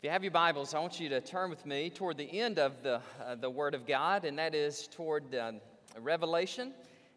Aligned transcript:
If 0.00 0.04
you 0.04 0.10
have 0.12 0.24
your 0.24 0.30
Bibles, 0.30 0.72
I 0.72 0.78
want 0.78 0.98
you 0.98 1.10
to 1.10 1.20
turn 1.20 1.50
with 1.50 1.66
me 1.66 1.90
toward 1.90 2.16
the 2.16 2.40
end 2.40 2.58
of 2.58 2.82
the, 2.82 3.02
uh, 3.22 3.34
the 3.34 3.50
Word 3.50 3.74
of 3.74 3.86
God, 3.86 4.24
and 4.24 4.38
that 4.38 4.54
is 4.54 4.88
toward 4.88 5.34
uh, 5.34 5.52
Revelation. 6.00 6.72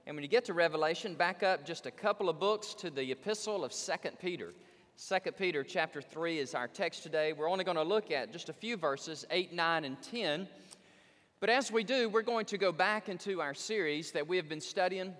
And 0.05 0.17
when 0.17 0.21
you 0.21 0.27
get 0.27 0.43
to 0.43 0.53
Revelation, 0.53 1.15
back 1.15 1.43
up 1.43 1.65
just 1.65 1.85
a 1.85 1.91
couple 1.91 2.27
of 2.27 2.41
books 2.41 2.73
to 2.73 2.89
the 2.89 3.09
epistle 3.09 3.63
of 3.63 3.71
2 3.71 3.93
Peter. 4.19 4.53
2 5.01 5.31
Peter 5.31 5.63
chapter 5.63 6.01
3 6.01 6.39
is 6.39 6.53
our 6.53 6.67
text 6.67 7.03
today. 7.03 7.31
We're 7.31 7.49
only 7.49 7.63
going 7.63 7.77
to 7.77 7.83
look 7.83 8.11
at 8.11 8.33
just 8.33 8.49
a 8.49 8.53
few 8.53 8.75
verses, 8.75 9.25
8, 9.31 9.53
9, 9.53 9.85
and 9.85 10.01
10. 10.01 10.45
But 11.39 11.49
as 11.49 11.71
we 11.71 11.85
do, 11.85 12.09
we're 12.09 12.21
going 12.21 12.47
to 12.47 12.57
go 12.57 12.73
back 12.73 13.07
into 13.07 13.39
our 13.39 13.53
series 13.53 14.11
that 14.11 14.27
we 14.27 14.35
have 14.35 14.49
been 14.49 14.59
studying 14.59 15.13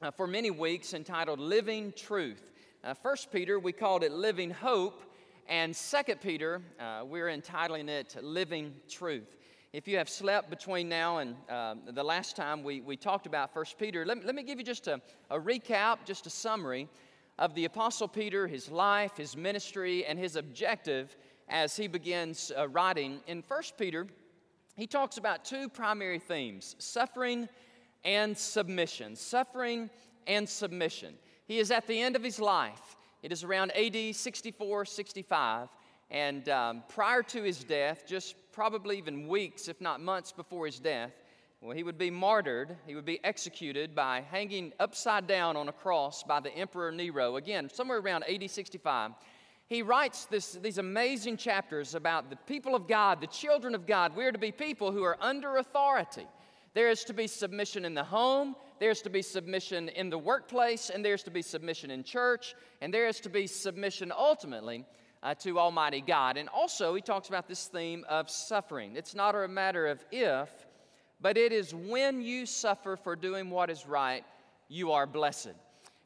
uh, 0.00 0.10
for 0.10 0.26
many 0.26 0.50
weeks 0.50 0.94
entitled 0.94 1.38
Living 1.38 1.92
Truth. 1.94 2.50
Uh, 2.82 2.94
1 3.02 3.16
Peter, 3.30 3.58
we 3.58 3.72
called 3.72 4.04
it 4.04 4.12
Living 4.12 4.50
Hope. 4.50 5.02
And 5.48 5.76
Second 5.76 6.22
Peter, 6.22 6.62
uh, 6.80 7.02
we're 7.04 7.28
entitling 7.28 7.90
it 7.90 8.16
Living 8.22 8.72
Truth. 8.88 9.36
If 9.74 9.86
you 9.86 9.98
have 9.98 10.08
slept 10.08 10.48
between 10.48 10.88
now 10.88 11.18
and 11.18 11.36
uh, 11.50 11.74
the 11.92 12.02
last 12.02 12.34
time 12.34 12.62
we, 12.62 12.80
we 12.80 12.96
talked 12.96 13.26
about 13.26 13.52
First 13.52 13.78
Peter, 13.78 14.06
let, 14.06 14.24
let 14.24 14.34
me 14.34 14.42
give 14.42 14.58
you 14.58 14.64
just 14.64 14.86
a, 14.86 15.02
a 15.30 15.38
recap, 15.38 15.98
just 16.06 16.26
a 16.26 16.30
summary 16.30 16.88
of 17.38 17.54
the 17.54 17.66
Apostle 17.66 18.08
Peter, 18.08 18.46
his 18.46 18.70
life, 18.70 19.18
his 19.18 19.36
ministry, 19.36 20.06
and 20.06 20.18
his 20.18 20.36
objective 20.36 21.14
as 21.50 21.76
he 21.76 21.88
begins 21.88 22.50
uh, 22.56 22.66
writing. 22.68 23.20
In 23.26 23.42
First 23.42 23.76
Peter, 23.76 24.06
he 24.76 24.86
talks 24.86 25.18
about 25.18 25.44
two 25.44 25.68
primary 25.68 26.18
themes 26.18 26.74
suffering 26.78 27.50
and 28.02 28.36
submission. 28.36 29.14
Suffering 29.14 29.90
and 30.26 30.48
submission. 30.48 31.14
He 31.46 31.58
is 31.58 31.70
at 31.70 31.86
the 31.86 32.00
end 32.00 32.16
of 32.16 32.22
his 32.22 32.40
life. 32.40 32.96
It 33.24 33.32
is 33.32 33.42
around 33.42 33.72
AD 33.74 34.14
64, 34.14 34.84
65. 34.84 35.68
And 36.10 36.46
um, 36.50 36.82
prior 36.90 37.22
to 37.22 37.42
his 37.42 37.64
death, 37.64 38.04
just 38.06 38.34
probably 38.52 38.98
even 38.98 39.28
weeks, 39.28 39.66
if 39.66 39.80
not 39.80 40.02
months 40.02 40.30
before 40.30 40.66
his 40.66 40.78
death, 40.78 41.10
well, 41.62 41.74
he 41.74 41.82
would 41.82 41.96
be 41.96 42.10
martyred. 42.10 42.76
He 42.86 42.94
would 42.94 43.06
be 43.06 43.24
executed 43.24 43.94
by 43.94 44.26
hanging 44.30 44.74
upside 44.78 45.26
down 45.26 45.56
on 45.56 45.70
a 45.70 45.72
cross 45.72 46.22
by 46.22 46.38
the 46.38 46.54
Emperor 46.54 46.92
Nero. 46.92 47.36
Again, 47.36 47.70
somewhere 47.72 47.96
around 47.96 48.24
AD 48.24 48.50
65. 48.50 49.12
He 49.68 49.80
writes 49.80 50.26
this, 50.26 50.52
these 50.60 50.76
amazing 50.76 51.38
chapters 51.38 51.94
about 51.94 52.28
the 52.28 52.36
people 52.36 52.74
of 52.74 52.86
God, 52.86 53.22
the 53.22 53.26
children 53.28 53.74
of 53.74 53.86
God. 53.86 54.14
We 54.14 54.26
are 54.26 54.32
to 54.32 54.38
be 54.38 54.52
people 54.52 54.92
who 54.92 55.02
are 55.02 55.16
under 55.18 55.56
authority. 55.56 56.26
There 56.74 56.90
is 56.90 57.04
to 57.04 57.14
be 57.14 57.26
submission 57.26 57.86
in 57.86 57.94
the 57.94 58.04
home, 58.04 58.54
there's 58.80 59.02
to 59.02 59.10
be 59.10 59.22
submission 59.22 59.88
in 59.88 60.10
the 60.10 60.18
workplace, 60.18 60.90
and 60.90 61.04
there's 61.04 61.22
to 61.24 61.30
be 61.30 61.42
submission 61.42 61.90
in 61.90 62.02
church, 62.02 62.54
and 62.80 62.92
there 62.92 63.06
is 63.06 63.20
to 63.20 63.30
be 63.30 63.46
submission 63.46 64.12
ultimately 64.16 64.84
uh, 65.22 65.34
to 65.36 65.58
Almighty 65.58 66.00
God. 66.00 66.36
And 66.36 66.48
also, 66.48 66.94
he 66.94 67.00
talks 67.00 67.28
about 67.28 67.48
this 67.48 67.66
theme 67.66 68.04
of 68.08 68.28
suffering. 68.28 68.96
It's 68.96 69.14
not 69.14 69.34
a 69.34 69.48
matter 69.48 69.86
of 69.86 70.04
if, 70.12 70.50
but 71.20 71.36
it 71.36 71.52
is 71.52 71.74
when 71.74 72.20
you 72.20 72.46
suffer 72.46 72.96
for 72.96 73.16
doing 73.16 73.48
what 73.48 73.70
is 73.70 73.86
right, 73.86 74.24
you 74.68 74.92
are 74.92 75.06
blessed. 75.06 75.54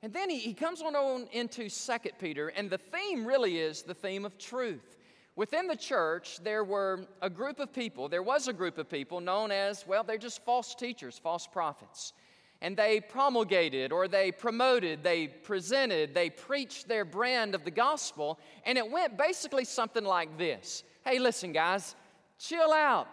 And 0.02 0.12
then 0.12 0.30
he, 0.30 0.38
he 0.38 0.54
comes 0.54 0.80
on 0.80 1.26
into 1.32 1.68
Second 1.68 2.12
Peter, 2.20 2.48
and 2.48 2.70
the 2.70 2.78
theme 2.78 3.26
really 3.26 3.58
is 3.58 3.82
the 3.82 3.94
theme 3.94 4.24
of 4.24 4.38
truth. 4.38 4.96
Within 5.34 5.66
the 5.66 5.76
church, 5.76 6.38
there 6.42 6.64
were 6.64 7.06
a 7.22 7.30
group 7.30 7.60
of 7.60 7.72
people, 7.72 8.08
there 8.08 8.22
was 8.22 8.48
a 8.48 8.52
group 8.52 8.78
of 8.78 8.88
people 8.88 9.20
known 9.20 9.50
as, 9.50 9.86
well, 9.86 10.04
they're 10.04 10.18
just 10.18 10.44
false 10.44 10.74
teachers, 10.74 11.18
false 11.18 11.46
prophets. 11.46 12.12
And 12.60 12.76
they 12.76 13.00
promulgated 13.00 13.92
or 13.92 14.08
they 14.08 14.32
promoted, 14.32 15.04
they 15.04 15.28
presented, 15.28 16.12
they 16.12 16.28
preached 16.28 16.88
their 16.88 17.04
brand 17.04 17.54
of 17.54 17.64
the 17.64 17.70
gospel, 17.70 18.38
and 18.64 18.76
it 18.76 18.90
went 18.90 19.16
basically 19.16 19.64
something 19.64 20.04
like 20.04 20.36
this 20.38 20.82
Hey, 21.04 21.18
listen, 21.18 21.52
guys, 21.52 21.94
chill 22.38 22.72
out. 22.72 23.08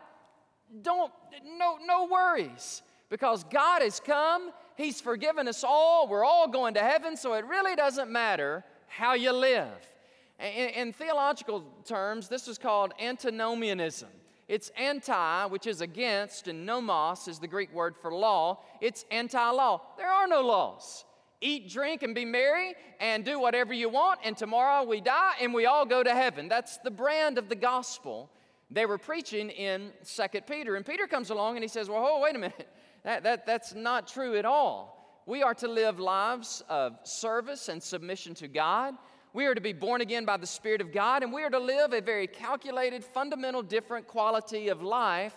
Don't, 0.81 1.11
no, 1.57 1.77
no 1.85 2.05
worries, 2.05 2.81
because 3.09 3.43
God 3.45 3.81
has 3.81 3.99
come, 3.99 4.51
He's 4.75 4.99
forgiven 4.99 5.47
us 5.47 5.63
all, 5.63 6.07
we're 6.07 6.25
all 6.25 6.47
going 6.47 6.73
to 6.73 6.81
heaven, 6.81 7.15
so 7.15 7.33
it 7.33 7.45
really 7.45 7.75
doesn't 7.75 8.11
matter 8.11 8.63
how 8.87 9.13
you 9.13 9.31
live. 9.31 9.77
In, 10.39 10.69
in 10.69 10.93
theological 10.93 11.63
terms, 11.85 12.27
this 12.27 12.47
is 12.47 12.57
called 12.57 12.93
antinomianism. 12.99 14.09
It's 14.47 14.69
anti, 14.77 15.45
which 15.47 15.65
is 15.65 15.81
against, 15.81 16.47
and 16.47 16.65
nomos 16.65 17.27
is 17.27 17.39
the 17.39 17.47
Greek 17.47 17.73
word 17.73 17.95
for 17.99 18.13
law. 18.13 18.59
It's 18.79 19.05
anti 19.09 19.49
law. 19.49 19.81
There 19.97 20.11
are 20.11 20.27
no 20.27 20.41
laws. 20.41 21.05
Eat, 21.41 21.69
drink, 21.69 22.03
and 22.03 22.15
be 22.15 22.25
merry, 22.25 22.75
and 22.99 23.25
do 23.25 23.39
whatever 23.39 23.73
you 23.73 23.89
want, 23.89 24.19
and 24.23 24.37
tomorrow 24.37 24.83
we 24.83 25.01
die 25.01 25.33
and 25.41 25.53
we 25.53 25.65
all 25.65 25.85
go 25.85 26.01
to 26.01 26.11
heaven. 26.11 26.47
That's 26.47 26.77
the 26.77 26.91
brand 26.91 27.37
of 27.37 27.49
the 27.49 27.55
gospel 27.55 28.29
they 28.71 28.85
were 28.85 28.97
preaching 28.97 29.49
in 29.49 29.91
Second 30.01 30.47
Peter. 30.47 30.75
And 30.75 30.85
Peter 30.85 31.07
comes 31.07 31.29
along 31.29 31.55
and 31.55 31.63
he 31.63 31.67
says, 31.67 31.89
Well, 31.89 32.05
oh, 32.07 32.21
wait 32.21 32.35
a 32.35 32.39
minute. 32.39 32.67
That, 33.03 33.21
that, 33.21 33.45
that's 33.45 33.75
not 33.75 34.07
true 34.07 34.35
at 34.35 34.45
all. 34.45 35.21
We 35.27 35.43
are 35.43 35.53
to 35.55 35.67
live 35.67 35.99
lives 35.99 36.63
of 36.69 36.97
service 37.03 37.69
and 37.69 37.81
submission 37.81 38.33
to 38.35 38.47
God. 38.47 38.95
We 39.35 39.47
are 39.47 39.53
to 39.53 39.59
be 39.59 39.73
born 39.73 39.99
again 39.99 40.23
by 40.23 40.37
the 40.37 40.47
Spirit 40.47 40.79
of 40.79 40.93
God, 40.93 41.21
and 41.21 41.33
we 41.33 41.43
are 41.43 41.49
to 41.49 41.59
live 41.59 41.91
a 41.91 41.99
very 41.99 42.25
calculated, 42.25 43.03
fundamental, 43.03 43.61
different 43.61 44.07
quality 44.07 44.69
of 44.69 44.81
life 44.81 45.35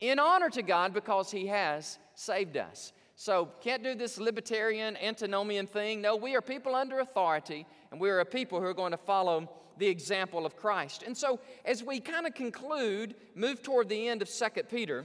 in 0.00 0.18
honor 0.18 0.48
to 0.48 0.62
God 0.62 0.94
because 0.94 1.30
He 1.30 1.48
has 1.48 1.98
saved 2.14 2.56
us. 2.56 2.94
So, 3.16 3.50
can't 3.60 3.82
do 3.82 3.94
this 3.94 4.16
libertarian, 4.16 4.96
antinomian 4.96 5.66
thing. 5.66 6.00
No, 6.00 6.16
we 6.16 6.34
are 6.34 6.40
people 6.40 6.74
under 6.74 7.00
authority, 7.00 7.66
and 7.90 8.00
we 8.00 8.08
are 8.08 8.20
a 8.20 8.24
people 8.24 8.60
who 8.60 8.66
are 8.66 8.72
going 8.72 8.92
to 8.92 8.96
follow 8.96 9.50
the 9.76 9.88
example 9.88 10.46
of 10.46 10.56
Christ. 10.56 11.02
And 11.02 11.14
so, 11.14 11.38
as 11.66 11.82
we 11.82 12.00
kind 12.00 12.26
of 12.26 12.32
conclude, 12.32 13.14
move 13.34 13.62
toward 13.62 13.90
the 13.90 14.08
end 14.08 14.22
of 14.22 14.30
2 14.30 14.62
Peter, 14.70 15.04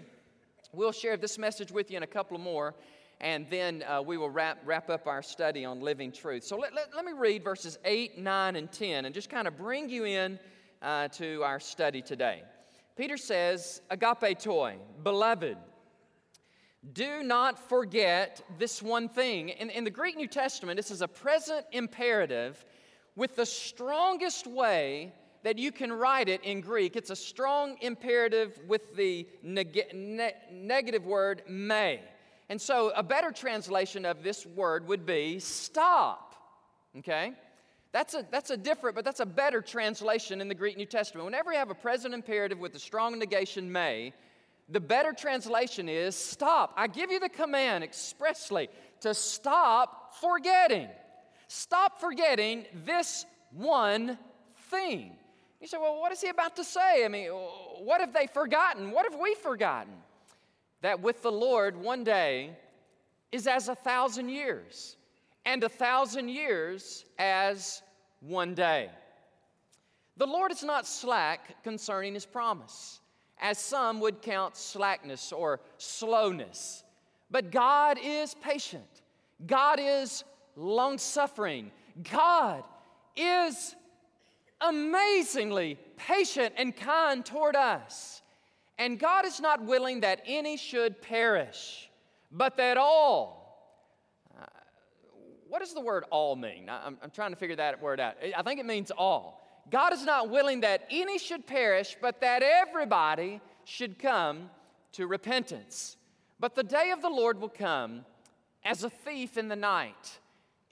we'll 0.72 0.94
share 0.94 1.18
this 1.18 1.38
message 1.38 1.74
with 1.74 1.92
you 1.92 1.98
in 1.98 2.04
a 2.04 2.08
couple 2.08 2.38
more 2.38 2.74
and 3.22 3.46
then 3.50 3.84
uh, 3.84 4.02
we 4.02 4.18
will 4.18 4.30
wrap, 4.30 4.60
wrap 4.66 4.90
up 4.90 5.08
our 5.08 5.22
study 5.22 5.66
on 5.66 5.82
living 5.82 6.12
truth. 6.12 6.44
So 6.44 6.58
let, 6.58 6.74
let, 6.74 6.96
let 6.96 7.06
me 7.06 7.12
read 7.12 7.44
verses 7.44 7.78
8, 7.84 8.18
9, 8.18 8.56
and 8.56 8.72
10 8.72 9.06
and 9.06 9.14
just 9.14 9.30
kind 9.30 9.48
of 9.48 9.58
bring 9.58 9.90
you 9.90 10.06
in 10.06 10.40
uh, 10.82 11.10
to 11.10 11.44
our 11.44 11.60
study 11.60 12.02
today. 12.02 12.44
Peter 12.96 13.18
says, 13.18 13.82
Agapetoi, 13.92 14.76
beloved, 15.04 15.58
do 16.94 17.24
not 17.24 17.60
forget 17.68 18.42
this 18.58 18.82
one 18.82 19.10
thing. 19.10 19.50
In, 19.50 19.70
in 19.70 19.84
the 19.84 19.90
Greek 19.90 20.16
New 20.16 20.28
Testament, 20.28 20.78
this 20.78 20.92
is 20.92 21.02
a 21.02 21.08
present 21.08 21.66
imperative 21.72 22.64
with 23.16 23.36
the 23.36 23.46
strongest 23.46 24.48
way 24.48 25.12
that 25.44 25.58
you 25.58 25.72
can 25.72 25.92
write 25.92 26.30
it 26.30 26.42
in 26.44 26.62
Greek. 26.62 26.96
It's 26.96 27.10
a 27.10 27.16
strong 27.16 27.78
imperative 27.82 28.60
with 28.68 28.96
the 28.96 29.28
neg- 29.44 29.94
ne- 29.94 30.36
negative 30.52 31.06
word 31.06 31.44
may. 31.48 32.02
And 32.50 32.60
so, 32.60 32.92
a 32.96 33.04
better 33.04 33.32
translation 33.32 34.06
of 34.06 34.24
this 34.24 34.46
word 34.46 34.88
would 34.88 35.06
be 35.06 35.40
stop. 35.40 36.34
Okay? 36.98 37.34
That's 37.92 38.14
a, 38.14 38.26
that's 38.30 38.50
a 38.50 38.58
different, 38.58 38.96
but 38.96 39.06
that's 39.06 39.20
a 39.20 39.26
better 39.26 39.62
translation 39.62 40.42
in 40.42 40.48
the 40.48 40.56
Greek 40.56 40.78
New 40.78 40.86
Testament. 40.86 41.26
Whenever 41.26 41.52
you 41.52 41.58
have 41.58 41.70
a 41.70 41.76
present 41.76 42.14
imperative 42.14 42.60
with 42.60 42.76
a 42.76 42.80
strong 42.80 43.18
negation, 43.18 43.72
may, 43.72 44.14
the 44.68 44.80
better 44.80 45.12
translation 45.14 45.90
is 45.90 46.16
stop. 46.16 46.74
I 46.78 46.88
give 46.88 47.12
you 47.12 47.20
the 47.20 47.30
command 47.30 47.84
expressly 47.84 48.70
to 49.02 49.14
stop 49.14 50.16
forgetting. 50.22 50.88
Stop 51.48 52.00
forgetting 52.00 52.66
this 52.86 53.26
one 53.52 54.18
thing. 54.70 55.14
You 55.60 55.68
say, 55.68 55.78
well, 55.78 56.00
what 56.00 56.12
is 56.12 56.22
he 56.22 56.30
about 56.30 56.56
to 56.58 56.64
say? 56.64 57.04
I 57.04 57.08
mean, 57.08 57.30
what 57.30 58.02
have 58.02 58.14
they 58.14 58.28
forgotten? 58.28 58.92
What 58.92 59.12
have 59.12 59.20
we 59.20 59.36
forgotten? 59.36 59.94
That 60.82 61.02
with 61.02 61.22
the 61.22 61.32
Lord 61.32 61.76
one 61.78 62.04
day 62.04 62.52
is 63.32 63.48
as 63.48 63.70
a 63.70 63.76
thousand 63.76 64.30
years, 64.30 64.96
and 65.46 65.64
a 65.64 65.70
thousand 65.70 66.30
years 66.30 67.06
as 67.18 67.82
one 68.22 68.54
day. 68.56 68.90
The 70.18 70.28
Lord 70.28 70.52
is 70.52 70.64
not 70.64 70.86
slack 70.86 71.64
concerning 71.64 72.14
his 72.14 72.26
promise, 72.26 73.00
as 73.40 73.58
some 73.58 74.00
would 74.00 74.22
count 74.22 74.58
slackness 74.58 75.32
or 75.32 75.62
slowness. 75.78 76.84
But 77.32 77.52
God 77.52 77.98
is 78.04 78.34
patient, 78.36 79.02
God 79.46 79.80
is 79.82 80.24
long 80.56 80.98
suffering, 80.98 81.72
God 82.12 82.64
is 83.16 83.76
amazingly 84.62 85.78
patient 85.96 86.54
and 86.58 86.76
kind 86.76 87.26
toward 87.26 87.56
us. 87.56 88.19
And 88.80 88.98
God 88.98 89.26
is 89.26 89.42
not 89.42 89.66
willing 89.66 90.00
that 90.00 90.22
any 90.26 90.56
should 90.56 91.02
perish, 91.02 91.90
but 92.32 92.56
that 92.58 92.78
all. 92.78 93.36
Uh, 94.40 94.46
what 95.50 95.60
does 95.60 95.74
the 95.74 95.82
word 95.82 96.06
all 96.10 96.38
mean? 96.38 96.70
I'm, 96.70 96.98
I'm 97.04 97.10
trying 97.10 97.32
to 97.32 97.36
figure 97.36 97.58
that 97.58 97.82
word 97.82 98.00
out. 98.00 98.16
I 98.36 98.42
think 98.42 98.58
it 98.58 98.66
means 98.66 98.90
all. 98.90 99.46
God 99.70 99.92
is 99.92 100.06
not 100.06 100.30
willing 100.30 100.62
that 100.62 100.88
any 100.90 101.20
should 101.20 101.46
perish, 101.46 101.98
but 102.02 102.22
that 102.22 102.42
everybody 102.42 103.42
should 103.66 104.00
come 104.00 104.50
to 104.94 105.08
repentance. 105.08 105.98
But 106.40 106.56
the 106.56 106.64
day 106.64 106.92
of 106.92 107.02
the 107.02 107.10
Lord 107.10 107.42
will 107.42 107.50
come 107.50 108.06
as 108.64 108.86
a 108.86 108.90
thief 108.90 109.38
in 109.38 109.50
the 109.50 109.58
night, 109.58 110.20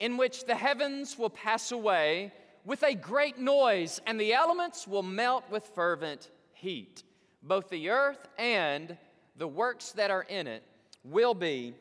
in 0.00 0.16
which 0.16 0.46
the 0.46 0.54
heavens 0.54 1.18
will 1.18 1.30
pass 1.30 1.72
away 1.72 2.32
with 2.64 2.82
a 2.82 2.94
great 2.94 3.38
noise, 3.38 4.00
and 4.06 4.18
the 4.18 4.32
elements 4.32 4.88
will 4.88 5.02
melt 5.02 5.44
with 5.50 5.66
fervent 5.74 6.30
heat. 6.54 7.02
Both 7.42 7.68
the 7.70 7.90
earth 7.90 8.28
and 8.38 8.96
the 9.36 9.48
works 9.48 9.92
that 9.92 10.10
are 10.10 10.22
in 10.22 10.46
it 10.46 10.62
will 11.04 11.34
be 11.34 11.74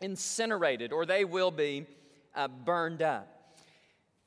incinerated, 0.00 0.92
or 0.92 1.06
they 1.06 1.24
will 1.24 1.50
be 1.50 1.86
uh, 2.34 2.48
burned 2.48 3.02
up. 3.02 3.28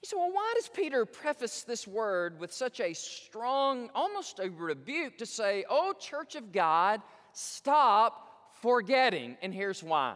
You 0.01 0.07
say, 0.07 0.17
well, 0.17 0.31
why 0.31 0.53
does 0.56 0.67
Peter 0.67 1.06
preface 1.06 1.63
this 1.63 1.88
word 1.88 2.39
with 2.39 2.53
such 2.53 2.79
a 2.79 2.94
strong, 2.94 3.89
almost 3.95 4.39
a 4.39 4.50
rebuke 4.50 5.17
to 5.17 5.25
say, 5.25 5.65
oh, 5.69 5.94
church 6.00 6.35
of 6.35 6.51
God, 6.51 7.01
stop 7.33 8.51
forgetting? 8.62 9.38
And 9.41 9.53
here's 9.53 9.83
why. 9.83 10.15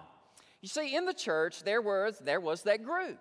You 0.61 0.69
see, 0.69 0.95
in 0.95 1.05
the 1.05 1.13
church, 1.13 1.63
there 1.63 1.81
was, 1.81 2.19
there 2.19 2.39
was 2.39 2.63
that 2.63 2.83
group. 2.83 3.19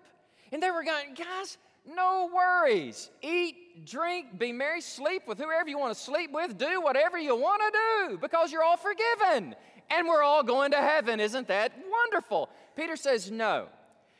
And 0.51 0.61
they 0.61 0.71
were 0.71 0.83
going, 0.83 1.13
guys, 1.15 1.57
no 1.95 2.29
worries. 2.33 3.09
Eat, 3.21 3.85
drink, 3.85 4.37
be 4.37 4.51
merry, 4.51 4.81
sleep 4.81 5.23
with 5.27 5.37
whoever 5.37 5.67
you 5.67 5.77
want 5.77 5.93
to 5.93 5.99
sleep 5.99 6.31
with, 6.31 6.57
do 6.57 6.81
whatever 6.81 7.17
you 7.17 7.35
want 7.35 7.61
to 7.61 7.79
do 7.79 8.17
because 8.17 8.51
you're 8.51 8.63
all 8.63 8.77
forgiven 8.77 9.55
and 9.89 10.07
we're 10.07 10.23
all 10.23 10.43
going 10.43 10.71
to 10.71 10.77
heaven. 10.77 11.19
Isn't 11.19 11.47
that 11.47 11.73
wonderful? 11.89 12.49
Peter 12.75 12.95
says, 12.95 13.31
no. 13.31 13.67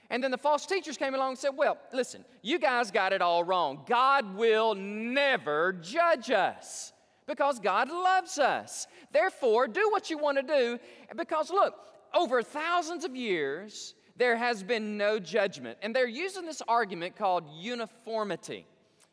And 0.09 0.23
then 0.23 0.31
the 0.31 0.37
false 0.37 0.65
teachers 0.65 0.97
came 0.97 1.13
along 1.13 1.29
and 1.29 1.37
said, 1.37 1.51
Well, 1.55 1.77
listen, 1.93 2.25
you 2.41 2.57
guys 2.57 2.89
got 2.89 3.13
it 3.13 3.21
all 3.21 3.43
wrong. 3.43 3.83
God 3.87 4.35
will 4.35 4.73
never 4.73 5.73
judge 5.73 6.31
us 6.31 6.93
because 7.27 7.59
God 7.59 7.89
loves 7.89 8.39
us. 8.39 8.87
Therefore, 9.11 9.67
do 9.67 9.89
what 9.91 10.09
you 10.09 10.17
want 10.17 10.37
to 10.37 10.43
do 10.43 10.79
because 11.15 11.51
look, 11.51 11.75
over 12.13 12.41
thousands 12.41 13.05
of 13.05 13.15
years, 13.15 13.93
there 14.19 14.35
has 14.35 14.61
been 14.61 14.97
no 14.97 15.17
judgment. 15.17 15.79
And 15.81 15.95
they're 15.95 16.07
using 16.07 16.45
this 16.45 16.61
argument 16.67 17.15
called 17.15 17.45
uniformity. 17.57 18.67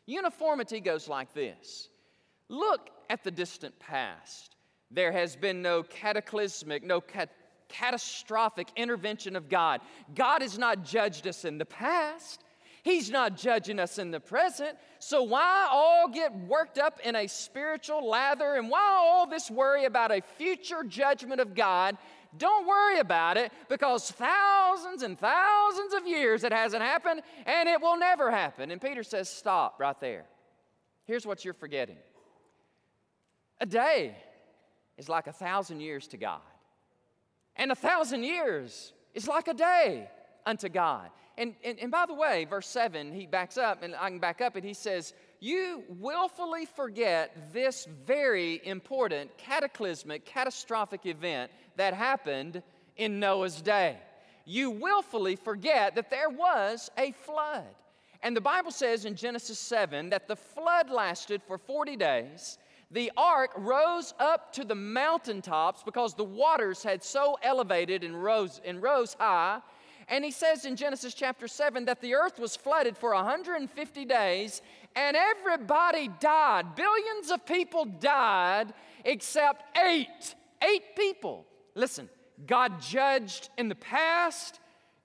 Uniformity 0.05 0.79
goes 0.79 1.07
like 1.07 1.33
this 1.33 1.89
Look 2.49 2.89
at 3.09 3.23
the 3.23 3.31
distant 3.31 3.79
past. 3.79 4.55
There 4.91 5.11
has 5.11 5.35
been 5.35 5.61
no 5.61 5.83
cataclysmic, 5.83 6.83
no 6.83 7.01
cat- 7.01 7.31
catastrophic 7.67 8.67
intervention 8.75 9.35
of 9.35 9.49
God. 9.49 9.81
God 10.13 10.41
has 10.41 10.57
not 10.57 10.83
judged 10.83 11.25
us 11.27 11.43
in 11.43 11.57
the 11.57 11.65
past. 11.65 12.43
He's 12.83 13.09
not 13.09 13.35
judging 13.35 13.79
us 13.79 13.97
in 13.97 14.11
the 14.11 14.19
present. 14.19 14.77
So, 14.99 15.23
why 15.23 15.67
all 15.69 16.07
get 16.07 16.33
worked 16.47 16.77
up 16.77 17.01
in 17.03 17.17
a 17.17 17.27
spiritual 17.27 18.07
lather 18.07 18.55
and 18.55 18.69
why 18.69 18.95
all 18.97 19.27
this 19.27 19.51
worry 19.51 19.83
about 19.83 20.11
a 20.11 20.21
future 20.37 20.83
judgment 20.83 21.41
of 21.41 21.53
God 21.53 21.97
don't 22.37 22.67
worry 22.67 22.99
about 22.99 23.37
it 23.37 23.51
because 23.69 24.11
thousands 24.11 25.03
and 25.03 25.17
thousands 25.17 25.93
of 25.93 26.07
years 26.07 26.43
it 26.43 26.51
hasn't 26.51 26.81
happened 26.81 27.21
and 27.45 27.69
it 27.69 27.81
will 27.81 27.97
never 27.97 28.31
happen. 28.31 28.71
And 28.71 28.81
Peter 28.81 29.03
says, 29.03 29.29
Stop 29.29 29.79
right 29.79 29.99
there. 29.99 30.25
Here's 31.05 31.25
what 31.25 31.45
you're 31.45 31.53
forgetting 31.53 31.97
a 33.59 33.65
day 33.65 34.15
is 34.97 35.09
like 35.09 35.27
a 35.27 35.33
thousand 35.33 35.79
years 35.79 36.07
to 36.07 36.17
God, 36.17 36.41
and 37.55 37.71
a 37.71 37.75
thousand 37.75 38.23
years 38.23 38.93
is 39.13 39.27
like 39.27 39.47
a 39.47 39.53
day 39.53 40.09
unto 40.45 40.69
God. 40.69 41.09
And, 41.37 41.53
and, 41.63 41.77
and 41.79 41.91
by 41.91 42.05
the 42.07 42.15
way, 42.15 42.45
verse 42.45 42.67
7, 42.67 43.13
he 43.13 43.27
backs 43.27 43.57
up, 43.57 43.83
and 43.83 43.95
I 43.95 44.09
can 44.09 44.17
back 44.17 44.41
up, 44.41 44.55
and 44.55 44.65
he 44.65 44.73
says, 44.73 45.13
You 45.39 45.83
willfully 45.87 46.65
forget 46.65 47.53
this 47.53 47.87
very 48.05 48.59
important, 48.65 49.37
cataclysmic, 49.37 50.25
catastrophic 50.25 51.05
event 51.05 51.51
that 51.75 51.93
happened 51.93 52.63
in 52.95 53.19
Noah's 53.19 53.61
day. 53.61 53.97
You 54.45 54.71
willfully 54.71 55.35
forget 55.35 55.93
that 55.95 56.09
there 56.09 56.29
was 56.29 56.89
a 56.97 57.11
flood. 57.11 57.65
And 58.23 58.35
the 58.35 58.41
Bible 58.41 58.71
says 58.71 59.05
in 59.05 59.15
Genesis 59.15 59.59
7 59.59 60.09
that 60.09 60.27
the 60.27 60.35
flood 60.35 60.89
lasted 60.89 61.43
for 61.43 61.57
40 61.57 61.95
days. 61.97 62.57
The 62.89 63.11
ark 63.15 63.51
rose 63.57 64.13
up 64.19 64.53
to 64.53 64.63
the 64.63 64.73
mountaintops 64.75 65.83
because 65.83 66.13
the 66.13 66.23
waters 66.23 66.81
had 66.81 67.03
so 67.03 67.37
elevated 67.43 68.03
and 68.03 68.23
rose, 68.23 68.59
and 68.65 68.81
rose 68.81 69.15
high. 69.19 69.59
And 70.09 70.23
he 70.23 70.31
says 70.31 70.65
in 70.65 70.75
Genesis 70.75 71.13
chapter 71.13 71.47
7 71.47 71.85
that 71.85 72.01
the 72.01 72.15
earth 72.15 72.39
was 72.39 72.55
flooded 72.55 72.97
for 72.97 73.13
150 73.13 74.05
days 74.05 74.61
and 74.95 75.17
everybody 75.17 76.09
died. 76.19 76.75
Billions 76.75 77.29
of 77.29 77.45
people 77.45 77.85
died 77.85 78.73
except 79.03 79.77
eight. 79.77 80.35
Eight 80.61 80.95
people. 80.95 81.45
Listen, 81.75 82.09
God 82.45 82.81
judged 82.81 83.49
in 83.57 83.67
the 83.67 83.75
past, 83.75 84.59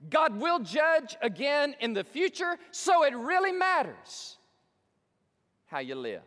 God 0.09 0.41
will 0.41 0.59
judge 0.61 1.17
again 1.21 1.75
in 1.81 1.93
the 1.93 2.05
future, 2.05 2.57
so 2.71 3.05
it 3.05 3.15
really 3.15 3.53
matters 3.53 4.37
how 5.67 5.79
you 5.79 5.95
live. 5.95 6.23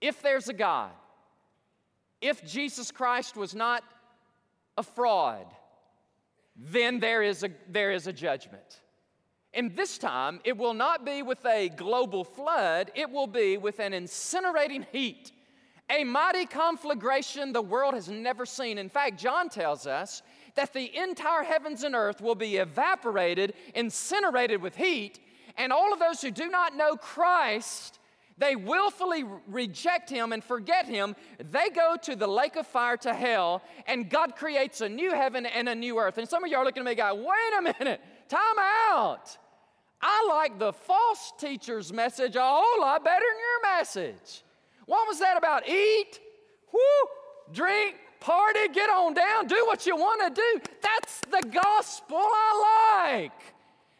If 0.00 0.22
there's 0.22 0.48
a 0.48 0.52
God, 0.52 0.90
if 2.20 2.44
Jesus 2.44 2.90
Christ 2.90 3.36
was 3.36 3.54
not 3.54 3.82
a 4.76 4.82
fraud, 4.82 5.46
then 6.58 6.98
there 7.00 7.22
is 7.22 7.44
a, 7.44 7.50
there 7.68 7.92
is 7.92 8.06
a 8.06 8.12
judgment. 8.12 8.80
And 9.54 9.74
this 9.74 9.96
time, 9.96 10.40
it 10.44 10.58
will 10.58 10.74
not 10.74 11.06
be 11.06 11.22
with 11.22 11.44
a 11.46 11.70
global 11.70 12.24
flood, 12.24 12.90
it 12.94 13.10
will 13.10 13.26
be 13.26 13.56
with 13.56 13.78
an 13.78 13.92
incinerating 13.92 14.84
heat 14.92 15.32
a 15.90 16.04
mighty 16.04 16.44
conflagration 16.44 17.52
the 17.52 17.62
world 17.62 17.94
has 17.94 18.08
never 18.08 18.44
seen. 18.44 18.78
In 18.78 18.88
fact, 18.88 19.18
John 19.18 19.48
tells 19.48 19.86
us 19.86 20.22
that 20.54 20.72
the 20.72 20.94
entire 20.96 21.42
heavens 21.42 21.82
and 21.82 21.94
earth 21.94 22.20
will 22.20 22.34
be 22.34 22.56
evaporated, 22.56 23.54
incinerated 23.74 24.60
with 24.60 24.76
heat, 24.76 25.20
and 25.56 25.72
all 25.72 25.92
of 25.92 25.98
those 25.98 26.20
who 26.20 26.30
do 26.30 26.48
not 26.48 26.76
know 26.76 26.96
Christ, 26.96 27.97
they 28.38 28.56
willfully 28.56 29.24
reject 29.46 30.08
him 30.08 30.32
and 30.32 30.42
forget 30.42 30.86
him. 30.86 31.16
They 31.38 31.70
go 31.70 31.96
to 32.02 32.16
the 32.16 32.26
lake 32.26 32.56
of 32.56 32.66
fire 32.66 32.96
to 32.98 33.12
hell, 33.12 33.62
and 33.86 34.08
God 34.08 34.36
creates 34.36 34.80
a 34.80 34.88
new 34.88 35.12
heaven 35.12 35.44
and 35.46 35.68
a 35.68 35.74
new 35.74 35.98
earth. 35.98 36.18
And 36.18 36.28
some 36.28 36.44
of 36.44 36.50
you 36.50 36.56
are 36.56 36.64
looking 36.64 36.82
at 36.82 36.86
me 36.86 36.94
going, 36.94 37.18
wait 37.18 37.58
a 37.58 37.62
minute, 37.62 38.00
time 38.28 38.40
out. 38.90 39.36
I 40.00 40.26
like 40.28 40.58
the 40.58 40.72
false 40.72 41.32
teacher's 41.38 41.92
message 41.92 42.36
a 42.36 42.42
whole 42.42 42.80
lot 42.80 43.04
better 43.04 43.24
than 43.26 43.38
your 43.38 43.76
message. 43.76 44.44
What 44.86 45.08
was 45.08 45.18
that 45.18 45.36
about? 45.36 45.68
Eat, 45.68 46.20
whoo, 46.72 47.52
drink, 47.52 47.96
party, 48.20 48.68
get 48.72 48.88
on 48.88 49.14
down, 49.14 49.46
do 49.46 49.64
what 49.66 49.86
you 49.86 49.96
want 49.96 50.34
to 50.34 50.40
do. 50.40 50.70
That's 50.80 51.20
the 51.22 51.48
gospel 51.50 52.18
I 52.18 53.04
like. 53.04 53.54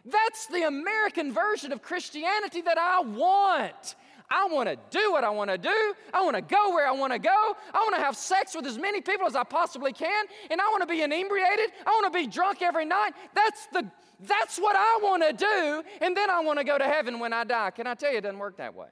That's 0.04 0.46
the 0.46 0.66
American 0.66 1.32
version 1.32 1.72
of 1.72 1.82
Christianity 1.82 2.62
that 2.62 2.78
I 2.78 3.00
want. 3.00 3.96
I 4.30 4.46
want 4.46 4.68
to 4.68 4.76
do 4.90 5.12
what 5.12 5.24
I 5.24 5.30
want 5.30 5.50
to 5.50 5.56
do. 5.56 5.94
I 6.12 6.22
want 6.22 6.36
to 6.36 6.42
go 6.42 6.70
where 6.70 6.86
I 6.86 6.92
want 6.92 7.12
to 7.14 7.18
go. 7.18 7.56
I 7.72 7.78
want 7.78 7.94
to 7.94 8.00
have 8.00 8.16
sex 8.16 8.54
with 8.54 8.66
as 8.66 8.76
many 8.76 9.00
people 9.00 9.26
as 9.26 9.34
I 9.34 9.44
possibly 9.44 9.92
can. 9.92 10.26
And 10.50 10.60
I 10.60 10.64
want 10.66 10.82
to 10.82 10.86
be 10.86 11.02
inebriated. 11.02 11.70
I 11.86 11.90
want 11.90 12.12
to 12.12 12.18
be 12.18 12.26
drunk 12.26 12.60
every 12.60 12.84
night. 12.84 13.12
That's, 13.34 13.66
the, 13.72 13.90
that's 14.20 14.58
what 14.58 14.76
I 14.76 14.98
want 15.02 15.22
to 15.22 15.32
do. 15.32 15.82
And 16.02 16.16
then 16.16 16.28
I 16.28 16.40
want 16.40 16.58
to 16.58 16.64
go 16.64 16.76
to 16.76 16.84
heaven 16.84 17.18
when 17.18 17.32
I 17.32 17.44
die. 17.44 17.70
Can 17.70 17.86
I 17.86 17.94
tell 17.94 18.12
you, 18.12 18.18
it 18.18 18.22
doesn't 18.22 18.38
work 18.38 18.58
that 18.58 18.74
way. 18.74 18.88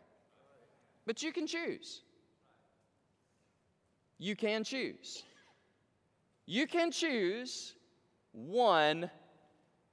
But 1.04 1.22
you 1.22 1.32
can 1.32 1.46
choose. 1.46 2.02
You 4.18 4.34
can 4.36 4.64
choose. 4.64 5.22
You 6.46 6.66
can 6.66 6.90
choose 6.90 7.74
one 8.32 9.10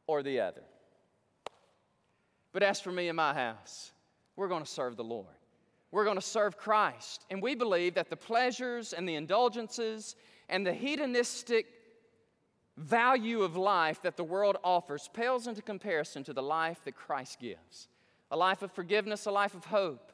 or 0.07 0.23
the 0.23 0.39
other. 0.39 0.63
But 2.53 2.63
as 2.63 2.79
for 2.79 2.91
me 2.91 3.09
and 3.09 3.17
my 3.17 3.33
house, 3.33 3.92
we're 4.35 4.47
going 4.47 4.63
to 4.63 4.69
serve 4.69 4.97
the 4.97 5.03
Lord. 5.03 5.27
We're 5.91 6.05
going 6.05 6.17
to 6.17 6.21
serve 6.21 6.57
Christ. 6.57 7.25
And 7.29 7.41
we 7.41 7.53
believe 7.53 7.93
that 7.95 8.09
the 8.09 8.17
pleasures 8.17 8.93
and 8.93 9.07
the 9.07 9.15
indulgences 9.15 10.15
and 10.49 10.65
the 10.65 10.73
hedonistic 10.73 11.67
value 12.77 13.43
of 13.43 13.55
life 13.55 14.01
that 14.01 14.17
the 14.17 14.23
world 14.23 14.57
offers 14.63 15.09
pales 15.13 15.45
into 15.45 15.61
comparison 15.61 16.23
to 16.23 16.33
the 16.33 16.41
life 16.41 16.81
that 16.85 16.95
Christ 16.95 17.39
gives 17.39 17.87
a 18.31 18.37
life 18.37 18.63
of 18.63 18.71
forgiveness, 18.71 19.27
a 19.27 19.31
life 19.31 19.53
of 19.53 19.63
hope, 19.65 20.11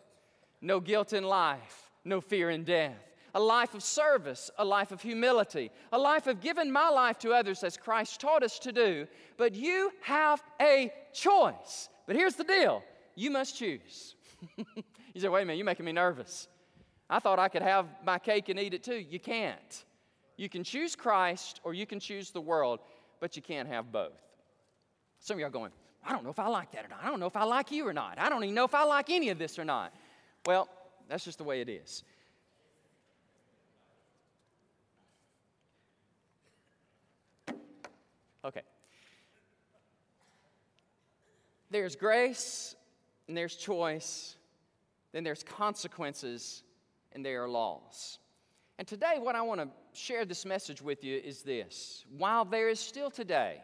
no 0.59 0.81
guilt 0.81 1.13
in 1.13 1.23
life, 1.23 1.89
no 2.03 2.19
fear 2.19 2.49
in 2.49 2.65
death. 2.65 2.97
A 3.35 3.39
life 3.39 3.75
of 3.75 3.83
service, 3.83 4.49
a 4.57 4.65
life 4.65 4.91
of 4.91 5.03
humility, 5.03 5.71
a 5.93 5.99
life 5.99 6.25
of 6.25 6.41
giving 6.41 6.71
my 6.71 6.89
life 6.89 7.19
to 7.19 7.31
others 7.31 7.63
as 7.63 7.77
Christ 7.77 8.19
taught 8.19 8.41
us 8.41 8.57
to 8.59 8.71
do. 8.71 9.07
But 9.37 9.53
you 9.53 9.91
have 10.01 10.41
a 10.59 10.91
choice. 11.13 11.89
But 12.07 12.15
here's 12.15 12.35
the 12.35 12.43
deal 12.43 12.83
you 13.19 13.29
must 13.29 13.57
choose. 13.57 14.15
you 14.57 15.21
say, 15.21 15.27
wait 15.27 15.41
a 15.41 15.45
minute, 15.45 15.57
you're 15.57 15.65
making 15.65 15.85
me 15.85 15.91
nervous. 15.91 16.47
I 17.09 17.19
thought 17.19 17.37
I 17.37 17.49
could 17.49 17.61
have 17.61 17.85
my 18.05 18.17
cake 18.17 18.47
and 18.47 18.57
eat 18.57 18.73
it 18.73 18.81
too. 18.81 18.95
You 18.95 19.19
can't. 19.19 19.83
You 20.37 20.47
can 20.47 20.63
choose 20.63 20.95
Christ 20.95 21.59
or 21.65 21.73
you 21.73 21.85
can 21.85 21.99
choose 21.99 22.31
the 22.31 22.39
world, 22.39 22.79
but 23.19 23.35
you 23.35 23.41
can't 23.41 23.67
have 23.67 23.91
both. 23.91 24.21
Some 25.19 25.37
of 25.37 25.43
are 25.43 25.49
going, 25.49 25.71
I 26.05 26.13
don't 26.13 26.23
know 26.23 26.29
if 26.29 26.39
I 26.39 26.47
like 26.47 26.71
that 26.71 26.85
or 26.85 26.87
not. 26.87 26.99
I 27.03 27.09
don't 27.09 27.19
know 27.19 27.25
if 27.25 27.35
I 27.35 27.43
like 27.43 27.71
you 27.71 27.85
or 27.85 27.91
not. 27.91 28.17
I 28.17 28.29
don't 28.29 28.41
even 28.41 28.55
know 28.55 28.63
if 28.63 28.73
I 28.73 28.85
like 28.85 29.09
any 29.09 29.29
of 29.29 29.37
this 29.37 29.59
or 29.59 29.65
not. 29.65 29.93
Well, 30.45 30.69
that's 31.09 31.25
just 31.25 31.39
the 31.39 31.43
way 31.43 31.59
it 31.59 31.67
is. 31.67 32.05
Okay. 38.45 38.61
There's 41.69 41.97
grace 41.97 42.75
and 43.29 43.37
there's 43.37 43.55
choice, 43.55 44.35
then 45.13 45.23
there's 45.23 45.43
consequences, 45.43 46.63
and 47.11 47.23
there 47.23 47.43
are 47.43 47.47
laws. 47.47 48.17
And 48.79 48.87
today, 48.87 49.17
what 49.19 49.35
I 49.35 49.43
want 49.43 49.61
to 49.61 49.69
share 49.93 50.25
this 50.25 50.45
message 50.45 50.81
with 50.81 51.03
you 51.03 51.21
is 51.23 51.43
this 51.43 52.05
while 52.17 52.43
there 52.43 52.69
is 52.69 52.79
still 52.79 53.11
today, 53.11 53.61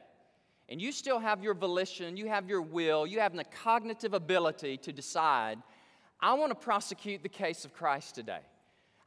and 0.70 0.80
you 0.80 0.92
still 0.92 1.18
have 1.18 1.44
your 1.44 1.56
volition, 1.56 2.16
you 2.16 2.28
have 2.28 2.48
your 2.48 2.62
will, 2.62 3.08
you 3.08 3.20
have 3.20 3.36
the 3.36 3.44
cognitive 3.44 4.14
ability 4.14 4.78
to 4.78 4.94
decide, 4.94 5.58
I 6.20 6.34
want 6.36 6.52
to 6.52 6.56
prosecute 6.56 7.24
the 7.24 7.30
case 7.30 7.66
of 7.66 7.74
Christ 7.74 8.14
today. 8.14 8.42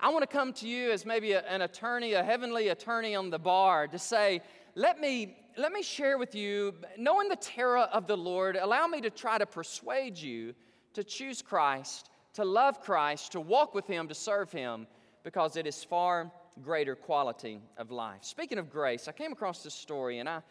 I 0.01 0.09
want 0.09 0.23
to 0.23 0.37
come 0.37 0.53
to 0.55 0.67
you 0.67 0.91
as 0.91 1.07
maybe 1.07 1.33
a, 1.33 1.43
an 1.43 1.63
attorney, 1.63 2.15
a 2.15 2.25
heavenly 2.25 2.69
attorney 2.69 3.15
on 3.15 3.31
the 3.31 3.39
bar, 3.39 3.87
to 3.87 3.99
say, 3.99 4.43
let 4.75 5.01
me, 5.01 5.37
let 5.59 5.73
me 5.73 5.83
share 5.83 6.19
with 6.19 6.37
you, 6.37 6.73
knowing 6.97 7.29
the 7.29 7.37
terror 7.37 7.79
of 7.79 8.07
the 8.07 8.17
Lord, 8.17 8.57
allow 8.57 8.87
me 8.87 9.01
to 9.01 9.11
try 9.11 9.39
to 9.39 9.47
persuade 9.47 10.17
you 10.17 10.55
to 10.95 11.03
choose 11.03 11.43
Christ, 11.43 12.11
to 12.35 12.45
love 12.45 12.81
Christ, 12.81 13.33
to 13.33 13.41
walk 13.41 13.75
with 13.75 13.87
Him, 13.87 14.07
to 14.09 14.15
serve 14.15 14.53
Him, 14.53 14.87
because 15.25 15.57
it 15.57 15.67
is 15.67 15.83
far 15.83 16.31
greater 16.63 16.95
quality 16.95 17.61
of 17.77 17.91
life. 17.91 18.21
Speaking 18.23 18.59
of 18.59 18.71
grace, 18.71 19.09
I 19.09 19.13
came 19.13 19.33
across 19.33 19.63
this 19.65 19.75
story, 19.75 20.21
and 20.21 20.29
I, 20.29 20.43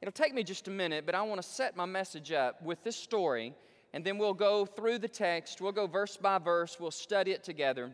it'll 0.00 0.12
take 0.12 0.34
me 0.34 0.42
just 0.42 0.68
a 0.68 0.70
minute, 0.70 1.04
but 1.04 1.14
I 1.14 1.22
want 1.22 1.40
to 1.40 1.46
set 1.46 1.76
my 1.76 1.86
message 1.86 2.32
up 2.32 2.62
with 2.62 2.82
this 2.82 2.96
story, 2.96 3.54
and 3.92 4.04
then 4.04 4.16
we'll 4.16 4.34
go 4.34 4.64
through 4.64 4.98
the 4.98 5.08
text. 5.08 5.60
We'll 5.60 5.72
go 5.72 5.86
verse 5.86 6.16
by 6.16 6.38
verse, 6.38 6.78
we'll 6.80 6.90
study 6.90 7.32
it 7.32 7.44
together, 7.44 7.90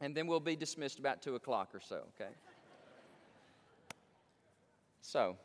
and 0.00 0.16
then 0.16 0.28
we'll 0.28 0.40
be 0.40 0.54
dismissed 0.54 1.00
about 1.00 1.20
2 1.20 1.34
o'clock 1.34 1.74
or 1.74 1.80
so, 1.80 2.02
okay? 2.14 2.30
So, 5.02 5.36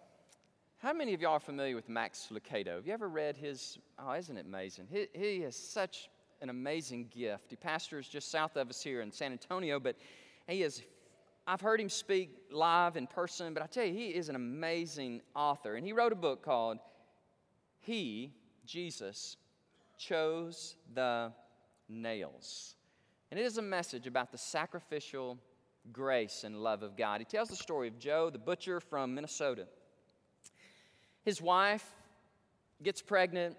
how 0.85 0.93
many 0.93 1.15
of 1.15 1.21
y'all 1.21 1.31
are 1.31 1.39
familiar 1.39 1.75
with 1.75 1.89
Max 1.89 2.27
Lucado? 2.31 2.75
Have 2.75 2.85
you 2.85 2.93
ever 2.93 3.09
read 3.09 3.35
his? 3.35 3.79
Oh, 3.97 4.11
isn't 4.11 4.37
it 4.37 4.45
amazing? 4.45 4.87
He, 4.91 5.07
he 5.15 5.41
has 5.41 5.55
such 5.55 6.11
an 6.43 6.51
amazing 6.51 7.07
gift. 7.09 7.45
He 7.49 7.55
pastors 7.55 8.07
just 8.07 8.29
south 8.29 8.55
of 8.55 8.69
us 8.69 8.83
here 8.83 9.01
in 9.01 9.11
San 9.11 9.31
Antonio, 9.31 9.79
but 9.79 9.95
he 10.47 10.61
is, 10.61 10.83
I've 11.47 11.59
heard 11.59 11.81
him 11.81 11.89
speak 11.89 12.37
live 12.51 12.97
in 12.97 13.07
person, 13.07 13.55
but 13.55 13.63
I 13.63 13.65
tell 13.65 13.83
you, 13.83 13.93
he 13.93 14.09
is 14.09 14.29
an 14.29 14.35
amazing 14.35 15.21
author. 15.35 15.73
And 15.73 15.83
he 15.83 15.91
wrote 15.91 16.11
a 16.11 16.15
book 16.15 16.45
called 16.45 16.77
He, 17.79 18.31
Jesus, 18.67 19.37
Chose 19.97 20.75
the 20.93 21.31
Nails. 21.89 22.75
And 23.31 23.39
it 23.39 23.43
is 23.43 23.57
a 23.57 23.63
message 23.63 24.05
about 24.05 24.31
the 24.31 24.37
sacrificial 24.37 25.39
grace 25.91 26.43
and 26.43 26.61
love 26.61 26.83
of 26.83 26.95
God. 26.95 27.21
He 27.21 27.25
tells 27.25 27.49
the 27.49 27.55
story 27.55 27.87
of 27.87 27.97
Joe, 27.97 28.29
the 28.29 28.37
butcher 28.37 28.79
from 28.79 29.15
Minnesota. 29.15 29.65
His 31.25 31.41
wife 31.41 31.85
gets 32.81 33.01
pregnant 33.01 33.57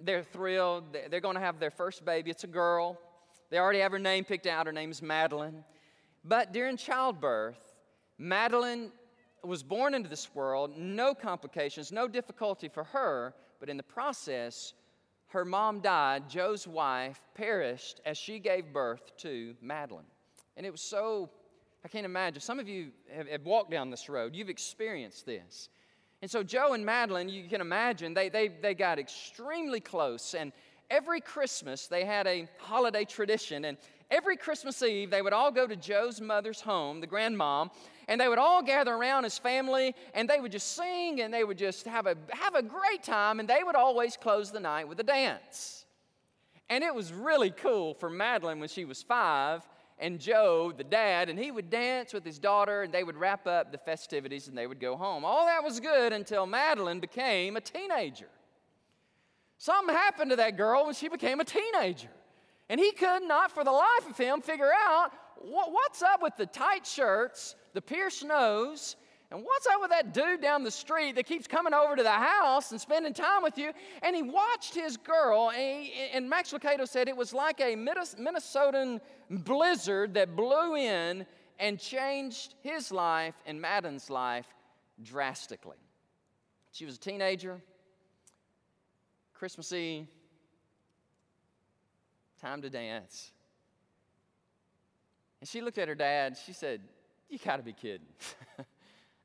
they're 0.00 0.22
thrilled. 0.22 0.84
They're 1.10 1.20
going 1.20 1.34
to 1.34 1.40
have 1.40 1.58
their 1.58 1.70
first 1.70 2.04
baby. 2.04 2.30
It's 2.30 2.44
a 2.44 2.48
girl. 2.48 2.98
They 3.50 3.58
already 3.58 3.80
have 3.80 3.92
her 3.92 3.98
name 3.98 4.24
picked 4.24 4.46
out. 4.46 4.66
Her 4.66 4.72
name 4.72 4.90
is 4.90 5.02
Madeline. 5.02 5.64
But 6.24 6.52
during 6.52 6.76
childbirth, 6.76 7.58
Madeline 8.18 8.90
was 9.42 9.62
born 9.62 9.94
into 9.94 10.08
this 10.08 10.34
world, 10.34 10.72
no 10.76 11.14
complications, 11.14 11.92
no 11.92 12.08
difficulty 12.08 12.68
for 12.68 12.84
her, 12.84 13.34
but 13.60 13.68
in 13.68 13.76
the 13.76 13.82
process, 13.82 14.72
her 15.28 15.44
mom 15.44 15.80
died. 15.80 16.30
Joe's 16.30 16.66
wife 16.66 17.20
perished 17.34 18.00
as 18.06 18.16
she 18.16 18.38
gave 18.38 18.72
birth 18.72 19.14
to 19.18 19.54
Madeline. 19.60 20.06
And 20.56 20.64
it 20.64 20.70
was 20.70 20.80
so, 20.80 21.28
I 21.84 21.88
can't 21.88 22.06
imagine. 22.06 22.40
Some 22.40 22.58
of 22.58 22.68
you 22.68 22.92
have, 23.14 23.28
have 23.28 23.44
walked 23.44 23.70
down 23.70 23.90
this 23.90 24.08
road, 24.08 24.34
you've 24.34 24.48
experienced 24.48 25.26
this. 25.26 25.68
And 26.24 26.30
so 26.30 26.42
Joe 26.42 26.72
and 26.72 26.86
Madeline, 26.86 27.28
you 27.28 27.46
can 27.50 27.60
imagine, 27.60 28.14
they, 28.14 28.30
they, 28.30 28.48
they 28.48 28.72
got 28.72 28.98
extremely 28.98 29.78
close. 29.78 30.32
And 30.32 30.52
every 30.88 31.20
Christmas, 31.20 31.86
they 31.86 32.06
had 32.06 32.26
a 32.26 32.48
holiday 32.56 33.04
tradition. 33.04 33.66
And 33.66 33.76
every 34.10 34.38
Christmas 34.38 34.82
Eve, 34.82 35.10
they 35.10 35.20
would 35.20 35.34
all 35.34 35.50
go 35.50 35.66
to 35.66 35.76
Joe's 35.76 36.22
mother's 36.22 36.62
home, 36.62 37.02
the 37.02 37.06
grandmom, 37.06 37.70
and 38.08 38.18
they 38.18 38.26
would 38.26 38.38
all 38.38 38.62
gather 38.62 38.94
around 38.94 39.26
as 39.26 39.36
family, 39.36 39.94
and 40.14 40.26
they 40.26 40.40
would 40.40 40.50
just 40.50 40.74
sing, 40.74 41.20
and 41.20 41.34
they 41.34 41.44
would 41.44 41.58
just 41.58 41.84
have 41.84 42.06
a, 42.06 42.16
have 42.30 42.54
a 42.54 42.62
great 42.62 43.02
time, 43.02 43.38
and 43.38 43.46
they 43.46 43.62
would 43.62 43.76
always 43.76 44.16
close 44.16 44.50
the 44.50 44.60
night 44.60 44.88
with 44.88 44.98
a 45.00 45.04
dance. 45.04 45.84
And 46.70 46.82
it 46.82 46.94
was 46.94 47.12
really 47.12 47.50
cool 47.50 47.92
for 47.92 48.08
Madeline 48.08 48.60
when 48.60 48.70
she 48.70 48.86
was 48.86 49.02
five 49.02 49.60
and 49.98 50.20
Joe, 50.20 50.72
the 50.76 50.84
dad, 50.84 51.28
and 51.28 51.38
he 51.38 51.50
would 51.50 51.70
dance 51.70 52.12
with 52.12 52.24
his 52.24 52.38
daughter, 52.38 52.82
and 52.82 52.92
they 52.92 53.04
would 53.04 53.16
wrap 53.16 53.46
up 53.46 53.70
the 53.70 53.78
festivities 53.78 54.48
and 54.48 54.58
they 54.58 54.66
would 54.66 54.80
go 54.80 54.96
home. 54.96 55.24
All 55.24 55.46
that 55.46 55.62
was 55.62 55.78
good 55.78 56.12
until 56.12 56.46
Madeline 56.46 57.00
became 57.00 57.56
a 57.56 57.60
teenager. 57.60 58.28
Something 59.58 59.94
happened 59.94 60.30
to 60.30 60.36
that 60.36 60.56
girl 60.56 60.84
when 60.84 60.94
she 60.94 61.08
became 61.08 61.40
a 61.40 61.44
teenager. 61.44 62.10
And 62.68 62.80
he 62.80 62.92
could 62.92 63.22
not, 63.22 63.52
for 63.52 63.62
the 63.62 63.70
life 63.70 64.08
of 64.08 64.16
him, 64.16 64.40
figure 64.40 64.70
out 64.72 65.12
what's 65.36 66.02
up 66.02 66.22
with 66.22 66.36
the 66.36 66.46
tight 66.46 66.86
shirts, 66.86 67.54
the 67.72 67.80
pierced 67.80 68.24
nose, 68.24 68.96
and 69.30 69.42
what's 69.42 69.66
up 69.66 69.80
with 69.80 69.90
that 69.90 70.14
dude 70.14 70.40
down 70.40 70.64
the 70.64 70.70
street 70.70 71.16
that 71.16 71.26
keeps 71.26 71.46
coming 71.46 71.74
over 71.74 71.96
to 71.96 72.02
the 72.02 72.10
house 72.10 72.70
and 72.70 72.80
spending 72.80 73.12
time 73.12 73.42
with 73.42 73.58
you? 73.58 73.72
And 74.02 74.14
he 74.14 74.22
watched 74.22 74.74
his 74.74 74.96
girl, 74.96 75.50
and, 75.50 75.84
he, 75.84 75.92
and 76.12 76.28
Max 76.28 76.52
Lucado 76.52 76.86
said 76.86 77.08
it 77.08 77.16
was 77.16 77.32
like 77.32 77.60
a 77.60 77.74
Minnesotan 77.74 79.00
blizzard 79.30 80.14
that 80.14 80.36
blew 80.36 80.76
in 80.76 81.26
and 81.58 81.78
changed 81.78 82.54
his 82.62 82.90
life 82.90 83.34
and 83.46 83.60
Madden's 83.60 84.10
life 84.10 84.46
drastically. 85.02 85.76
She 86.72 86.84
was 86.84 86.96
a 86.96 86.98
teenager, 86.98 87.60
Christmas 89.34 89.72
Eve, 89.72 90.06
time 92.40 92.62
to 92.62 92.70
dance. 92.70 93.30
And 95.40 95.48
she 95.48 95.60
looked 95.60 95.78
at 95.78 95.88
her 95.88 95.94
dad, 95.94 96.36
she 96.44 96.52
said, 96.52 96.80
You 97.28 97.38
gotta 97.38 97.62
be 97.62 97.72
kidding. 97.72 98.06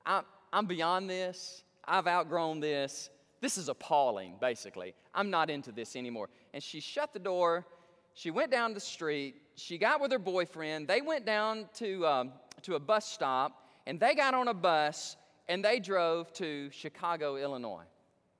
I'm, 0.05 0.23
I'm 0.51 0.65
beyond 0.65 1.09
this. 1.09 1.63
I've 1.85 2.07
outgrown 2.07 2.59
this. 2.59 3.09
This 3.41 3.57
is 3.57 3.69
appalling, 3.69 4.35
basically. 4.39 4.93
I'm 5.13 5.29
not 5.29 5.49
into 5.49 5.71
this 5.71 5.95
anymore. 5.95 6.29
And 6.53 6.61
she 6.61 6.79
shut 6.79 7.13
the 7.13 7.19
door. 7.19 7.65
She 8.13 8.31
went 8.31 8.51
down 8.51 8.73
the 8.73 8.79
street. 8.79 9.35
She 9.59 9.77
got 9.77 9.99
with 9.99 10.11
her 10.11 10.19
boyfriend. 10.19 10.87
They 10.87 11.01
went 11.01 11.25
down 11.25 11.67
to, 11.75 12.07
um, 12.07 12.31
to 12.63 12.75
a 12.75 12.79
bus 12.79 13.05
stop, 13.05 13.65
and 13.85 13.99
they 13.99 14.15
got 14.15 14.33
on 14.33 14.47
a 14.47 14.53
bus 14.53 15.17
and 15.49 15.65
they 15.65 15.79
drove 15.79 16.31
to 16.33 16.69
Chicago, 16.71 17.35
Illinois. 17.35 17.83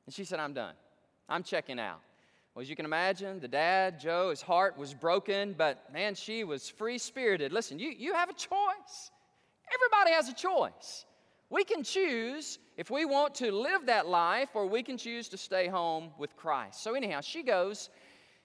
And 0.06 0.14
she 0.14 0.24
said, 0.24 0.40
I'm 0.40 0.54
done. 0.54 0.76
I'm 1.28 1.44
checking 1.44 1.80
out. 1.80 2.00
Well, 2.54 2.62
as 2.62 2.70
you 2.70 2.76
can 2.76 2.86
imagine, 2.86 3.40
the 3.40 3.48
dad, 3.48 4.00
Joe, 4.00 4.30
his 4.30 4.42
heart 4.42 4.78
was 4.78 4.94
broken, 4.94 5.54
but 5.58 5.92
man, 5.92 6.16
she 6.16 6.44
was 6.44 6.70
free 6.70 6.98
spirited. 6.98 7.52
Listen, 7.52 7.80
you, 7.80 7.90
you 7.90 8.14
have 8.14 8.30
a 8.30 8.34
choice. 8.34 9.12
Everybody 9.74 10.16
has 10.16 10.30
a 10.30 10.34
choice. 10.34 11.06
We 11.50 11.64
can 11.64 11.84
choose 11.84 12.60
if 12.78 12.92
we 12.92 13.06
want 13.06 13.34
to 13.36 13.52
live 13.52 13.88
that 13.88 14.08
life 14.08 14.50
or 14.54 14.68
we 14.68 14.84
can 14.84 14.98
choose 14.98 15.30
to 15.30 15.38
stay 15.38 15.68
home 15.68 16.12
with 16.18 16.36
Christ. 16.38 16.84
So, 16.84 16.94
anyhow, 16.94 17.22
she 17.22 17.42
goes, 17.42 17.90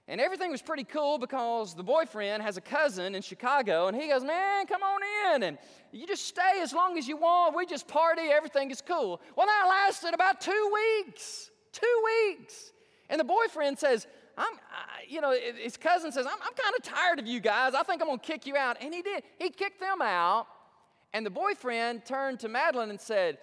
and 0.07 0.21
everything 0.21 0.51
was 0.51 0.61
pretty 0.61 0.85
cool 0.85 1.19
because 1.19 1.75
the 1.75 1.83
boyfriend 1.83 2.43
has 2.43 2.57
a 2.57 2.61
cousin 2.61 3.15
in 3.15 3.23
Chicago, 3.23 3.89
and 3.89 3.97
he 3.97 4.09
goes, 4.09 4.23
Man, 4.23 4.67
come 4.67 4.83
on 4.83 5.01
in, 5.35 5.43
and 5.45 5.59
you 5.93 6.07
just 6.07 6.27
stay 6.27 6.61
as 6.61 6.73
long 6.73 6.99
as 6.99 7.09
you 7.09 7.17
want. 7.17 7.57
We 7.57 7.65
just 7.65 7.89
party, 7.89 8.23
everything 8.23 8.71
is 8.71 8.83
cool. 8.83 9.21
Well, 9.37 9.47
that 9.47 9.67
lasted 9.69 10.13
about 10.13 10.41
two 10.41 10.73
weeks. 10.75 11.51
Two 11.73 12.03
weeks. 12.05 12.73
And 13.09 13.19
the 13.19 13.25
boyfriend 13.25 13.79
says, 13.79 14.07
I'm, 14.37 14.55
I, 14.71 15.05
you 15.09 15.21
know, 15.21 15.35
his 15.57 15.77
cousin 15.77 16.13
says, 16.13 16.27
I'm, 16.27 16.33
I'm 16.33 16.55
kind 16.55 16.75
of 16.77 16.83
tired 16.83 17.19
of 17.19 17.27
you 17.27 17.41
guys. 17.41 17.75
I 17.75 17.83
think 17.83 18.03
I'm 18.03 18.09
going 18.09 18.19
to 18.19 18.27
kick 18.27 18.47
you 18.47 18.57
out. 18.57 18.77
And 18.81 18.93
he 18.93 19.03
did. 19.03 19.23
He 19.39 19.51
kicked 19.51 19.81
them 19.81 20.03
out. 20.03 20.47
And 21.13 21.25
the 21.25 21.31
boyfriend 21.31 22.05
turned 22.05 22.41
to 22.41 22.49
Madeline 22.49 22.91
and 22.91 23.01
said, 23.01 23.39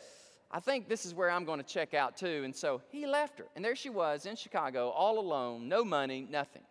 I 0.53 0.59
think 0.59 0.89
this 0.89 1.05
is 1.05 1.13
where 1.13 1.31
I'm 1.31 1.45
going 1.45 1.59
to 1.59 1.65
check 1.65 1.93
out 1.93 2.17
too. 2.17 2.41
And 2.43 2.53
so 2.53 2.81
he 2.89 3.07
left 3.07 3.39
her. 3.39 3.45
And 3.55 3.63
there 3.63 3.75
she 3.75 3.89
was 3.89 4.25
in 4.25 4.35
Chicago, 4.35 4.89
all 4.89 5.17
alone, 5.17 5.69
no 5.69 5.85
money, 5.85 6.27
nothing. 6.29 6.63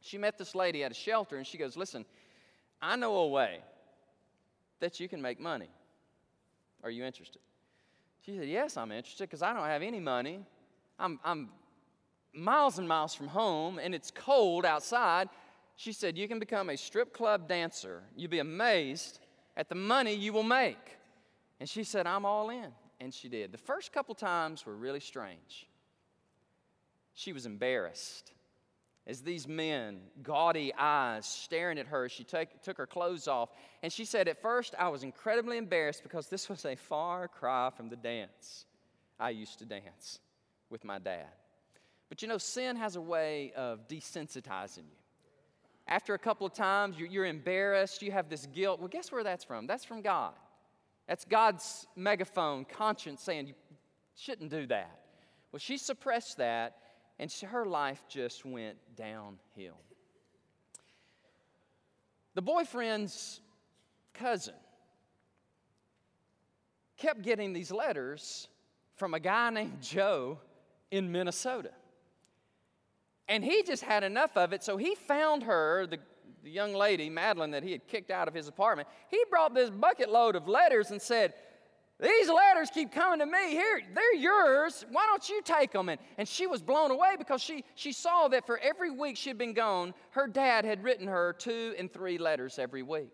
She 0.00 0.16
met 0.16 0.38
this 0.38 0.54
lady 0.54 0.84
at 0.84 0.92
a 0.92 0.94
shelter 0.94 1.36
and 1.36 1.46
she 1.46 1.58
goes, 1.58 1.76
Listen, 1.76 2.04
I 2.80 2.96
know 2.96 3.16
a 3.16 3.28
way 3.28 3.58
that 4.78 5.00
you 5.00 5.08
can 5.08 5.20
make 5.20 5.40
money. 5.40 5.68
Are 6.82 6.90
you 6.90 7.04
interested? 7.04 7.42
She 8.24 8.36
said, 8.36 8.48
Yes, 8.48 8.76
I'm 8.76 8.92
interested 8.92 9.24
because 9.24 9.42
I 9.42 9.52
don't 9.52 9.66
have 9.66 9.82
any 9.82 10.00
money. 10.00 10.40
I'm, 10.98 11.18
I'm 11.24 11.50
miles 12.32 12.78
and 12.78 12.86
miles 12.86 13.14
from 13.14 13.26
home 13.26 13.78
and 13.78 13.92
it's 13.94 14.12
cold 14.12 14.64
outside. 14.64 15.28
She 15.76 15.92
said, 15.92 16.16
You 16.16 16.28
can 16.28 16.38
become 16.38 16.70
a 16.70 16.76
strip 16.76 17.12
club 17.12 17.48
dancer. 17.48 18.02
You'll 18.16 18.30
be 18.30 18.38
amazed 18.38 19.18
at 19.56 19.68
the 19.68 19.74
money 19.74 20.14
you 20.14 20.32
will 20.32 20.44
make. 20.44 20.96
And 21.58 21.68
she 21.68 21.84
said, 21.84 22.06
I'm 22.06 22.24
all 22.24 22.50
in. 22.50 22.72
And 23.00 23.14
she 23.14 23.28
did. 23.28 23.50
The 23.50 23.58
first 23.58 23.92
couple 23.92 24.14
times 24.14 24.66
were 24.66 24.76
really 24.76 25.00
strange. 25.00 25.66
She 27.14 27.32
was 27.32 27.46
embarrassed 27.46 28.32
as 29.06 29.22
these 29.22 29.48
men, 29.48 30.00
gaudy 30.22 30.72
eyes, 30.78 31.26
staring 31.26 31.78
at 31.78 31.86
her. 31.86 32.08
She 32.08 32.22
take, 32.22 32.62
took 32.62 32.76
her 32.76 32.86
clothes 32.86 33.26
off. 33.26 33.48
And 33.82 33.92
she 33.92 34.04
said, 34.04 34.28
At 34.28 34.40
first, 34.40 34.74
I 34.78 34.88
was 34.88 35.02
incredibly 35.02 35.56
embarrassed 35.56 36.02
because 36.02 36.28
this 36.28 36.48
was 36.48 36.64
a 36.64 36.76
far 36.76 37.26
cry 37.26 37.70
from 37.76 37.88
the 37.88 37.96
dance 37.96 38.66
I 39.18 39.30
used 39.30 39.58
to 39.58 39.64
dance 39.64 40.20
with 40.68 40.84
my 40.84 40.98
dad. 40.98 41.26
But 42.08 42.22
you 42.22 42.28
know, 42.28 42.38
sin 42.38 42.76
has 42.76 42.96
a 42.96 43.00
way 43.00 43.52
of 43.56 43.88
desensitizing 43.88 44.78
you. 44.78 44.98
After 45.86 46.14
a 46.14 46.18
couple 46.18 46.46
of 46.46 46.52
times, 46.52 46.96
you're, 46.98 47.08
you're 47.08 47.26
embarrassed, 47.26 48.02
you 48.02 48.12
have 48.12 48.28
this 48.28 48.46
guilt. 48.46 48.78
Well, 48.78 48.88
guess 48.88 49.10
where 49.10 49.24
that's 49.24 49.44
from? 49.44 49.66
That's 49.66 49.84
from 49.84 50.02
God. 50.02 50.34
That's 51.10 51.24
God's 51.24 51.88
megaphone, 51.96 52.64
conscience 52.64 53.20
saying, 53.20 53.48
you 53.48 53.54
shouldn't 54.14 54.48
do 54.48 54.64
that. 54.68 55.00
Well, 55.50 55.58
she 55.58 55.76
suppressed 55.76 56.36
that, 56.36 56.76
and 57.18 57.32
her 57.48 57.66
life 57.66 58.00
just 58.08 58.44
went 58.44 58.76
downhill. 58.94 59.80
The 62.34 62.42
boyfriend's 62.42 63.40
cousin 64.14 64.54
kept 66.96 67.22
getting 67.22 67.52
these 67.52 67.72
letters 67.72 68.46
from 68.94 69.12
a 69.12 69.18
guy 69.18 69.50
named 69.50 69.78
Joe 69.82 70.38
in 70.92 71.10
Minnesota. 71.10 71.72
And 73.26 73.44
he 73.44 73.64
just 73.64 73.82
had 73.82 74.04
enough 74.04 74.36
of 74.36 74.52
it, 74.52 74.62
so 74.62 74.76
he 74.76 74.94
found 74.94 75.42
her, 75.42 75.88
the, 75.88 75.98
the 76.42 76.50
young 76.50 76.74
lady, 76.74 77.10
Madeline, 77.10 77.50
that 77.50 77.62
he 77.62 77.72
had 77.72 77.86
kicked 77.86 78.10
out 78.10 78.28
of 78.28 78.34
his 78.34 78.48
apartment. 78.48 78.88
He 79.08 79.22
brought 79.30 79.54
this 79.54 79.70
bucket 79.70 80.10
load 80.10 80.36
of 80.36 80.48
letters 80.48 80.90
and 80.90 81.00
said, 81.00 81.34
These 82.00 82.28
letters 82.28 82.70
keep 82.72 82.92
coming 82.92 83.20
to 83.20 83.26
me. 83.26 83.50
Here, 83.50 83.82
they're 83.94 84.14
yours. 84.14 84.84
Why 84.90 85.06
don't 85.06 85.28
you 85.28 85.42
take 85.42 85.72
them? 85.72 85.88
And, 85.88 86.00
and 86.18 86.26
she 86.26 86.46
was 86.46 86.62
blown 86.62 86.90
away 86.90 87.16
because 87.18 87.42
she, 87.42 87.64
she 87.74 87.92
saw 87.92 88.28
that 88.28 88.46
for 88.46 88.58
every 88.58 88.90
week 88.90 89.16
she'd 89.16 89.38
been 89.38 89.54
gone, 89.54 89.94
her 90.10 90.26
dad 90.26 90.64
had 90.64 90.82
written 90.82 91.06
her 91.06 91.34
two 91.38 91.74
and 91.78 91.92
three 91.92 92.18
letters 92.18 92.58
every 92.58 92.82
week. 92.82 93.10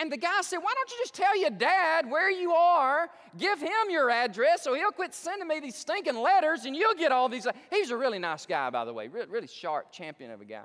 And 0.00 0.10
the 0.10 0.16
guy 0.16 0.40
said, 0.40 0.58
Why 0.58 0.72
don't 0.74 0.90
you 0.90 0.96
just 1.02 1.14
tell 1.14 1.38
your 1.38 1.50
dad 1.50 2.10
where 2.10 2.30
you 2.30 2.52
are? 2.52 3.08
Give 3.36 3.60
him 3.60 3.90
your 3.90 4.10
address 4.10 4.62
so 4.62 4.74
he'll 4.74 4.92
quit 4.92 5.14
sending 5.14 5.46
me 5.46 5.60
these 5.60 5.76
stinking 5.76 6.16
letters 6.16 6.64
and 6.64 6.74
you'll 6.74 6.94
get 6.94 7.12
all 7.12 7.28
these. 7.28 7.46
He's 7.70 7.90
a 7.90 7.96
really 7.96 8.18
nice 8.18 8.46
guy, 8.46 8.70
by 8.70 8.84
the 8.84 8.92
way, 8.92 9.08
really, 9.08 9.28
really 9.28 9.46
sharp 9.46 9.92
champion 9.92 10.30
of 10.30 10.40
a 10.40 10.44
guy. 10.44 10.62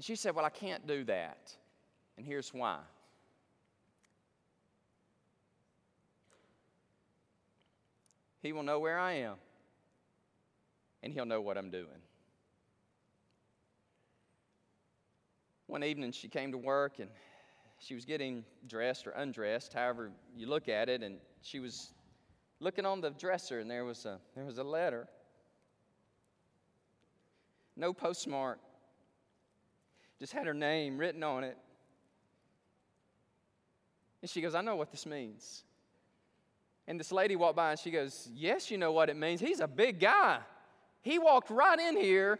And 0.00 0.04
she 0.06 0.16
said, 0.16 0.34
Well, 0.34 0.46
I 0.46 0.48
can't 0.48 0.86
do 0.86 1.04
that. 1.04 1.54
And 2.16 2.24
here's 2.24 2.54
why. 2.54 2.78
He 8.40 8.54
will 8.54 8.62
know 8.62 8.78
where 8.78 8.98
I 8.98 9.12
am, 9.12 9.34
and 11.02 11.12
he'll 11.12 11.26
know 11.26 11.42
what 11.42 11.58
I'm 11.58 11.70
doing. 11.70 12.00
One 15.66 15.84
evening, 15.84 16.12
she 16.12 16.28
came 16.28 16.50
to 16.52 16.56
work 16.56 16.98
and 16.98 17.10
she 17.78 17.94
was 17.94 18.06
getting 18.06 18.42
dressed 18.66 19.06
or 19.06 19.10
undressed, 19.10 19.74
however 19.74 20.12
you 20.34 20.46
look 20.46 20.70
at 20.70 20.88
it, 20.88 21.02
and 21.02 21.18
she 21.42 21.60
was 21.60 21.92
looking 22.58 22.86
on 22.86 23.02
the 23.02 23.10
dresser, 23.10 23.58
and 23.58 23.70
there 23.70 23.84
was 23.84 24.06
a, 24.06 24.18
there 24.34 24.46
was 24.46 24.56
a 24.56 24.64
letter. 24.64 25.06
No 27.76 27.92
postmark, 27.92 28.60
just 30.20 30.32
had 30.32 30.46
her 30.46 30.54
name 30.54 30.98
written 30.98 31.22
on 31.22 31.42
it. 31.44 31.56
And 34.22 34.30
she 34.30 34.40
goes, 34.40 34.54
I 34.54 34.60
know 34.60 34.76
what 34.76 34.90
this 34.90 35.06
means. 35.06 35.64
And 36.86 37.00
this 37.00 37.10
lady 37.10 37.36
walked 37.36 37.56
by 37.56 37.70
and 37.72 37.80
she 37.80 37.90
goes, 37.90 38.28
Yes, 38.34 38.70
you 38.70 38.76
know 38.76 38.92
what 38.92 39.08
it 39.08 39.16
means. 39.16 39.40
He's 39.40 39.60
a 39.60 39.68
big 39.68 39.98
guy. 39.98 40.40
He 41.02 41.18
walked 41.18 41.50
right 41.50 41.78
in 41.78 41.96
here. 41.96 42.38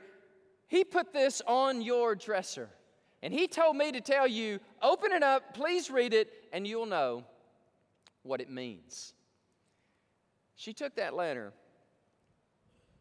He 0.68 0.84
put 0.84 1.12
this 1.12 1.40
on 1.46 1.80
your 1.80 2.14
dresser. 2.14 2.68
And 3.22 3.34
he 3.34 3.46
told 3.46 3.76
me 3.76 3.92
to 3.92 4.00
tell 4.00 4.26
you, 4.26 4.60
open 4.82 5.12
it 5.12 5.22
up, 5.22 5.54
please 5.54 5.90
read 5.90 6.14
it, 6.14 6.32
and 6.52 6.66
you'll 6.66 6.86
know 6.86 7.24
what 8.22 8.40
it 8.40 8.50
means. 8.50 9.12
She 10.56 10.72
took 10.72 10.94
that 10.96 11.14
letter, 11.14 11.52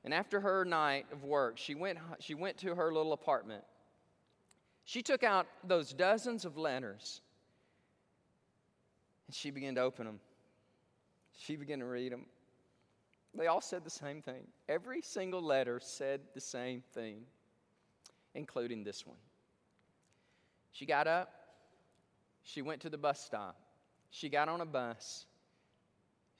and 0.03 0.13
after 0.13 0.39
her 0.41 0.65
night 0.65 1.05
of 1.11 1.23
work, 1.23 1.57
she 1.57 1.75
went, 1.75 1.99
she 2.19 2.33
went 2.33 2.57
to 2.59 2.75
her 2.75 2.93
little 2.93 3.13
apartment. 3.13 3.63
She 4.89 5.03
took 5.03 5.23
out 5.23 5.45
those 5.63 5.93
dozens 5.93 6.45
of 6.45 6.57
letters, 6.57 7.21
and 9.27 9.35
she 9.35 9.51
began 9.51 9.75
to 9.75 9.81
open 9.81 10.07
them. 10.07 10.19
She 11.37 11.57
began 11.57 11.77
to 11.77 11.85
read 11.85 12.11
them. 12.11 12.25
They 13.35 13.45
all 13.45 13.61
said 13.61 13.83
the 13.83 13.91
same 13.91 14.23
thing. 14.23 14.47
Every 14.67 15.03
single 15.03 15.43
letter 15.43 15.79
said 15.79 16.21
the 16.33 16.41
same 16.41 16.81
thing, 16.95 17.21
including 18.33 18.83
this 18.83 19.05
one. 19.05 19.19
She 20.71 20.87
got 20.87 21.05
up, 21.05 21.33
she 22.41 22.63
went 22.63 22.81
to 22.81 22.89
the 22.89 22.97
bus 22.97 23.23
stop, 23.23 23.59
she 24.09 24.27
got 24.27 24.49
on 24.49 24.59
a 24.59 24.65
bus, 24.65 25.27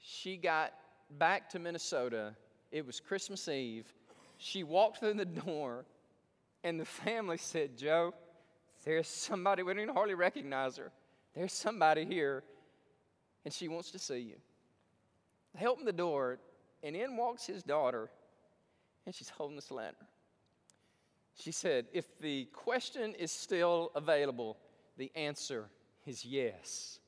she 0.00 0.36
got 0.36 0.72
back 1.20 1.50
to 1.50 1.60
Minnesota. 1.60 2.34
It 2.72 2.84
was 2.84 2.98
Christmas 2.98 3.46
Eve. 3.46 3.86
She 4.38 4.64
walked 4.64 4.98
through 4.98 5.14
the 5.14 5.24
door, 5.24 5.84
and 6.64 6.80
the 6.80 6.84
family 6.84 7.36
said, 7.36 7.78
Joe, 7.78 8.12
there's 8.84 9.08
somebody, 9.08 9.62
we 9.62 9.72
didn't 9.72 9.84
even 9.84 9.94
hardly 9.94 10.14
recognize 10.14 10.76
her. 10.76 10.90
There's 11.34 11.52
somebody 11.52 12.04
here, 12.04 12.42
and 13.44 13.52
she 13.52 13.68
wants 13.68 13.90
to 13.92 13.98
see 13.98 14.18
you. 14.18 14.36
They 15.58 15.66
open 15.66 15.84
the 15.84 15.92
door, 15.92 16.38
and 16.82 16.96
in 16.96 17.16
walks 17.16 17.46
his 17.46 17.62
daughter, 17.62 18.10
and 19.04 19.14
she's 19.14 19.28
holding 19.28 19.56
this 19.56 19.70
letter. 19.70 19.96
She 21.38 21.52
said, 21.52 21.86
If 21.92 22.18
the 22.20 22.46
question 22.46 23.14
is 23.14 23.32
still 23.32 23.90
available, 23.94 24.56
the 24.96 25.10
answer 25.14 25.68
is 26.06 26.24
yes. 26.24 27.00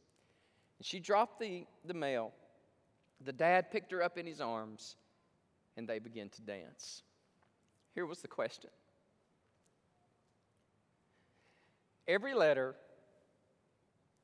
And 0.78 0.86
she 0.86 1.00
dropped 1.00 1.40
the, 1.40 1.66
the 1.84 1.94
mail. 1.94 2.32
The 3.24 3.32
dad 3.32 3.70
picked 3.70 3.92
her 3.92 4.02
up 4.02 4.18
in 4.18 4.26
his 4.26 4.40
arms, 4.40 4.96
and 5.76 5.88
they 5.88 5.98
began 5.98 6.28
to 6.30 6.42
dance. 6.42 7.02
Here 7.94 8.06
was 8.06 8.20
the 8.20 8.28
question 8.28 8.70
Every 12.08 12.34
letter, 12.34 12.74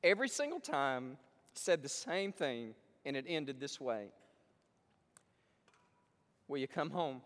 every 0.03 0.29
single 0.29 0.59
time, 0.59 1.17
said 1.53 1.81
the 1.81 1.89
same 1.89 2.31
thing, 2.31 2.73
and 3.05 3.17
it 3.17 3.25
ended 3.27 3.59
this 3.59 3.79
way 3.79 4.07
Will 6.47 6.57
you 6.57 6.67
come 6.67 6.89
home 6.89 7.21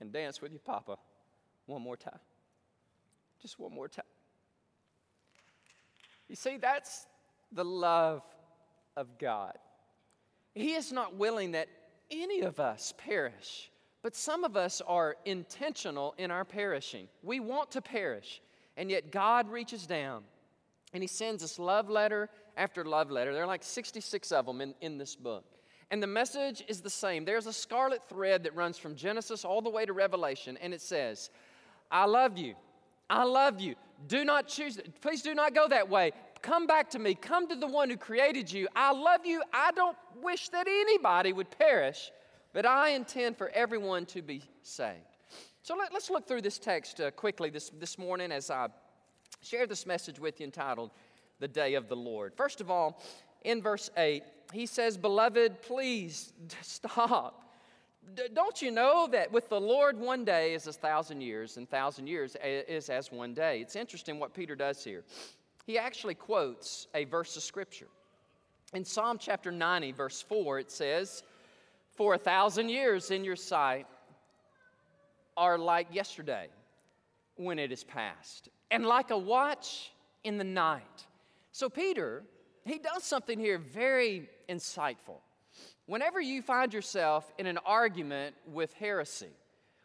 and 0.00 0.12
dance 0.12 0.40
with 0.40 0.52
your 0.52 0.60
papa? 0.60 0.96
one 1.66 1.82
more 1.82 1.96
time. 1.96 2.18
Just 3.40 3.58
one 3.58 3.72
more 3.72 3.88
time. 3.88 4.04
You 6.28 6.36
see, 6.36 6.56
that's 6.56 7.06
the 7.52 7.64
love 7.64 8.22
of 8.96 9.18
God. 9.18 9.54
He 10.54 10.74
is 10.74 10.92
not 10.92 11.16
willing 11.16 11.52
that 11.52 11.68
any 12.10 12.42
of 12.42 12.60
us 12.60 12.94
perish, 12.96 13.70
but 14.02 14.14
some 14.14 14.44
of 14.44 14.56
us 14.56 14.80
are 14.86 15.16
intentional 15.24 16.14
in 16.18 16.30
our 16.30 16.44
perishing. 16.44 17.08
We 17.22 17.40
want 17.40 17.70
to 17.72 17.82
perish, 17.82 18.40
and 18.76 18.90
yet 18.90 19.10
God 19.10 19.50
reaches 19.50 19.86
down 19.86 20.24
and 20.92 21.02
He 21.02 21.06
sends 21.06 21.42
us 21.42 21.58
love 21.58 21.90
letter 21.90 22.30
after 22.56 22.84
love 22.84 23.10
letter. 23.10 23.32
There 23.32 23.42
are 23.42 23.46
like 23.46 23.62
66 23.62 24.32
of 24.32 24.46
them 24.46 24.60
in, 24.60 24.74
in 24.80 24.98
this 24.98 25.16
book. 25.16 25.44
And 25.90 26.02
the 26.02 26.06
message 26.06 26.64
is 26.66 26.80
the 26.80 26.90
same. 26.90 27.24
There's 27.24 27.46
a 27.46 27.52
scarlet 27.52 28.02
thread 28.08 28.44
that 28.44 28.54
runs 28.56 28.78
from 28.78 28.94
Genesis 28.94 29.44
all 29.44 29.60
the 29.60 29.70
way 29.70 29.84
to 29.84 29.92
Revelation, 29.92 30.56
and 30.60 30.72
it 30.72 30.80
says, 30.80 31.30
I 31.90 32.06
love 32.06 32.38
you. 32.38 32.54
I 33.10 33.24
love 33.24 33.60
you. 33.60 33.74
Do 34.08 34.24
not 34.24 34.48
choose, 34.48 34.80
please 35.00 35.22
do 35.22 35.34
not 35.34 35.54
go 35.54 35.68
that 35.68 35.88
way. 35.88 36.12
Come 36.42 36.66
back 36.66 36.90
to 36.90 36.98
me. 36.98 37.14
Come 37.14 37.48
to 37.48 37.54
the 37.54 37.66
one 37.66 37.88
who 37.88 37.96
created 37.96 38.50
you. 38.50 38.68
I 38.74 38.92
love 38.92 39.24
you. 39.24 39.42
I 39.52 39.70
don't 39.72 39.96
wish 40.22 40.48
that 40.50 40.66
anybody 40.66 41.32
would 41.32 41.50
perish, 41.50 42.10
but 42.52 42.66
I 42.66 42.90
intend 42.90 43.38
for 43.38 43.48
everyone 43.50 44.06
to 44.06 44.22
be 44.22 44.42
saved. 44.62 45.13
So 45.64 45.74
let, 45.76 45.94
us 45.94 46.10
look 46.10 46.28
through 46.28 46.42
this 46.42 46.58
text 46.58 47.00
uh, 47.00 47.10
quickly 47.10 47.48
this, 47.48 47.70
this 47.70 47.96
morning 47.96 48.30
as 48.30 48.50
I 48.50 48.68
share 49.42 49.66
this 49.66 49.86
message 49.86 50.20
with 50.20 50.38
you 50.38 50.44
entitled 50.44 50.90
The 51.40 51.48
Day 51.48 51.72
of 51.72 51.88
the 51.88 51.96
Lord. 51.96 52.34
First 52.34 52.60
of 52.60 52.70
all, 52.70 53.02
in 53.44 53.62
verse 53.62 53.88
8, 53.96 54.22
he 54.52 54.66
says, 54.66 54.98
Beloved, 54.98 55.62
please 55.62 56.34
stop 56.60 57.44
don't 58.34 58.60
you 58.60 58.70
know 58.70 59.08
that 59.10 59.32
with 59.32 59.48
the 59.48 59.58
Lord, 59.58 59.98
one 59.98 60.26
day 60.26 60.52
is 60.52 60.66
a 60.66 60.72
thousand 60.74 61.22
years, 61.22 61.56
and 61.56 61.66
thousand 61.66 62.06
years 62.06 62.36
is 62.42 62.90
as 62.90 63.10
one 63.10 63.32
day? 63.32 63.60
It's 63.60 63.76
interesting 63.76 64.18
what 64.18 64.34
Peter 64.34 64.54
does 64.54 64.84
here. 64.84 65.04
He 65.66 65.78
actually 65.78 66.14
quotes 66.14 66.86
a 66.94 67.04
verse 67.04 67.34
of 67.36 67.42
Scripture. 67.42 67.88
In 68.74 68.84
Psalm 68.84 69.16
chapter 69.18 69.50
90, 69.50 69.92
verse 69.92 70.20
4, 70.20 70.58
it 70.58 70.70
says, 70.70 71.22
For 71.92 72.14
a 72.14 72.18
thousand 72.18 72.68
years 72.68 73.10
in 73.10 73.24
your 73.24 73.36
sight 73.36 73.86
are 75.36 75.58
like 75.58 75.88
yesterday 75.92 76.48
when 77.36 77.58
it 77.58 77.72
is 77.72 77.84
past, 77.84 78.48
and 78.70 78.86
like 78.86 79.10
a 79.10 79.18
watch 79.18 79.92
in 80.22 80.38
the 80.38 80.44
night. 80.44 81.06
So, 81.52 81.68
Peter, 81.68 82.22
he 82.64 82.78
does 82.78 83.04
something 83.04 83.38
here 83.38 83.58
very 83.58 84.28
insightful. 84.48 85.18
Whenever 85.86 86.20
you 86.20 86.42
find 86.42 86.72
yourself 86.72 87.30
in 87.38 87.46
an 87.46 87.58
argument 87.66 88.34
with 88.52 88.72
heresy, 88.74 89.28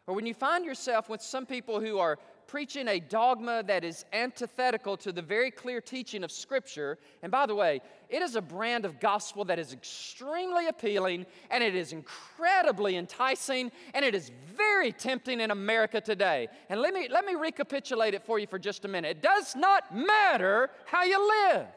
or 0.06 0.14
when 0.14 0.26
you 0.26 0.34
find 0.34 0.64
yourself 0.64 1.08
with 1.08 1.20
some 1.20 1.46
people 1.46 1.80
who 1.80 1.98
are 1.98 2.18
preaching 2.50 2.88
a 2.88 2.98
dogma 2.98 3.62
that 3.62 3.84
is 3.84 4.04
antithetical 4.12 4.96
to 4.96 5.12
the 5.12 5.22
very 5.22 5.52
clear 5.52 5.80
teaching 5.80 6.24
of 6.24 6.32
Scripture. 6.32 6.98
And 7.22 7.30
by 7.30 7.46
the 7.46 7.54
way, 7.54 7.80
it 8.08 8.22
is 8.22 8.34
a 8.34 8.42
brand 8.42 8.84
of 8.84 8.98
gospel 8.98 9.44
that 9.44 9.60
is 9.60 9.72
extremely 9.72 10.66
appealing 10.66 11.26
and 11.52 11.62
it 11.62 11.76
is 11.76 11.92
incredibly 11.92 12.96
enticing 12.96 13.70
and 13.94 14.04
it 14.04 14.16
is 14.16 14.32
very 14.56 14.90
tempting 14.90 15.40
in 15.40 15.52
America 15.52 16.00
today. 16.00 16.48
And 16.68 16.80
let 16.80 16.92
me, 16.92 17.06
let 17.08 17.24
me 17.24 17.36
recapitulate 17.36 18.14
it 18.14 18.24
for 18.26 18.40
you 18.40 18.48
for 18.48 18.58
just 18.58 18.84
a 18.84 18.88
minute. 18.88 19.18
It 19.18 19.22
does 19.22 19.54
not 19.54 19.96
matter 19.96 20.70
how 20.86 21.04
you 21.04 21.20
live, 21.52 21.68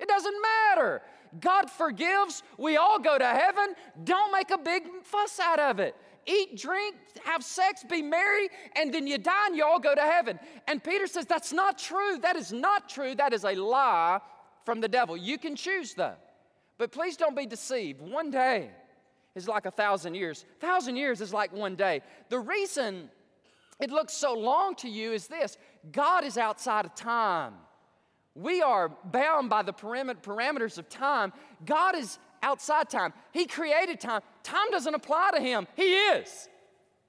it 0.00 0.08
doesn't 0.08 0.36
matter. 0.42 1.02
God 1.38 1.70
forgives, 1.70 2.42
we 2.58 2.76
all 2.76 2.98
go 2.98 3.16
to 3.16 3.24
heaven. 3.24 3.76
Don't 4.02 4.32
make 4.32 4.50
a 4.50 4.58
big 4.58 4.82
fuss 5.04 5.38
out 5.38 5.60
of 5.60 5.78
it 5.78 5.94
eat, 6.26 6.58
drink, 6.58 6.96
have 7.24 7.42
sex, 7.42 7.84
be 7.88 8.02
merry, 8.02 8.48
and 8.76 8.92
then 8.92 9.06
you 9.06 9.18
die 9.18 9.46
and 9.46 9.56
you 9.56 9.64
all 9.64 9.80
go 9.80 9.94
to 9.94 10.00
heaven. 10.00 10.38
And 10.68 10.82
Peter 10.82 11.06
says, 11.06 11.26
That's 11.26 11.52
not 11.52 11.78
true. 11.78 12.18
That 12.20 12.36
is 12.36 12.52
not 12.52 12.88
true. 12.88 13.14
That 13.14 13.32
is 13.32 13.44
a 13.44 13.54
lie 13.54 14.20
from 14.64 14.80
the 14.80 14.88
devil. 14.88 15.16
You 15.16 15.38
can 15.38 15.56
choose, 15.56 15.94
though. 15.94 16.16
But 16.78 16.92
please 16.92 17.16
don't 17.16 17.36
be 17.36 17.46
deceived. 17.46 18.00
One 18.00 18.30
day 18.30 18.70
is 19.34 19.46
like 19.48 19.66
a 19.66 19.70
thousand 19.70 20.14
years, 20.14 20.44
a 20.56 20.66
thousand 20.66 20.96
years 20.96 21.20
is 21.20 21.32
like 21.32 21.52
one 21.52 21.76
day. 21.76 22.02
The 22.28 22.38
reason 22.38 23.10
it 23.80 23.90
looks 23.90 24.12
so 24.12 24.34
long 24.34 24.74
to 24.76 24.88
you 24.88 25.12
is 25.12 25.26
this 25.26 25.56
God 25.90 26.24
is 26.24 26.36
outside 26.36 26.84
of 26.84 26.94
time. 26.94 27.54
We 28.34 28.62
are 28.62 28.90
bound 29.04 29.50
by 29.50 29.62
the 29.62 29.72
parameters 29.72 30.78
of 30.78 30.88
time. 30.88 31.32
God 31.64 31.96
is 31.96 32.18
outside 32.42 32.88
time. 32.88 33.12
He 33.32 33.46
created 33.46 34.00
time. 34.00 34.22
Time 34.42 34.70
doesn't 34.70 34.94
apply 34.94 35.30
to 35.34 35.40
him. 35.40 35.66
He 35.76 35.94
is. 35.94 36.48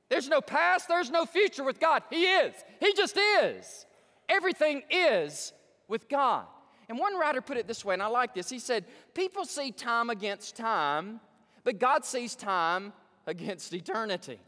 There's 0.10 0.28
no 0.28 0.42
past, 0.42 0.88
there's 0.88 1.10
no 1.10 1.26
future 1.26 1.64
with 1.64 1.80
God. 1.80 2.04
He 2.10 2.26
is. 2.26 2.54
He 2.80 2.94
just 2.94 3.18
is. 3.18 3.86
Everything 4.28 4.84
is 4.90 5.54
with 5.88 6.10
God. 6.10 6.46
And 6.90 7.00
one 7.00 7.18
writer 7.18 7.42
put 7.42 7.56
it 7.56 7.68
this 7.68 7.86
way, 7.86 7.94
and 7.94 8.04
I 8.04 8.08
like 8.08 8.34
this. 8.34 8.50
He 8.50 8.60
said, 8.60 8.86
People 9.14 9.46
see 9.46 9.72
time 9.72 10.10
against 10.10 10.58
time, 10.58 11.22
but 11.64 11.80
God 11.80 12.04
sees 12.04 12.36
time 12.36 12.92
against 13.26 13.74
eternity. 13.74 14.40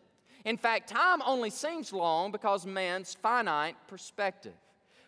In 0.44 0.58
fact, 0.58 0.90
time 0.90 1.22
only 1.26 1.50
seems 1.50 1.94
long 1.94 2.32
because 2.32 2.66
man's 2.66 3.14
finite 3.14 3.78
perspective. 3.88 4.54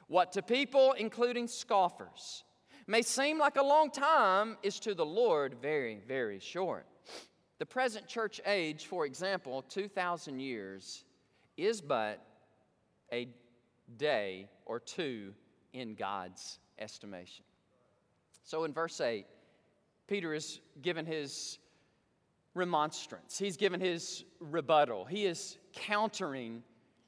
What 0.07 0.31
to 0.33 0.41
people, 0.41 0.93
including 0.93 1.47
scoffers, 1.47 2.43
may 2.88 3.02
seem 3.02 3.39
like 3.39 3.56
a 3.56 3.63
long 3.63 3.89
time 3.89 4.58
is 4.63 4.80
to 4.82 4.93
the 4.93 5.06
Lord 5.06 5.56
very, 5.62 6.00
very 6.08 6.39
short. 6.39 6.86
The 7.58 7.65
present 7.65 8.08
church 8.08 8.41
age, 8.45 8.86
for 8.86 9.06
example, 9.06 9.63
2,000 9.69 10.39
years, 10.39 11.06
is 11.58 11.82
but 11.82 12.26
a 13.12 13.28
day 13.98 14.50
or 14.65 14.80
two 14.80 15.34
in 15.74 15.95
God's 15.95 16.60
estimation. 16.80 17.45
So 18.43 18.63
in 18.63 18.74
verse 18.74 19.00
8, 19.02 19.26
Peter 20.08 20.34
is 20.34 20.60
given 20.82 21.06
his 21.06 21.58
remonstrance, 22.54 23.38
he's 23.38 23.58
given 23.58 23.82
his 23.82 24.24
rebuttal, 24.39 25.06
he 25.06 25.26
is 25.26 25.58
countering 25.74 26.63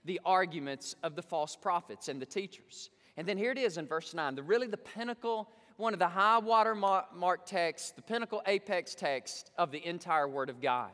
the 0.05 0.19
arguments 0.25 0.95
of 1.03 1.15
the 1.15 1.21
false 1.21 1.55
prophets 1.55 2.07
and 2.07 2.21
the 2.21 2.25
teachers. 2.25 2.89
And 3.17 3.27
then 3.27 3.37
here 3.37 3.51
it 3.51 3.57
is 3.57 3.77
in 3.77 3.87
verse 3.87 4.13
9, 4.13 4.35
the 4.35 4.43
really 4.43 4.67
the 4.67 4.77
pinnacle 4.77 5.49
one 5.77 5.93
of 5.93 5.99
the 5.99 6.07
high 6.07 6.39
water 6.39 6.75
mark 6.75 7.45
texts, 7.45 7.91
the 7.91 8.01
pinnacle 8.01 8.41
apex 8.47 8.95
text 8.95 9.51
of 9.57 9.71
the 9.71 9.85
entire 9.85 10.27
Word 10.27 10.49
of 10.49 10.59
God. 10.59 10.89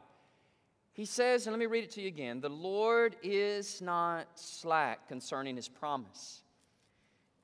He 0.91 1.05
says, 1.05 1.47
and 1.47 1.53
let 1.53 1.59
me 1.59 1.65
read 1.65 1.85
it 1.85 1.91
to 1.91 2.01
you 2.01 2.07
again 2.07 2.39
the 2.39 2.49
Lord 2.49 3.15
is 3.23 3.81
not 3.81 4.27
slack 4.35 5.07
concerning 5.07 5.55
his 5.55 5.67
promise. 5.67 6.41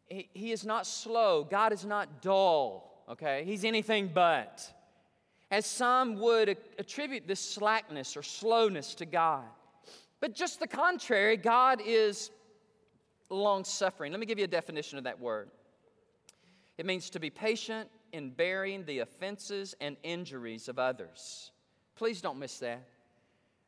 He, 0.07 0.51
is 0.51 0.65
not 0.65 0.87
slow. 0.87 1.43
God 1.43 1.71
is 1.71 1.85
not 1.85 2.21
dull, 2.23 3.03
okay? 3.07 3.43
He's 3.45 3.63
anything 3.63 4.09
but. 4.11 4.67
As 5.51 5.67
some 5.67 6.19
would 6.19 6.57
attribute 6.79 7.27
this 7.27 7.39
slackness 7.39 8.17
or 8.17 8.23
slowness 8.23 8.95
to 8.95 9.05
God. 9.05 9.45
But 10.19 10.33
just 10.33 10.59
the 10.59 10.67
contrary, 10.67 11.37
God 11.37 11.79
is 11.85 12.31
long 13.29 13.63
suffering. 13.63 14.11
Let 14.11 14.19
me 14.19 14.25
give 14.25 14.39
you 14.39 14.45
a 14.45 14.49
definition 14.49 14.97
of 14.97 15.03
that 15.03 15.19
word 15.19 15.49
it 16.79 16.85
means 16.85 17.09
to 17.09 17.19
be 17.19 17.29
patient 17.29 17.89
in 18.13 18.29
bearing 18.29 18.85
the 18.85 18.99
offenses 18.99 19.75
and 19.81 19.97
injuries 20.01 20.69
of 20.69 20.79
others. 20.79 21.51
Please 21.97 22.21
don't 22.21 22.39
miss 22.39 22.57
that. 22.59 22.87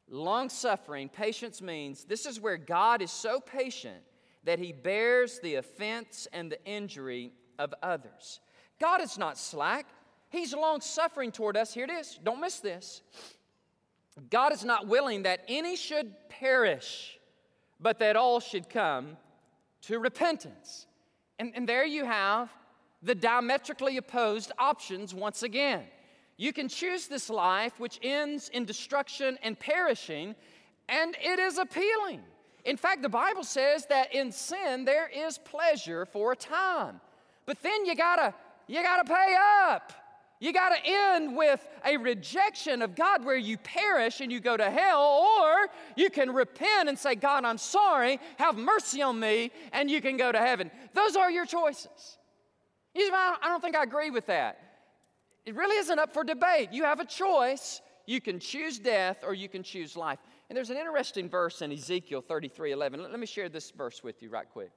Long 0.07 0.47
suffering, 0.47 1.09
patience 1.09 1.61
means 1.61 2.05
this 2.05 2.25
is 2.25 2.39
where 2.39 2.55
God 2.55 3.01
is 3.01 3.11
so 3.11 3.41
patient 3.41 4.01
that 4.45 4.59
he 4.59 4.71
bears 4.71 5.41
the 5.43 5.55
offense 5.55 6.25
and 6.31 6.49
the 6.49 6.63
injury 6.63 7.33
of 7.59 7.73
others. 7.83 8.39
God 8.79 9.01
is 9.01 9.17
not 9.17 9.37
slack, 9.37 9.87
he's 10.29 10.53
long 10.53 10.79
suffering 10.79 11.33
toward 11.33 11.57
us. 11.57 11.73
Here 11.73 11.83
it 11.83 11.91
is. 11.91 12.17
Don't 12.23 12.39
miss 12.39 12.61
this. 12.61 13.01
God 14.29 14.53
is 14.53 14.63
not 14.63 14.87
willing 14.87 15.23
that 15.23 15.41
any 15.49 15.75
should 15.75 16.13
perish, 16.29 17.19
but 17.77 17.99
that 17.99 18.15
all 18.15 18.39
should 18.39 18.69
come 18.69 19.17
to 19.81 19.99
repentance. 19.99 20.87
And, 21.39 21.51
and 21.55 21.67
there 21.67 21.85
you 21.85 22.05
have 22.05 22.49
the 23.01 23.15
diametrically 23.15 23.97
opposed 23.97 24.51
options 24.57 25.13
once 25.13 25.43
again. 25.43 25.83
You 26.37 26.53
can 26.53 26.67
choose 26.67 27.07
this 27.07 27.29
life 27.29 27.79
which 27.79 27.99
ends 28.01 28.49
in 28.49 28.65
destruction 28.65 29.37
and 29.43 29.59
perishing, 29.59 30.35
and 30.89 31.15
it 31.21 31.39
is 31.39 31.57
appealing. 31.57 32.21
In 32.65 32.77
fact, 32.77 33.01
the 33.01 33.09
Bible 33.09 33.43
says 33.43 33.85
that 33.87 34.13
in 34.13 34.31
sin 34.31 34.85
there 34.85 35.07
is 35.07 35.37
pleasure 35.37 36.05
for 36.05 36.31
a 36.31 36.35
time. 36.35 37.01
But 37.45 37.61
then 37.61 37.85
you 37.85 37.95
gotta, 37.95 38.33
you 38.67 38.81
gotta 38.83 39.03
pay 39.03 39.35
up. 39.63 39.93
You 40.41 40.51
got 40.51 40.69
to 40.69 40.77
end 40.83 41.37
with 41.37 41.65
a 41.85 41.97
rejection 41.97 42.81
of 42.81 42.95
God 42.95 43.23
where 43.23 43.37
you 43.37 43.59
perish 43.59 44.21
and 44.21 44.31
you 44.31 44.39
go 44.39 44.57
to 44.57 44.71
hell, 44.71 44.99
or 44.99 45.67
you 45.95 46.09
can 46.09 46.31
repent 46.31 46.89
and 46.89 46.97
say, 46.97 47.13
God, 47.13 47.45
I'm 47.45 47.59
sorry, 47.59 48.19
have 48.37 48.57
mercy 48.57 49.03
on 49.03 49.19
me, 49.19 49.51
and 49.71 49.89
you 49.89 50.01
can 50.01 50.17
go 50.17 50.31
to 50.31 50.39
heaven. 50.39 50.71
Those 50.93 51.15
are 51.15 51.29
your 51.29 51.45
choices. 51.45 52.17
You 52.93 53.07
say, 53.07 53.13
I 53.13 53.47
don't 53.47 53.61
think 53.61 53.75
I 53.75 53.83
agree 53.83 54.09
with 54.09 54.25
that. 54.27 54.59
It 55.45 55.55
really 55.55 55.77
isn't 55.77 55.97
up 55.97 56.13
for 56.13 56.23
debate. 56.23 56.69
You 56.71 56.83
have 56.83 56.99
a 56.99 57.05
choice. 57.05 57.81
You 58.05 58.21
can 58.21 58.39
choose 58.39 58.79
death 58.79 59.23
or 59.23 59.33
you 59.33 59.47
can 59.49 59.63
choose 59.63 59.95
life. 59.95 60.19
And 60.49 60.57
there's 60.57 60.69
an 60.69 60.77
interesting 60.77 61.29
verse 61.29 61.61
in 61.61 61.71
Ezekiel 61.71 62.21
33 62.21 62.73
11. 62.73 63.01
Let 63.01 63.19
me 63.19 63.25
share 63.25 63.49
this 63.49 63.71
verse 63.71 64.03
with 64.03 64.21
you 64.21 64.29
right 64.29 64.47
quick. 64.51 64.71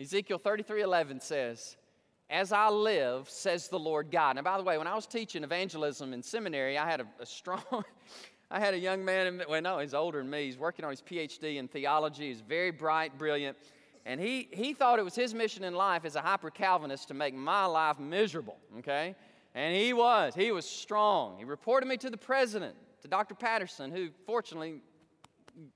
Ezekiel 0.00 0.38
33 0.38 0.82
11 0.82 1.20
says, 1.20 1.76
As 2.30 2.52
I 2.52 2.68
live, 2.68 3.28
says 3.28 3.68
the 3.68 3.78
Lord 3.78 4.10
God. 4.10 4.36
And 4.36 4.44
by 4.44 4.56
the 4.56 4.64
way, 4.64 4.78
when 4.78 4.86
I 4.86 4.94
was 4.94 5.06
teaching 5.06 5.44
evangelism 5.44 6.12
in 6.12 6.22
seminary, 6.22 6.78
I 6.78 6.88
had 6.88 7.00
a, 7.00 7.06
a 7.20 7.26
strong. 7.26 7.62
I 8.50 8.60
had 8.60 8.74
a 8.74 8.78
young 8.78 9.04
man, 9.04 9.42
well, 9.48 9.60
no, 9.60 9.80
he's 9.80 9.92
older 9.92 10.18
than 10.18 10.30
me. 10.30 10.44
He's 10.44 10.56
working 10.56 10.84
on 10.84 10.92
his 10.92 11.02
PhD 11.02 11.56
in 11.56 11.66
theology. 11.66 12.28
He's 12.28 12.40
very 12.40 12.70
bright, 12.70 13.18
brilliant. 13.18 13.56
And 14.06 14.20
he, 14.20 14.48
he 14.52 14.72
thought 14.72 15.00
it 15.00 15.04
was 15.04 15.16
his 15.16 15.34
mission 15.34 15.64
in 15.64 15.74
life 15.74 16.04
as 16.04 16.14
a 16.14 16.20
hyper 16.20 16.48
Calvinist 16.48 17.08
to 17.08 17.14
make 17.14 17.34
my 17.34 17.64
life 17.64 17.98
miserable, 17.98 18.56
okay? 18.78 19.16
And 19.52 19.74
he 19.74 19.92
was. 19.92 20.32
He 20.32 20.52
was 20.52 20.64
strong. 20.64 21.38
He 21.38 21.44
reported 21.44 21.86
me 21.86 21.96
to 21.96 22.08
the 22.08 22.16
president, 22.16 22.76
to 23.02 23.08
Dr. 23.08 23.34
Patterson, 23.34 23.90
who 23.90 24.10
fortunately 24.24 24.80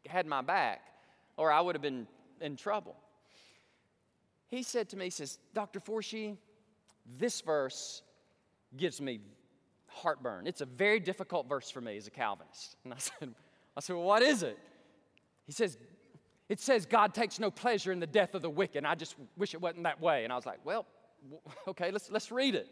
had 0.06 0.26
my 0.26 0.42
back, 0.42 0.80
or 1.36 1.50
I 1.50 1.60
would 1.60 1.74
have 1.74 1.82
been 1.82 2.06
in 2.40 2.54
trouble. 2.54 2.94
He 4.46 4.62
said 4.62 4.88
to 4.90 4.96
me, 4.96 5.06
he 5.06 5.10
says, 5.10 5.40
Dr. 5.52 5.80
Forshee, 5.80 6.36
this 7.18 7.40
verse 7.40 8.02
gives 8.76 9.00
me 9.00 9.18
heartburn. 9.88 10.46
It's 10.46 10.60
a 10.60 10.66
very 10.66 11.00
difficult 11.00 11.48
verse 11.48 11.68
for 11.68 11.80
me 11.80 11.96
as 11.96 12.06
a 12.06 12.10
Calvinist. 12.10 12.76
And 12.84 12.94
I 12.94 12.98
said, 12.98 13.34
I 13.76 13.80
said, 13.80 13.96
well, 13.96 14.04
what 14.04 14.22
is 14.22 14.44
it? 14.44 14.56
He 15.46 15.52
says, 15.52 15.78
it 16.50 16.58
says 16.58 16.84
God 16.84 17.14
takes 17.14 17.38
no 17.38 17.48
pleasure 17.48 17.92
in 17.92 18.00
the 18.00 18.08
death 18.08 18.34
of 18.34 18.42
the 18.42 18.50
wicked. 18.50 18.84
I 18.84 18.96
just 18.96 19.14
wish 19.36 19.54
it 19.54 19.60
wasn't 19.60 19.84
that 19.84 20.00
way. 20.00 20.24
And 20.24 20.32
I 20.32 20.36
was 20.36 20.44
like, 20.44 20.58
well, 20.64 20.84
okay, 21.68 21.92
let's, 21.92 22.10
let's 22.10 22.32
read 22.32 22.56
it. 22.56 22.68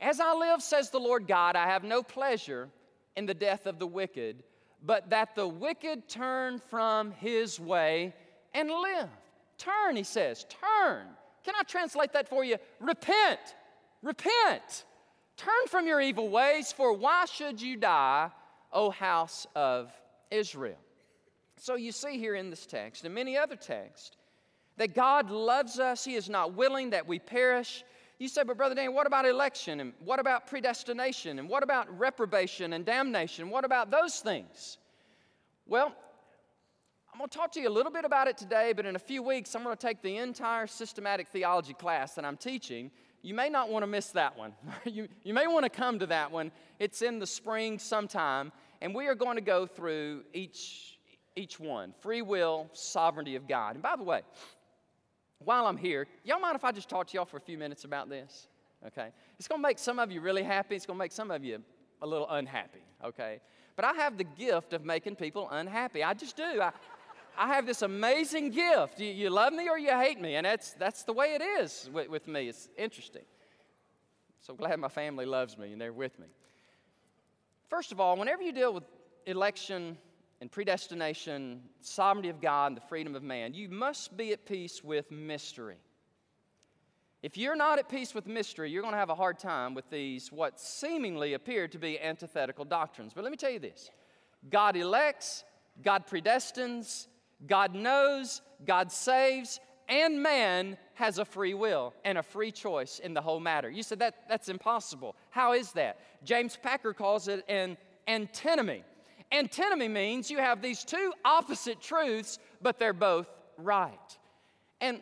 As 0.00 0.20
I 0.20 0.32
live, 0.32 0.62
says 0.62 0.88
the 0.88 0.98
Lord 0.98 1.28
God, 1.28 1.54
I 1.54 1.66
have 1.66 1.84
no 1.84 2.02
pleasure 2.02 2.70
in 3.16 3.26
the 3.26 3.34
death 3.34 3.66
of 3.66 3.78
the 3.78 3.86
wicked, 3.86 4.42
but 4.82 5.10
that 5.10 5.34
the 5.34 5.46
wicked 5.46 6.08
turn 6.08 6.62
from 6.70 7.10
his 7.10 7.60
way 7.60 8.14
and 8.54 8.70
live. 8.70 9.10
Turn, 9.58 9.96
he 9.96 10.02
says, 10.02 10.46
turn. 10.48 11.04
Can 11.44 11.54
I 11.60 11.62
translate 11.64 12.14
that 12.14 12.26
for 12.26 12.42
you? 12.42 12.56
Repent, 12.80 13.40
repent. 14.02 14.86
Turn 15.36 15.66
from 15.68 15.86
your 15.86 16.00
evil 16.00 16.30
ways, 16.30 16.72
for 16.72 16.94
why 16.94 17.26
should 17.26 17.60
you 17.60 17.76
die, 17.76 18.30
O 18.72 18.88
house 18.88 19.46
of 19.54 19.92
Israel? 20.30 20.78
So 21.60 21.74
you 21.74 21.92
see 21.92 22.18
here 22.18 22.34
in 22.34 22.48
this 22.48 22.64
text 22.64 23.04
and 23.04 23.14
many 23.14 23.36
other 23.36 23.54
texts 23.54 24.16
that 24.78 24.94
God 24.94 25.30
loves 25.30 25.78
us. 25.78 26.02
He 26.02 26.14
is 26.14 26.30
not 26.30 26.54
willing 26.54 26.90
that 26.90 27.06
we 27.06 27.18
perish. 27.18 27.84
You 28.18 28.28
say, 28.28 28.44
but 28.44 28.56
Brother 28.56 28.74
Dan, 28.74 28.94
what 28.94 29.06
about 29.06 29.26
election? 29.26 29.80
And 29.80 29.92
what 30.02 30.18
about 30.18 30.46
predestination? 30.46 31.38
And 31.38 31.50
what 31.50 31.62
about 31.62 31.98
reprobation 31.98 32.72
and 32.72 32.86
damnation? 32.86 33.50
What 33.50 33.66
about 33.66 33.90
those 33.90 34.20
things? 34.20 34.78
Well, 35.66 35.94
I'm 37.12 37.18
going 37.18 37.28
to 37.28 37.36
talk 37.36 37.52
to 37.52 37.60
you 37.60 37.68
a 37.68 37.70
little 37.70 37.92
bit 37.92 38.06
about 38.06 38.26
it 38.26 38.38
today, 38.38 38.72
but 38.74 38.86
in 38.86 38.96
a 38.96 39.00
few 39.00 39.22
weeks, 39.22 39.54
I'm 39.54 39.62
going 39.62 39.76
to 39.76 39.86
take 39.86 40.00
the 40.00 40.16
entire 40.16 40.66
systematic 40.66 41.28
theology 41.28 41.74
class 41.74 42.14
that 42.14 42.24
I'm 42.24 42.38
teaching. 42.38 42.90
You 43.20 43.34
may 43.34 43.50
not 43.50 43.68
want 43.68 43.82
to 43.82 43.86
miss 43.86 44.06
that 44.12 44.38
one. 44.38 44.54
you, 44.86 45.08
you 45.24 45.34
may 45.34 45.46
want 45.46 45.64
to 45.64 45.70
come 45.70 45.98
to 45.98 46.06
that 46.06 46.32
one. 46.32 46.52
It's 46.78 47.02
in 47.02 47.18
the 47.18 47.26
spring 47.26 47.78
sometime, 47.78 48.50
and 48.80 48.94
we 48.94 49.08
are 49.08 49.14
going 49.14 49.36
to 49.36 49.42
go 49.42 49.66
through 49.66 50.22
each, 50.32 50.89
each 51.40 51.58
one 51.58 51.92
free 52.00 52.22
will, 52.22 52.68
sovereignty 52.72 53.34
of 53.36 53.48
God. 53.48 53.74
And 53.74 53.82
by 53.82 53.96
the 53.96 54.02
way, 54.02 54.22
while 55.38 55.66
I'm 55.66 55.76
here, 55.76 56.06
y'all 56.24 56.38
mind 56.38 56.54
if 56.54 56.64
I 56.64 56.72
just 56.72 56.88
talk 56.88 57.06
to 57.08 57.14
y'all 57.16 57.24
for 57.24 57.38
a 57.38 57.40
few 57.40 57.58
minutes 57.58 57.84
about 57.84 58.08
this? 58.08 58.46
Okay? 58.86 59.08
It's 59.38 59.48
going 59.48 59.60
to 59.60 59.66
make 59.66 59.78
some 59.78 59.98
of 59.98 60.12
you 60.12 60.20
really 60.20 60.42
happy, 60.42 60.76
it's 60.76 60.86
going 60.86 60.98
to 60.98 61.02
make 61.02 61.12
some 61.12 61.30
of 61.30 61.42
you 61.42 61.62
a 62.02 62.06
little 62.06 62.28
unhappy, 62.30 62.82
okay? 63.04 63.40
But 63.76 63.84
I 63.84 63.92
have 63.94 64.16
the 64.16 64.24
gift 64.24 64.72
of 64.72 64.84
making 64.84 65.16
people 65.16 65.48
unhappy. 65.50 66.02
I 66.02 66.14
just 66.14 66.36
do. 66.36 66.60
I, 66.60 66.72
I 67.36 67.48
have 67.48 67.66
this 67.66 67.82
amazing 67.82 68.50
gift. 68.50 69.00
You, 69.00 69.10
you, 69.10 69.30
love 69.30 69.52
me 69.52 69.68
or 69.68 69.78
you 69.78 69.90
hate 69.90 70.20
me, 70.20 70.36
and 70.36 70.44
that's, 70.46 70.72
that's 70.72 71.04
the 71.04 71.12
way 71.12 71.34
it 71.34 71.42
is 71.42 71.88
with, 71.92 72.08
with 72.08 72.28
me. 72.28 72.48
It's 72.48 72.68
interesting. 72.76 73.22
So 74.40 74.54
glad 74.54 74.78
my 74.78 74.88
family 74.88 75.26
loves 75.26 75.58
me 75.58 75.72
and 75.72 75.80
they're 75.80 75.92
with 75.92 76.18
me. 76.18 76.26
First 77.68 77.92
of 77.92 78.00
all, 78.00 78.16
whenever 78.16 78.42
you 78.42 78.52
deal 78.52 78.72
with 78.72 78.84
election 79.26 79.96
and 80.40 80.50
predestination, 80.50 81.60
sovereignty 81.80 82.30
of 82.30 82.40
God, 82.40 82.68
and 82.68 82.76
the 82.76 82.80
freedom 82.82 83.14
of 83.14 83.22
man, 83.22 83.54
you 83.54 83.68
must 83.68 84.16
be 84.16 84.32
at 84.32 84.46
peace 84.46 84.82
with 84.82 85.10
mystery. 85.10 85.76
If 87.22 87.36
you're 87.36 87.56
not 87.56 87.78
at 87.78 87.90
peace 87.90 88.14
with 88.14 88.26
mystery, 88.26 88.70
you're 88.70 88.80
going 88.80 88.94
to 88.94 88.98
have 88.98 89.10
a 89.10 89.14
hard 89.14 89.38
time 89.38 89.74
with 89.74 89.88
these, 89.90 90.32
what 90.32 90.58
seemingly 90.58 91.34
appear 91.34 91.68
to 91.68 91.78
be 91.78 92.00
antithetical 92.00 92.64
doctrines. 92.64 93.12
But 93.14 93.24
let 93.24 93.30
me 93.30 93.36
tell 93.36 93.50
you 93.50 93.58
this 93.58 93.90
God 94.48 94.76
elects, 94.76 95.44
God 95.82 96.06
predestines, 96.06 97.08
God 97.46 97.74
knows, 97.74 98.40
God 98.64 98.90
saves, 98.90 99.60
and 99.88 100.22
man 100.22 100.78
has 100.94 101.18
a 101.18 101.24
free 101.24 101.52
will 101.52 101.92
and 102.04 102.16
a 102.16 102.22
free 102.22 102.52
choice 102.52 103.00
in 103.00 103.12
the 103.12 103.20
whole 103.20 103.40
matter. 103.40 103.68
You 103.68 103.82
said 103.82 103.98
that 103.98 104.14
that's 104.28 104.48
impossible. 104.48 105.16
How 105.28 105.52
is 105.52 105.72
that? 105.72 105.98
James 106.24 106.56
Packer 106.56 106.94
calls 106.94 107.28
it 107.28 107.44
an 107.48 107.76
antinomy. 108.06 108.84
Antinomy 109.32 109.88
means 109.88 110.30
you 110.30 110.38
have 110.38 110.60
these 110.60 110.84
two 110.84 111.12
opposite 111.24 111.80
truths, 111.80 112.38
but 112.60 112.78
they're 112.78 112.92
both 112.92 113.28
right. 113.56 114.18
And 114.80 115.00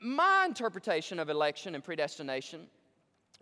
my 0.00 0.46
interpretation 0.46 1.18
of 1.18 1.28
election 1.28 1.74
and 1.74 1.82
predestination 1.82 2.66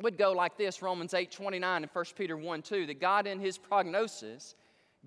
would 0.00 0.16
go 0.16 0.32
like 0.32 0.56
this 0.56 0.82
Romans 0.82 1.14
8 1.14 1.30
29 1.30 1.82
and 1.82 1.90
1 1.92 2.04
Peter 2.16 2.36
1 2.36 2.62
2 2.62 2.86
that 2.86 3.00
God 3.00 3.26
in 3.26 3.38
his 3.38 3.58
prognosis, 3.58 4.54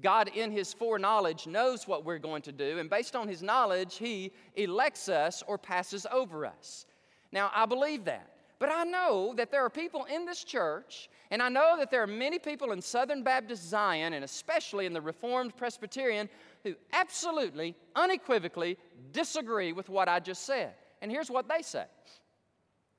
God 0.01 0.29
in 0.35 0.51
his 0.51 0.73
foreknowledge 0.73 1.47
knows 1.47 1.87
what 1.87 2.05
we're 2.05 2.19
going 2.19 2.41
to 2.43 2.51
do, 2.51 2.79
and 2.79 2.89
based 2.89 3.15
on 3.15 3.27
his 3.27 3.41
knowledge, 3.41 3.97
he 3.97 4.31
elects 4.55 5.09
us 5.09 5.43
or 5.47 5.57
passes 5.57 6.05
over 6.11 6.45
us. 6.45 6.85
Now, 7.31 7.51
I 7.53 7.65
believe 7.65 8.05
that. 8.05 8.30
But 8.61 8.71
I 8.71 8.83
know 8.83 9.33
that 9.37 9.49
there 9.49 9.65
are 9.65 9.71
people 9.71 10.05
in 10.05 10.23
this 10.23 10.43
church, 10.43 11.09
and 11.31 11.41
I 11.41 11.49
know 11.49 11.77
that 11.79 11.89
there 11.89 12.03
are 12.03 12.07
many 12.07 12.37
people 12.37 12.73
in 12.73 12.79
Southern 12.79 13.23
Baptist 13.23 13.67
Zion, 13.67 14.13
and 14.13 14.23
especially 14.23 14.85
in 14.85 14.93
the 14.93 15.01
Reformed 15.01 15.57
Presbyterian, 15.57 16.29
who 16.63 16.75
absolutely, 16.93 17.75
unequivocally 17.95 18.77
disagree 19.13 19.73
with 19.73 19.89
what 19.89 20.07
I 20.07 20.19
just 20.19 20.45
said. 20.45 20.75
And 21.01 21.09
here's 21.09 21.31
what 21.31 21.49
they 21.49 21.63
say 21.63 21.85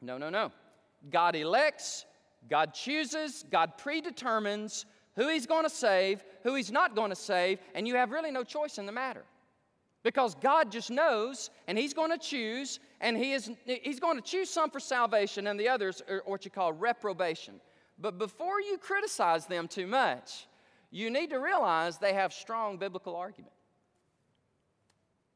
No, 0.00 0.18
no, 0.18 0.30
no. 0.30 0.50
God 1.10 1.36
elects, 1.36 2.06
God 2.50 2.74
chooses, 2.74 3.44
God 3.48 3.78
predetermines 3.78 4.84
who 5.14 5.28
He's 5.28 5.46
going 5.46 5.62
to 5.62 5.70
save, 5.70 6.24
who 6.42 6.56
He's 6.56 6.72
not 6.72 6.96
going 6.96 7.10
to 7.10 7.16
save, 7.16 7.60
and 7.76 7.86
you 7.86 7.94
have 7.94 8.10
really 8.10 8.32
no 8.32 8.42
choice 8.42 8.78
in 8.78 8.86
the 8.86 8.90
matter. 8.90 9.22
Because 10.02 10.34
God 10.34 10.72
just 10.72 10.90
knows, 10.90 11.50
and 11.68 11.78
He's 11.78 11.94
going 11.94 12.10
to 12.10 12.18
choose, 12.18 12.80
and 13.00 13.16
he 13.16 13.32
is, 13.32 13.50
He's 13.64 14.00
going 14.00 14.16
to 14.16 14.22
choose 14.22 14.50
some 14.50 14.70
for 14.70 14.80
salvation, 14.80 15.46
and 15.46 15.58
the 15.58 15.68
others 15.68 16.02
are 16.08 16.22
what 16.26 16.44
you 16.44 16.50
call 16.50 16.72
reprobation. 16.72 17.60
But 17.98 18.18
before 18.18 18.60
you 18.60 18.78
criticize 18.78 19.46
them 19.46 19.68
too 19.68 19.86
much, 19.86 20.46
you 20.90 21.08
need 21.08 21.30
to 21.30 21.38
realize 21.38 21.98
they 21.98 22.14
have 22.14 22.32
strong 22.32 22.78
biblical 22.78 23.14
argument. 23.14 23.52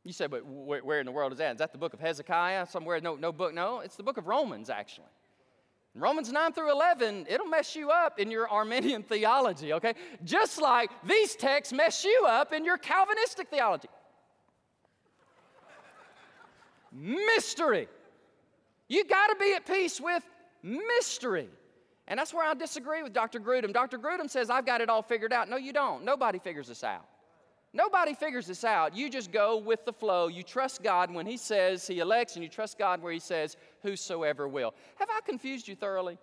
You 0.05 0.13
say, 0.13 0.27
but 0.27 0.45
where 0.47 1.01
in 1.01 1.07
the 1.07 1.13
world 1.13 1.33
is 1.33 1.39
that? 1.39 1.53
Is 1.53 1.59
that 1.59 1.73
the 1.73 1.79
book 1.79 1.93
of 1.93 2.01
Hezekiah? 2.01 2.67
Somewhere? 2.67 3.01
No, 3.01 3.17
no 3.17 3.33
book. 3.33 3.55
No, 3.55 3.81
it's 3.81 3.97
the 3.97 4.05
book 4.05 4.19
of 4.19 4.27
Romans, 4.27 4.71
actually. 4.71 5.07
Romans 5.95 6.31
9 6.31 6.53
through 6.53 6.71
11, 6.73 7.27
it'll 7.29 7.47
mess 7.47 7.75
you 7.75 7.91
up 7.91 8.19
in 8.19 8.31
your 8.31 8.49
Arminian 8.49 9.03
theology, 9.09 9.73
okay? 9.73 9.95
Just 10.25 10.61
like 10.61 10.91
these 11.05 11.35
texts 11.35 11.73
mess 11.73 12.05
you 12.05 12.25
up 12.29 12.53
in 12.53 12.65
your 12.65 12.77
Calvinistic 12.77 13.49
theology 13.49 13.89
mystery. 16.97 17.89
You 18.89 19.05
got 19.05 19.29
to 19.29 19.37
be 19.37 19.53
at 19.55 19.67
peace 19.67 20.01
with 20.01 20.25
mystery. 20.63 21.49
And 22.09 22.19
that's 22.19 22.33
where 22.33 22.49
I 22.49 22.55
disagree 22.55 23.03
with 23.03 23.13
Dr. 23.13 23.41
Grudem. 23.41 23.73
Dr. 23.73 23.99
Grudem 23.99 24.31
says, 24.31 24.49
I've 24.49 24.65
got 24.65 24.81
it 24.81 24.89
all 24.89 25.03
figured 25.03 25.33
out. 25.33 25.49
No, 25.49 25.57
you 25.57 25.73
don't. 25.73 26.05
Nobody 26.05 26.39
figures 26.39 26.69
this 26.69 26.85
out. 26.85 27.05
Nobody 27.73 28.15
figures 28.15 28.47
this 28.47 28.65
out. 28.65 28.97
You 28.97 29.11
just 29.11 29.33
go 29.33 29.59
with 29.59 29.85
the 29.85 29.93
flow. 29.93 30.29
You 30.29 30.43
trust 30.43 30.83
God 30.83 31.13
when 31.13 31.27
He 31.27 31.37
says 31.37 31.87
He 31.87 31.99
elects, 31.99 32.35
and 32.35 32.43
you 32.43 32.49
trust 32.49 32.79
God 32.79 33.03
where 33.03 33.13
He 33.13 33.19
says, 33.19 33.57
Whosoever 33.83 34.49
will. 34.49 34.73
Have 34.97 35.11
I 35.11 35.21
confused 35.27 35.69
you 35.69 35.75
thoroughly? 35.75 36.17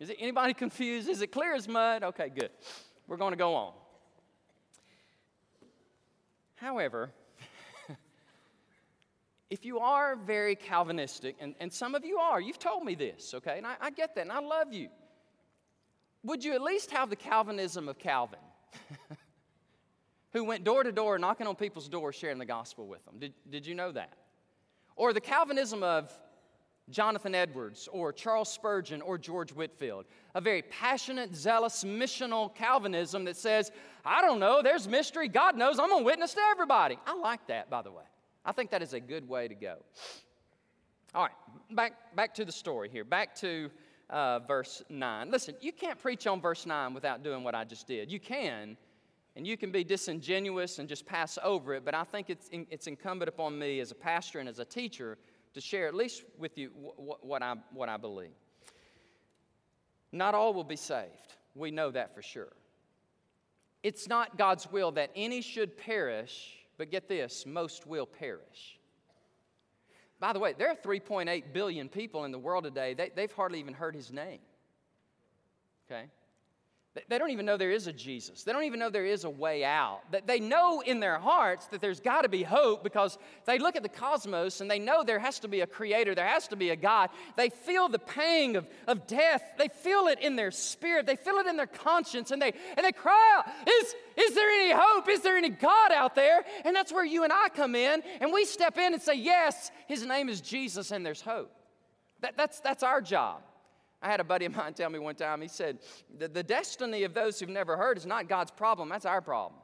Is 0.00 0.08
it 0.08 0.16
anybody 0.18 0.54
confused? 0.64 1.08
Is 1.08 1.20
it 1.20 1.32
clear 1.32 1.54
as 1.54 1.68
mud? 1.68 2.02
Okay, 2.04 2.30
good. 2.30 2.50
We're 3.06 3.18
going 3.18 3.32
to 3.32 3.36
go 3.36 3.54
on. 3.54 3.72
However, 6.54 7.10
if 9.52 9.66
you 9.66 9.80
are 9.80 10.16
very 10.16 10.56
Calvinistic, 10.56 11.36
and, 11.38 11.54
and 11.60 11.70
some 11.70 11.94
of 11.94 12.06
you 12.06 12.16
are, 12.16 12.40
you've 12.40 12.58
told 12.58 12.82
me 12.86 12.94
this, 12.94 13.34
okay, 13.34 13.58
and 13.58 13.66
I, 13.66 13.74
I 13.82 13.90
get 13.90 14.14
that, 14.14 14.22
and 14.22 14.32
I 14.32 14.40
love 14.40 14.72
you. 14.72 14.88
Would 16.22 16.42
you 16.42 16.54
at 16.54 16.62
least 16.62 16.90
have 16.90 17.10
the 17.10 17.16
Calvinism 17.16 17.86
of 17.86 17.98
Calvin, 17.98 18.38
who 20.32 20.44
went 20.44 20.64
door 20.64 20.82
to 20.82 20.90
door 20.90 21.18
knocking 21.18 21.46
on 21.46 21.54
people's 21.54 21.86
doors 21.90 22.14
sharing 22.14 22.38
the 22.38 22.46
gospel 22.46 22.86
with 22.86 23.04
them? 23.04 23.16
Did, 23.18 23.34
did 23.50 23.66
you 23.66 23.74
know 23.74 23.92
that? 23.92 24.14
Or 24.96 25.12
the 25.12 25.20
Calvinism 25.20 25.82
of 25.82 26.10
Jonathan 26.88 27.34
Edwards 27.34 27.90
or 27.92 28.10
Charles 28.10 28.50
Spurgeon 28.50 29.02
or 29.02 29.18
George 29.18 29.52
Whitefield. 29.52 30.06
A 30.34 30.40
very 30.40 30.62
passionate, 30.62 31.36
zealous, 31.36 31.84
missional 31.84 32.54
Calvinism 32.54 33.26
that 33.26 33.36
says, 33.36 33.70
I 34.02 34.22
don't 34.22 34.40
know, 34.40 34.62
there's 34.62 34.88
mystery, 34.88 35.28
God 35.28 35.58
knows, 35.58 35.78
I'm 35.78 35.90
gonna 35.90 36.04
witness 36.04 36.32
to 36.32 36.40
everybody. 36.40 36.98
I 37.04 37.14
like 37.18 37.46
that, 37.48 37.68
by 37.68 37.82
the 37.82 37.92
way. 37.92 38.04
I 38.44 38.52
think 38.52 38.70
that 38.70 38.82
is 38.82 38.92
a 38.92 39.00
good 39.00 39.28
way 39.28 39.48
to 39.48 39.54
go. 39.54 39.76
All 41.14 41.22
right, 41.22 41.76
back, 41.76 42.16
back 42.16 42.34
to 42.34 42.44
the 42.44 42.52
story 42.52 42.88
here. 42.88 43.04
Back 43.04 43.34
to 43.36 43.70
uh, 44.10 44.40
verse 44.40 44.82
9. 44.88 45.30
Listen, 45.30 45.54
you 45.60 45.72
can't 45.72 45.98
preach 45.98 46.26
on 46.26 46.40
verse 46.40 46.66
9 46.66 46.94
without 46.94 47.22
doing 47.22 47.44
what 47.44 47.54
I 47.54 47.64
just 47.64 47.86
did. 47.86 48.10
You 48.10 48.18
can, 48.18 48.76
and 49.36 49.46
you 49.46 49.56
can 49.56 49.70
be 49.70 49.84
disingenuous 49.84 50.78
and 50.78 50.88
just 50.88 51.06
pass 51.06 51.38
over 51.42 51.74
it, 51.74 51.84
but 51.84 51.94
I 51.94 52.04
think 52.04 52.30
it's, 52.30 52.48
it's 52.52 52.86
incumbent 52.86 53.28
upon 53.28 53.58
me 53.58 53.80
as 53.80 53.90
a 53.90 53.94
pastor 53.94 54.38
and 54.38 54.48
as 54.48 54.58
a 54.58 54.64
teacher 54.64 55.18
to 55.54 55.60
share 55.60 55.86
at 55.86 55.94
least 55.94 56.24
with 56.38 56.56
you 56.56 56.70
what, 56.70 57.42
I, 57.42 57.56
what 57.72 57.88
I 57.88 57.96
believe. 57.96 58.30
Not 60.12 60.34
all 60.34 60.52
will 60.52 60.64
be 60.64 60.76
saved. 60.76 61.36
We 61.54 61.70
know 61.70 61.90
that 61.90 62.14
for 62.14 62.22
sure. 62.22 62.52
It's 63.82 64.08
not 64.08 64.38
God's 64.38 64.70
will 64.70 64.92
that 64.92 65.10
any 65.16 65.40
should 65.40 65.76
perish 65.76 66.61
but 66.78 66.90
get 66.90 67.08
this 67.08 67.44
most 67.46 67.86
will 67.86 68.06
perish. 68.06 68.78
By 70.20 70.32
the 70.32 70.38
way, 70.38 70.54
there 70.56 70.68
are 70.68 70.76
3.8 70.76 71.52
billion 71.52 71.88
people 71.88 72.24
in 72.24 72.30
the 72.30 72.38
world 72.38 72.64
today, 72.64 72.94
they, 72.94 73.10
they've 73.14 73.32
hardly 73.32 73.58
even 73.58 73.74
heard 73.74 73.94
his 73.94 74.12
name. 74.12 74.38
Okay? 75.90 76.04
They 77.08 77.18
don't 77.18 77.30
even 77.30 77.46
know 77.46 77.56
there 77.56 77.70
is 77.70 77.86
a 77.86 77.92
Jesus. 77.92 78.42
They 78.42 78.52
don't 78.52 78.64
even 78.64 78.78
know 78.78 78.90
there 78.90 79.06
is 79.06 79.24
a 79.24 79.30
way 79.30 79.64
out. 79.64 80.00
They 80.26 80.40
know 80.40 80.82
in 80.82 81.00
their 81.00 81.18
hearts 81.18 81.66
that 81.68 81.80
there's 81.80 82.00
got 82.00 82.22
to 82.22 82.28
be 82.28 82.42
hope 82.42 82.84
because 82.84 83.16
they 83.46 83.58
look 83.58 83.76
at 83.76 83.82
the 83.82 83.88
cosmos 83.88 84.60
and 84.60 84.70
they 84.70 84.78
know 84.78 85.02
there 85.02 85.18
has 85.18 85.38
to 85.40 85.48
be 85.48 85.62
a 85.62 85.66
creator, 85.66 86.14
there 86.14 86.28
has 86.28 86.48
to 86.48 86.56
be 86.56 86.68
a 86.68 86.76
God. 86.76 87.08
They 87.34 87.48
feel 87.48 87.88
the 87.88 87.98
pang 87.98 88.56
of, 88.56 88.68
of 88.86 89.06
death. 89.06 89.42
They 89.56 89.68
feel 89.68 90.08
it 90.08 90.20
in 90.20 90.36
their 90.36 90.50
spirit, 90.50 91.06
they 91.06 91.16
feel 91.16 91.36
it 91.36 91.46
in 91.46 91.56
their 91.56 91.66
conscience, 91.66 92.30
and 92.30 92.42
they, 92.42 92.52
and 92.76 92.84
they 92.84 92.92
cry 92.92 93.36
out, 93.38 93.50
is, 93.66 93.94
is 94.18 94.34
there 94.34 94.50
any 94.50 94.72
hope? 94.76 95.08
Is 95.08 95.22
there 95.22 95.38
any 95.38 95.48
God 95.48 95.92
out 95.92 96.14
there? 96.14 96.44
And 96.66 96.76
that's 96.76 96.92
where 96.92 97.06
you 97.06 97.24
and 97.24 97.32
I 97.32 97.48
come 97.48 97.74
in 97.74 98.02
and 98.20 98.34
we 98.34 98.44
step 98.44 98.76
in 98.76 98.92
and 98.92 99.00
say, 99.00 99.14
Yes, 99.14 99.70
his 99.88 100.04
name 100.04 100.28
is 100.28 100.42
Jesus 100.42 100.90
and 100.90 101.06
there's 101.06 101.22
hope. 101.22 101.50
That, 102.20 102.36
that's, 102.36 102.60
that's 102.60 102.82
our 102.82 103.00
job. 103.00 103.42
I 104.02 104.10
had 104.10 104.20
a 104.20 104.24
buddy 104.24 104.46
of 104.46 104.56
mine 104.56 104.74
tell 104.74 104.90
me 104.90 104.98
one 104.98 105.14
time, 105.14 105.40
he 105.40 105.48
said, 105.48 105.78
the, 106.18 106.26
the 106.26 106.42
destiny 106.42 107.04
of 107.04 107.14
those 107.14 107.38
who've 107.38 107.48
never 107.48 107.76
heard 107.76 107.96
is 107.96 108.04
not 108.04 108.28
God's 108.28 108.50
problem, 108.50 108.88
that's 108.88 109.06
our 109.06 109.20
problem. 109.20 109.60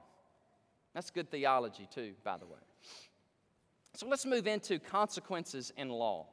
That's 0.95 1.11
good 1.11 1.31
theology, 1.31 1.89
too, 1.93 2.13
by 2.25 2.39
the 2.39 2.47
way. 2.47 2.59
So 3.95 4.07
let's 4.07 4.25
move 4.25 4.47
into 4.47 4.79
consequences 4.79 5.73
in 5.77 5.89
law. 5.89 6.27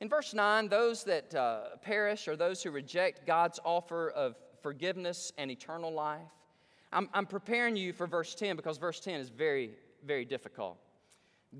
In 0.00 0.08
verse 0.08 0.34
9, 0.34 0.68
those 0.68 1.04
that 1.04 1.34
uh, 1.34 1.76
perish 1.82 2.28
are 2.28 2.36
those 2.36 2.62
who 2.62 2.70
reject 2.70 3.26
God's 3.26 3.58
offer 3.64 4.10
of 4.10 4.36
forgiveness 4.62 5.32
and 5.38 5.50
eternal 5.50 5.92
life. 5.92 6.20
I'm, 6.92 7.08
I'm 7.12 7.26
preparing 7.26 7.76
you 7.76 7.92
for 7.92 8.06
verse 8.06 8.34
10 8.34 8.56
because 8.56 8.78
verse 8.78 9.00
10 9.00 9.20
is 9.20 9.28
very, 9.28 9.70
very 10.04 10.24
difficult. 10.24 10.78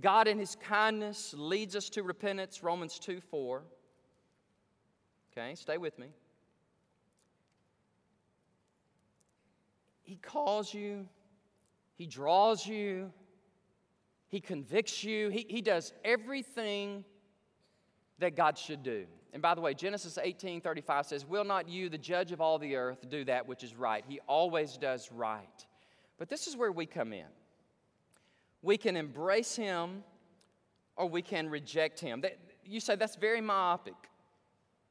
God, 0.00 0.28
in 0.28 0.38
His 0.38 0.54
kindness, 0.56 1.34
leads 1.36 1.74
us 1.74 1.88
to 1.90 2.02
repentance, 2.02 2.62
Romans 2.62 2.98
2 2.98 3.20
4. 3.20 3.62
Okay, 5.38 5.54
stay 5.54 5.78
with 5.78 5.98
me. 5.98 6.08
He 10.02 10.16
calls 10.16 10.74
you, 10.74 11.06
He 11.94 12.06
draws 12.06 12.66
you, 12.66 13.12
He 14.28 14.40
convicts 14.40 15.04
you, 15.04 15.28
He, 15.28 15.46
he 15.48 15.62
does 15.62 15.92
everything 16.04 17.04
that 18.18 18.34
God 18.34 18.58
should 18.58 18.82
do. 18.82 19.06
And 19.32 19.40
by 19.40 19.54
the 19.54 19.60
way, 19.60 19.74
Genesis 19.74 20.18
18 20.20 20.60
35 20.60 21.06
says, 21.06 21.24
Will 21.24 21.44
not 21.44 21.68
you, 21.68 21.88
the 21.88 21.98
judge 21.98 22.32
of 22.32 22.40
all 22.40 22.58
the 22.58 22.74
earth, 22.74 23.08
do 23.08 23.24
that 23.26 23.46
which 23.46 23.62
is 23.62 23.76
right? 23.76 24.04
He 24.08 24.18
always 24.26 24.76
does 24.76 25.12
right. 25.12 25.66
But 26.18 26.28
this 26.28 26.48
is 26.48 26.56
where 26.56 26.72
we 26.72 26.84
come 26.84 27.12
in. 27.12 27.26
We 28.62 28.76
can 28.76 28.96
embrace 28.96 29.54
him 29.54 30.02
or 30.96 31.08
we 31.08 31.22
can 31.22 31.48
reject 31.48 32.00
him. 32.00 32.24
You 32.64 32.80
say 32.80 32.96
that's 32.96 33.14
very 33.14 33.40
myopic. 33.40 33.94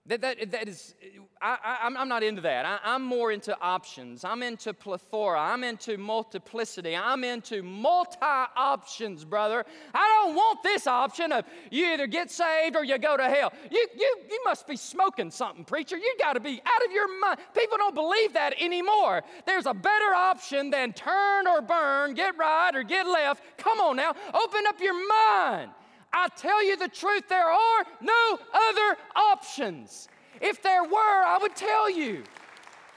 That, 0.08 0.22
that, 0.22 0.52
that 0.52 0.70
is, 0.70 0.96
I, 1.42 1.80
I, 1.84 2.02
am 2.02 2.08
not 2.08 2.24
into 2.24 2.42
that. 2.42 2.66
I, 2.66 2.96
am 2.96 3.04
more 3.04 3.34
into 3.34 3.60
options. 3.60 4.24
I'm 4.24 4.42
into 4.42 4.74
plethora. 4.74 5.38
I'm 5.38 5.66
into 5.66 5.98
multiplicity. 5.98 6.96
I'm 6.96 7.26
into 7.26 7.62
multi 7.62 8.18
options, 8.22 9.26
brother. 9.26 9.66
I 9.94 10.24
don't 10.24 10.34
want 10.34 10.64
this 10.64 10.88
option 10.88 11.34
of 11.34 11.44
you 11.72 11.88
either 11.88 12.08
get 12.08 12.32
saved 12.32 12.78
or 12.78 12.86
you 12.86 12.98
go 12.98 13.18
to 13.18 13.26
hell. 13.26 13.52
You, 13.70 13.86
you, 13.98 14.18
you 14.30 14.42
must 14.46 14.66
be 14.66 14.78
smoking 14.78 15.30
something, 15.30 15.66
preacher. 15.66 15.98
You 15.98 16.16
got 16.18 16.34
to 16.34 16.40
be 16.40 16.62
out 16.66 16.86
of 16.86 16.92
your 16.94 17.20
mind. 17.20 17.40
People 17.54 17.78
don't 17.78 17.96
believe 17.96 18.32
that 18.32 18.54
anymore. 18.62 19.24
There's 19.46 19.66
a 19.66 19.74
better 19.74 20.14
option 20.16 20.70
than 20.70 20.94
turn 20.94 21.48
or 21.48 21.62
burn, 21.62 22.14
get 22.14 22.38
right 22.38 22.74
or 22.74 22.84
get 22.84 23.08
left. 23.08 23.44
Come 23.58 23.82
on 23.82 23.98
now, 23.98 24.16
open 24.34 24.62
up 24.68 24.80
your 24.80 24.96
mind. 25.10 25.72
I 26.14 26.28
tell 26.36 26.64
you 26.66 26.78
the 26.78 26.88
truth, 26.88 27.28
there 27.30 27.52
are 27.52 27.84
no 28.02 28.40
other 28.54 28.98
options. 29.16 30.08
If 30.42 30.62
there 30.62 30.84
were, 30.84 31.24
I 31.26 31.38
would 31.42 31.56
tell 31.56 31.90
you. 31.90 32.24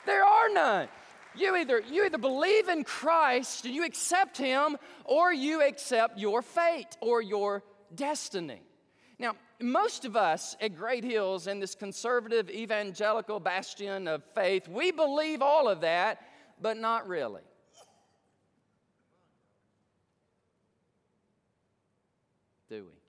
There 0.07 0.25
are 0.25 0.49
none. 0.49 0.89
You 1.35 1.57
either, 1.57 1.83
you 1.91 2.05
either 2.05 2.19
believe 2.19 2.69
in 2.69 2.85
Christ 2.85 3.65
and 3.65 3.75
you 3.75 3.85
accept 3.85 4.37
Him, 4.37 4.77
or 5.05 5.33
you 5.33 5.63
accept 5.63 6.19
your 6.19 6.43
fate 6.43 6.97
or 7.01 7.23
your 7.23 7.63
destiny. 7.95 8.63
Now, 9.19 9.37
most 9.61 10.05
of 10.05 10.17
us 10.17 10.57
at 10.61 10.75
Great 10.77 11.05
Hills 11.05 11.47
in 11.47 11.61
this 11.61 11.75
conservative 11.75 12.51
evangelical 12.51 13.39
bastion 13.39 14.09
of 14.09 14.23
faith, 14.35 14.67
we 14.67 14.91
believe 14.91 15.43
all 15.43 15.69
of 15.69 15.83
that, 15.83 16.23
but 16.61 16.77
not 16.77 17.07
really. 17.07 17.43
Do 22.71 22.85
we? 22.85 23.00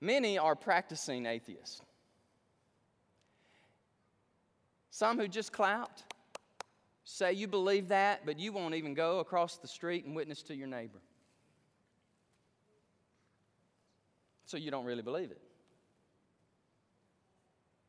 Many 0.00 0.38
are 0.38 0.56
practicing 0.56 1.26
atheists. 1.26 1.82
Some 4.90 5.18
who 5.18 5.28
just 5.28 5.52
clout 5.52 6.02
say 7.04 7.32
you 7.32 7.48
believe 7.48 7.88
that, 7.88 8.24
but 8.24 8.38
you 8.38 8.52
won't 8.52 8.74
even 8.74 8.94
go 8.94 9.18
across 9.18 9.56
the 9.56 9.68
street 9.68 10.04
and 10.04 10.14
witness 10.14 10.42
to 10.44 10.54
your 10.54 10.68
neighbor. 10.68 11.00
So 14.46 14.56
you 14.56 14.70
don't 14.70 14.84
really 14.84 15.02
believe 15.02 15.30
it. 15.30 15.40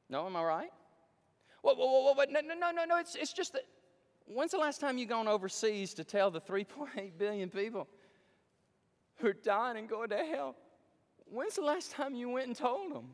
No, 0.09 0.25
am 0.25 0.35
I 0.35 0.43
right? 0.43 0.71
Whoa, 1.61 1.73
whoa, 1.73 1.85
whoa, 1.85 2.13
whoa, 2.13 2.23
no, 2.29 2.41
no, 2.41 2.71
no, 2.71 2.85
no, 2.85 2.97
it's, 2.97 3.15
it's 3.15 3.33
just 3.33 3.53
that. 3.53 3.63
When's 4.25 4.51
the 4.51 4.57
last 4.57 4.79
time 4.79 4.97
you 4.97 5.05
gone 5.05 5.27
overseas 5.27 5.93
to 5.95 6.03
tell 6.03 6.31
the 6.31 6.41
3.8 6.41 7.17
billion 7.17 7.49
people 7.49 7.87
who 9.17 9.27
are 9.27 9.33
dying 9.33 9.77
and 9.77 9.89
going 9.89 10.09
to 10.09 10.17
hell? 10.17 10.55
When's 11.31 11.55
the 11.55 11.61
last 11.61 11.91
time 11.91 12.13
you 12.13 12.29
went 12.29 12.47
and 12.47 12.55
told 12.55 12.93
them? 12.93 13.05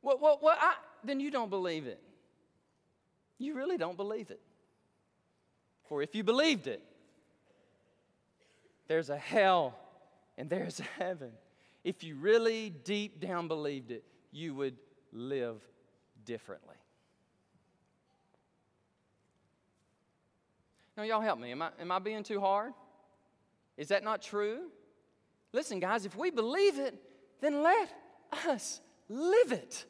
Well, 0.00 0.18
well, 0.20 0.38
well 0.42 0.56
I, 0.58 0.74
then 1.04 1.20
you 1.20 1.30
don't 1.30 1.50
believe 1.50 1.86
it. 1.86 2.00
You 3.38 3.54
really 3.54 3.76
don't 3.76 3.98
believe 3.98 4.30
it. 4.30 4.40
For 5.88 6.00
if 6.00 6.14
you 6.14 6.24
believed 6.24 6.66
it, 6.66 6.82
there's 8.88 9.10
a 9.10 9.16
hell 9.16 9.78
and 10.38 10.48
there's 10.48 10.80
a 10.80 10.84
heaven. 10.98 11.32
If 11.84 12.02
you 12.02 12.14
really 12.16 12.70
deep 12.70 13.20
down 13.20 13.46
believed 13.46 13.90
it, 13.90 14.02
you 14.32 14.54
would 14.54 14.76
live 15.12 15.60
differently. 16.24 16.76
Now, 20.96 21.02
y'all 21.02 21.20
help 21.20 21.38
me. 21.38 21.50
Am 21.50 21.60
I, 21.60 21.70
am 21.78 21.92
I 21.92 21.98
being 21.98 22.22
too 22.22 22.40
hard? 22.40 22.72
Is 23.76 23.88
that 23.88 24.02
not 24.02 24.22
true? 24.22 24.70
Listen, 25.54 25.78
guys, 25.78 26.04
if 26.04 26.16
we 26.16 26.30
believe 26.30 26.80
it, 26.80 26.94
then 27.40 27.62
let 27.62 27.88
us 28.48 28.80
live 29.08 29.52
it. 29.52 29.86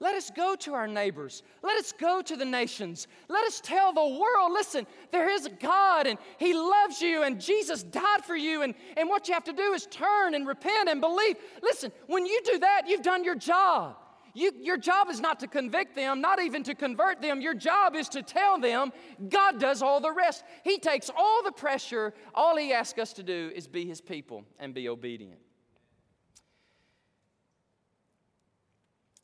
Let 0.00 0.14
us 0.14 0.30
go 0.34 0.56
to 0.56 0.72
our 0.72 0.88
neighbors. 0.88 1.42
Let 1.62 1.78
us 1.78 1.92
go 1.92 2.22
to 2.22 2.36
the 2.36 2.44
nations. 2.44 3.06
Let 3.28 3.44
us 3.44 3.60
tell 3.60 3.92
the 3.92 4.00
world 4.00 4.52
listen, 4.52 4.86
there 5.12 5.28
is 5.28 5.44
a 5.46 5.50
God 5.50 6.06
and 6.06 6.18
He 6.38 6.54
loves 6.54 7.02
you 7.02 7.22
and 7.22 7.38
Jesus 7.40 7.82
died 7.82 8.24
for 8.24 8.34
you. 8.34 8.62
And, 8.62 8.74
and 8.96 9.08
what 9.08 9.28
you 9.28 9.34
have 9.34 9.44
to 9.44 9.52
do 9.52 9.72
is 9.74 9.86
turn 9.86 10.34
and 10.34 10.46
repent 10.46 10.88
and 10.88 11.00
believe. 11.00 11.36
Listen, 11.62 11.92
when 12.06 12.24
you 12.24 12.40
do 12.44 12.58
that, 12.58 12.82
you've 12.88 13.02
done 13.02 13.24
your 13.24 13.36
job. 13.36 13.96
You, 14.34 14.52
your 14.60 14.76
job 14.76 15.08
is 15.10 15.20
not 15.20 15.38
to 15.40 15.46
convict 15.46 15.94
them, 15.94 16.20
not 16.20 16.42
even 16.42 16.64
to 16.64 16.74
convert 16.74 17.22
them. 17.22 17.40
Your 17.40 17.54
job 17.54 17.94
is 17.94 18.08
to 18.10 18.22
tell 18.22 18.58
them 18.58 18.92
God 19.28 19.60
does 19.60 19.80
all 19.80 20.00
the 20.00 20.12
rest. 20.12 20.42
He 20.64 20.78
takes 20.78 21.08
all 21.16 21.42
the 21.44 21.52
pressure. 21.52 22.12
All 22.34 22.56
He 22.56 22.72
asks 22.72 22.98
us 22.98 23.12
to 23.14 23.22
do 23.22 23.52
is 23.54 23.68
be 23.68 23.86
His 23.86 24.00
people 24.00 24.44
and 24.58 24.74
be 24.74 24.88
obedient. 24.88 25.38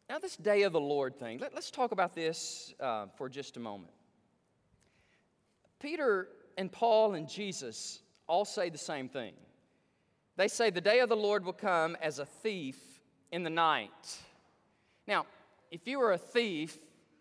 Now, 0.09 0.19
this 0.19 0.37
day 0.37 0.63
of 0.63 0.73
the 0.73 0.81
Lord 0.81 1.19
thing, 1.19 1.39
let, 1.39 1.55
us 1.55 1.71
talk 1.71 1.93
about 1.93 2.15
this 2.15 2.75
uh, 2.81 3.07
for 3.17 3.29
just 3.29 3.57
a 3.57 3.61
moment. 3.61 3.93
Peter 5.81 6.29
and 6.57 6.71
Paul 6.71 7.15
and 7.15 7.29
Jesus 7.29 8.03
all 8.27 8.45
say 8.45 8.71
the 8.71 8.79
same 8.79 9.09
thing. 9.09 9.35
They 10.37 10.49
say 10.49 10.71
the 10.71 10.81
day 10.81 11.01
of 11.01 11.09
the 11.09 11.17
Lord 11.17 11.45
will 11.45 11.53
come 11.53 11.97
as 12.01 12.19
a 12.19 12.25
thief 12.25 12.77
in 13.31 13.43
the 13.43 13.51
night. 13.51 13.91
Now, 15.11 15.27
if 15.73 15.89
you 15.89 15.99
were 15.99 16.13
a 16.13 16.19
thief, 16.19 16.79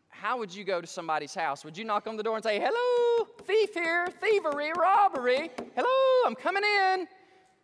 how 0.10 0.38
would 0.38 0.54
you 0.54 0.64
go 0.64 0.80
to 0.80 0.86
somebody's 0.86 1.34
house? 1.34 1.66
Would 1.66 1.76
you 1.76 1.84
knock 1.84 2.06
on 2.06 2.18
the 2.18 2.22
door 2.22 2.36
and 2.36 2.44
say, 2.44 2.60
Hello, 2.64 3.26
thief 3.48 3.74
here, 3.74 4.08
thievery, 4.22 4.72
robbery, 4.78 5.50
hello, 5.76 6.28
I'm 6.28 6.36
coming 6.36 6.62
in? 6.64 7.08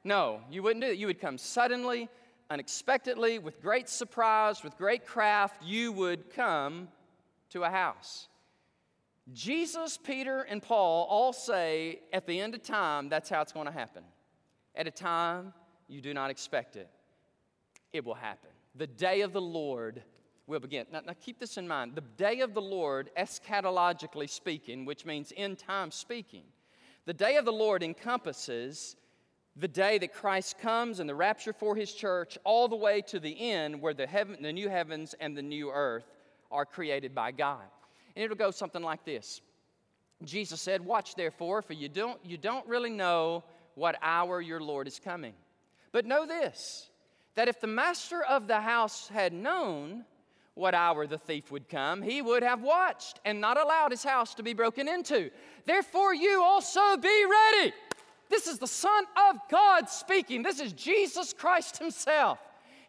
No, 0.04 0.42
you 0.50 0.64
wouldn't 0.64 0.84
do 0.84 0.90
it. 0.90 0.98
You 0.98 1.06
would 1.06 1.22
come 1.22 1.38
suddenly, 1.38 2.10
unexpectedly, 2.50 3.38
with 3.38 3.62
great 3.62 3.88
surprise, 3.88 4.64
with 4.64 4.76
great 4.80 5.06
craft, 5.06 5.62
you 5.64 5.92
would 5.92 6.32
come 6.32 6.88
to 7.52 7.62
a 7.62 7.70
house. 7.70 8.28
Jesus, 9.32 9.96
Peter, 9.96 10.42
and 10.42 10.60
Paul 10.60 11.06
all 11.08 11.34
say 11.34 12.00
at 12.12 12.26
the 12.26 12.40
end 12.42 12.56
of 12.56 12.64
time, 12.64 13.10
that's 13.10 13.30
how 13.30 13.44
it's 13.44 13.52
going 13.52 13.68
to 13.68 13.72
happen. 13.72 14.02
At 14.76 14.88
a 14.88 14.92
time 14.92 15.54
you 15.88 16.02
do 16.02 16.16
not 16.16 16.32
expect 16.32 16.78
it, 16.78 16.90
it 17.94 18.04
will 18.04 18.16
happen. 18.16 18.50
The 18.74 18.88
day 18.88 19.22
of 19.22 19.32
the 19.32 19.42
Lord 19.42 20.02
will 20.48 20.60
begin. 20.60 20.86
Now, 20.92 21.02
now, 21.06 21.14
keep 21.20 21.40
this 21.40 21.58
in 21.58 21.68
mind. 21.68 21.96
The 21.96 22.02
day 22.02 22.42
of 22.42 22.54
the 22.54 22.62
Lord, 22.62 23.10
eschatologically 23.18 24.30
speaking, 24.30 24.86
which 24.86 25.06
means 25.06 25.34
end 25.36 25.58
time 25.58 25.92
speaking, 25.92 26.44
the 27.06 27.14
day 27.14 27.38
of 27.38 27.46
the 27.46 27.54
Lord 27.54 27.84
encompasses 27.84 28.96
the 29.56 29.68
day 29.68 29.98
that 30.00 30.14
Christ 30.14 30.60
comes 30.60 31.00
and 31.00 31.10
the 31.10 31.16
rapture 31.16 31.54
for 31.54 31.76
his 31.76 31.94
church, 31.94 32.38
all 32.44 32.68
the 32.68 32.76
way 32.76 33.02
to 33.04 33.20
the 33.20 33.52
end 33.52 33.82
where 33.82 33.94
the, 33.94 34.06
heaven, 34.06 34.38
the 34.42 34.52
new 34.52 34.70
heavens 34.70 35.16
and 35.20 35.36
the 35.36 35.42
new 35.42 35.72
earth 35.72 36.06
are 36.52 36.66
created 36.66 37.16
by 37.16 37.32
God. 37.32 37.64
And 38.16 38.24
it'll 38.24 38.36
go 38.36 38.52
something 38.52 38.84
like 38.84 39.06
this 39.06 39.42
Jesus 40.24 40.62
said, 40.62 40.82
Watch 40.82 41.16
therefore, 41.16 41.62
for 41.62 41.74
you 41.74 41.90
don't, 41.90 42.20
you 42.24 42.38
don't 42.38 42.68
really 42.68 42.90
know 42.90 43.44
what 43.76 43.98
hour 44.02 44.42
your 44.42 44.62
Lord 44.62 44.88
is 44.88 45.00
coming. 45.00 45.34
But 45.92 46.06
know 46.06 46.26
this 46.26 46.90
that 47.36 47.48
if 47.50 47.60
the 47.60 47.68
master 47.68 48.24
of 48.24 48.48
the 48.48 48.62
house 48.62 49.10
had 49.10 49.34
known, 49.34 50.06
what 50.56 50.74
hour 50.74 51.06
the 51.06 51.18
thief 51.18 51.52
would 51.52 51.70
come, 51.70 52.02
he 52.02 52.22
would 52.22 52.42
have 52.42 52.62
watched 52.62 53.20
and 53.26 53.40
not 53.40 53.62
allowed 53.62 53.92
his 53.92 54.04
house 54.04 54.34
to 54.36 54.44
be 54.44 54.54
broken 54.54 54.88
into. 54.88 55.30
Therefore, 55.66 56.14
you 56.14 56.42
also 56.42 56.98
be 56.98 57.26
ready. 57.26 57.74
This 58.30 58.48
is 58.48 58.58
the 58.58 58.68
Son 58.68 59.04
of 59.30 59.38
God 59.50 59.90
speaking. 59.90 60.42
This 60.42 60.60
is 60.60 60.74
Jesus 60.74 61.34
Christ 61.34 61.78
Himself. 61.78 62.40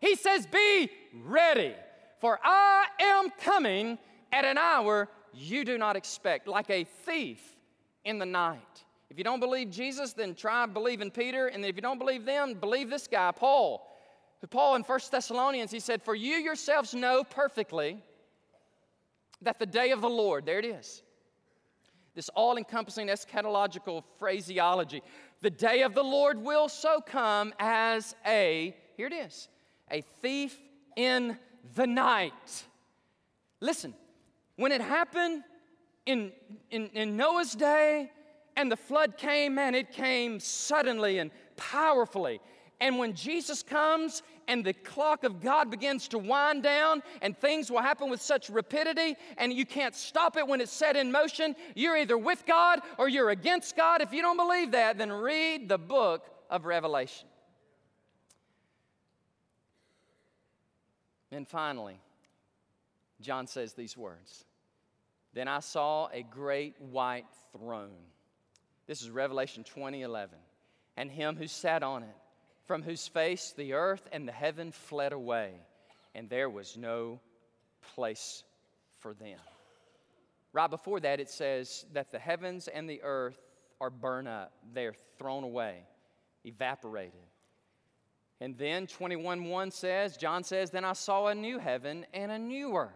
He 0.01 0.17
says, 0.17 0.47
Be 0.47 0.91
ready, 1.25 1.75
for 2.21 2.39
I 2.43 2.87
am 3.01 3.31
coming 3.41 3.99
at 4.33 4.45
an 4.45 4.59
hour 4.59 5.09
you 5.35 5.65
do 5.65 5.77
not 5.77 5.97
expect, 5.97 6.49
like 6.49 6.71
a 6.71 6.85
thief 6.85 7.41
in 8.05 8.19
the 8.19 8.27
night. 8.27 8.85
If 9.11 9.19
you 9.19 9.25
don't 9.25 9.41
believe 9.41 9.71
Jesus, 9.71 10.13
then 10.13 10.35
try 10.35 10.67
believing 10.67 11.11
Peter. 11.11 11.49
And 11.49 11.65
if 11.65 11.77
you 11.77 11.83
don't 11.83 11.99
believe 11.99 12.25
them, 12.25 12.55
believe 12.55 12.91
this 12.91 13.07
guy, 13.07 13.31
Paul. 13.33 13.87
Paul 14.51 14.77
in 14.77 14.83
1 14.83 15.01
Thessalonians, 15.11 15.71
he 15.71 15.81
said, 15.81 16.03
For 16.03 16.15
you 16.15 16.37
yourselves 16.37 16.95
know 16.95 17.25
perfectly 17.25 17.99
that 19.43 19.59
the 19.59 19.67
day 19.67 19.91
of 19.91 20.01
the 20.01 20.09
Lord, 20.09 20.47
there 20.47 20.59
it 20.59 20.65
is, 20.65 21.03
this 22.15 22.29
all 22.31 22.57
encompassing 22.57 23.09
eschatological 23.09 24.03
phraseology. 24.19 25.03
The 25.41 25.51
day 25.51 25.83
of 25.83 25.95
the 25.95 26.03
Lord 26.03 26.39
will 26.39 26.69
so 26.69 27.01
come 27.01 27.53
as 27.59 28.15
a, 28.27 28.75
here 28.97 29.07
it 29.07 29.13
is, 29.13 29.49
a 29.91 30.01
thief 30.23 30.57
in 30.97 31.39
the 31.75 31.87
night. 31.87 32.65
Listen, 33.61 33.95
when 34.57 34.73
it 34.73 34.81
happened 34.81 35.45
in, 36.07 36.33
in, 36.71 36.87
in 36.89 37.17
Noah's 37.17 37.55
day 37.55 38.11
and 38.57 38.73
the 38.73 38.77
flood 38.77 39.19
came, 39.19 39.59
and 39.59 39.77
it 39.77 39.93
came 39.93 40.41
suddenly 40.41 41.19
and 41.19 41.31
powerfully. 41.57 42.41
And 42.81 42.99
when 42.99 43.15
Jesus 43.15 43.63
comes 43.63 44.23
and 44.49 44.65
the 44.65 44.75
clock 44.75 45.25
of 45.25 45.41
God 45.41 45.71
begins 45.71 46.09
to 46.09 46.19
wind 46.19 46.63
down 46.63 47.03
and 47.23 47.37
things 47.37 47.71
will 47.71 47.81
happen 47.81 48.11
with 48.11 48.21
such 48.21 48.51
rapidity 48.51 49.17
and 49.39 49.53
you 49.53 49.65
can't 49.65 49.95
stop 49.95 50.37
it 50.37 50.47
when 50.47 50.61
it's 50.61 50.73
set 50.73 50.95
in 50.95 51.11
motion, 51.11 51.57
you're 51.75 51.97
either 51.97 52.19
with 52.19 52.45
God 52.47 52.81
or 52.99 53.09
you're 53.09 53.31
against 53.31 53.77
God. 53.77 54.03
If 54.03 54.13
you 54.13 54.21
don't 54.21 54.37
believe 54.37 54.73
that, 54.73 54.99
then 54.99 55.11
read 55.11 55.69
the 55.69 55.79
book 55.79 56.27
of 56.51 56.67
Revelation. 56.67 57.29
And 61.33 61.49
finally, 61.49 61.99
John 63.21 63.47
says 63.47 63.73
these 63.73 63.97
words 63.97 64.45
Then 65.33 65.49
I 65.49 65.61
saw 65.61 66.09
a 66.13 66.23
great 66.23 66.81
white 66.81 67.27
throne. 67.53 68.05
This 68.87 69.03
is 69.03 69.11
Revelation 69.11 69.65
20 69.65 70.03
11. 70.03 70.39
And 70.99 71.11
him 71.11 71.37
who 71.37 71.47
sat 71.47 71.83
on 71.83 72.03
it 72.03 72.17
from 72.67 72.83
whose 72.83 73.07
face 73.07 73.55
the 73.57 73.75
earth 73.75 74.09
and 74.13 74.27
the 74.27 74.33
heaven 74.33 74.73
fled 74.73 75.13
away, 75.13 75.53
and 76.15 76.29
there 76.29 76.51
was 76.51 76.77
no 76.77 77.21
place 77.95 78.43
for 78.99 79.15
them. 79.15 79.39
Right 80.53 80.71
before 80.71 81.01
that, 81.01 81.21
it 81.21 81.31
says 81.31 81.85
that 81.93 82.11
the 82.11 82.19
heavens 82.19 82.69
and 82.69 82.89
the 82.89 83.03
earth 83.03 83.39
are 83.81 83.91
burned 83.91 84.29
up, 84.29 84.53
they're 84.73 84.95
thrown 85.19 85.45
away, 85.45 85.83
evaporated. 86.45 87.13
And 88.41 88.57
then 88.59 88.87
21 88.87 89.45
1 89.45 89.71
says, 89.71 90.17
John 90.17 90.45
says, 90.45 90.71
Then 90.71 90.85
I 90.85 90.93
saw 90.93 91.29
a 91.29 91.35
new 91.35 91.59
heaven 91.59 92.05
and 92.13 92.31
a 92.31 92.39
new 92.39 92.77
earth. 92.77 92.91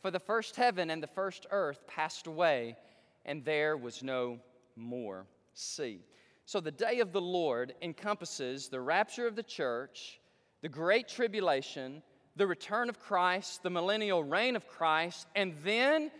For 0.00 0.10
the 0.10 0.20
first 0.20 0.56
heaven 0.56 0.90
and 0.90 1.02
the 1.02 1.08
first 1.08 1.46
earth 1.50 1.86
passed 1.86 2.26
away, 2.26 2.76
and 3.24 3.44
there 3.44 3.76
was 3.76 4.02
no 4.02 4.38
more 4.76 5.26
sea. 5.54 6.00
So 6.48 6.60
the 6.60 6.70
day 6.70 7.00
of 7.00 7.12
the 7.12 7.20
Lord 7.20 7.74
encompasses 7.82 8.68
the 8.68 8.80
rapture 8.80 9.26
of 9.26 9.36
the 9.36 9.42
church, 9.42 10.18
the 10.62 10.68
great 10.70 11.06
tribulation, 11.06 12.02
the 12.36 12.46
return 12.46 12.88
of 12.88 12.98
Christ, 12.98 13.62
the 13.62 13.68
millennial 13.68 14.24
reign 14.24 14.56
of 14.56 14.66
Christ, 14.66 15.26
and 15.36 15.52
then 15.62 16.10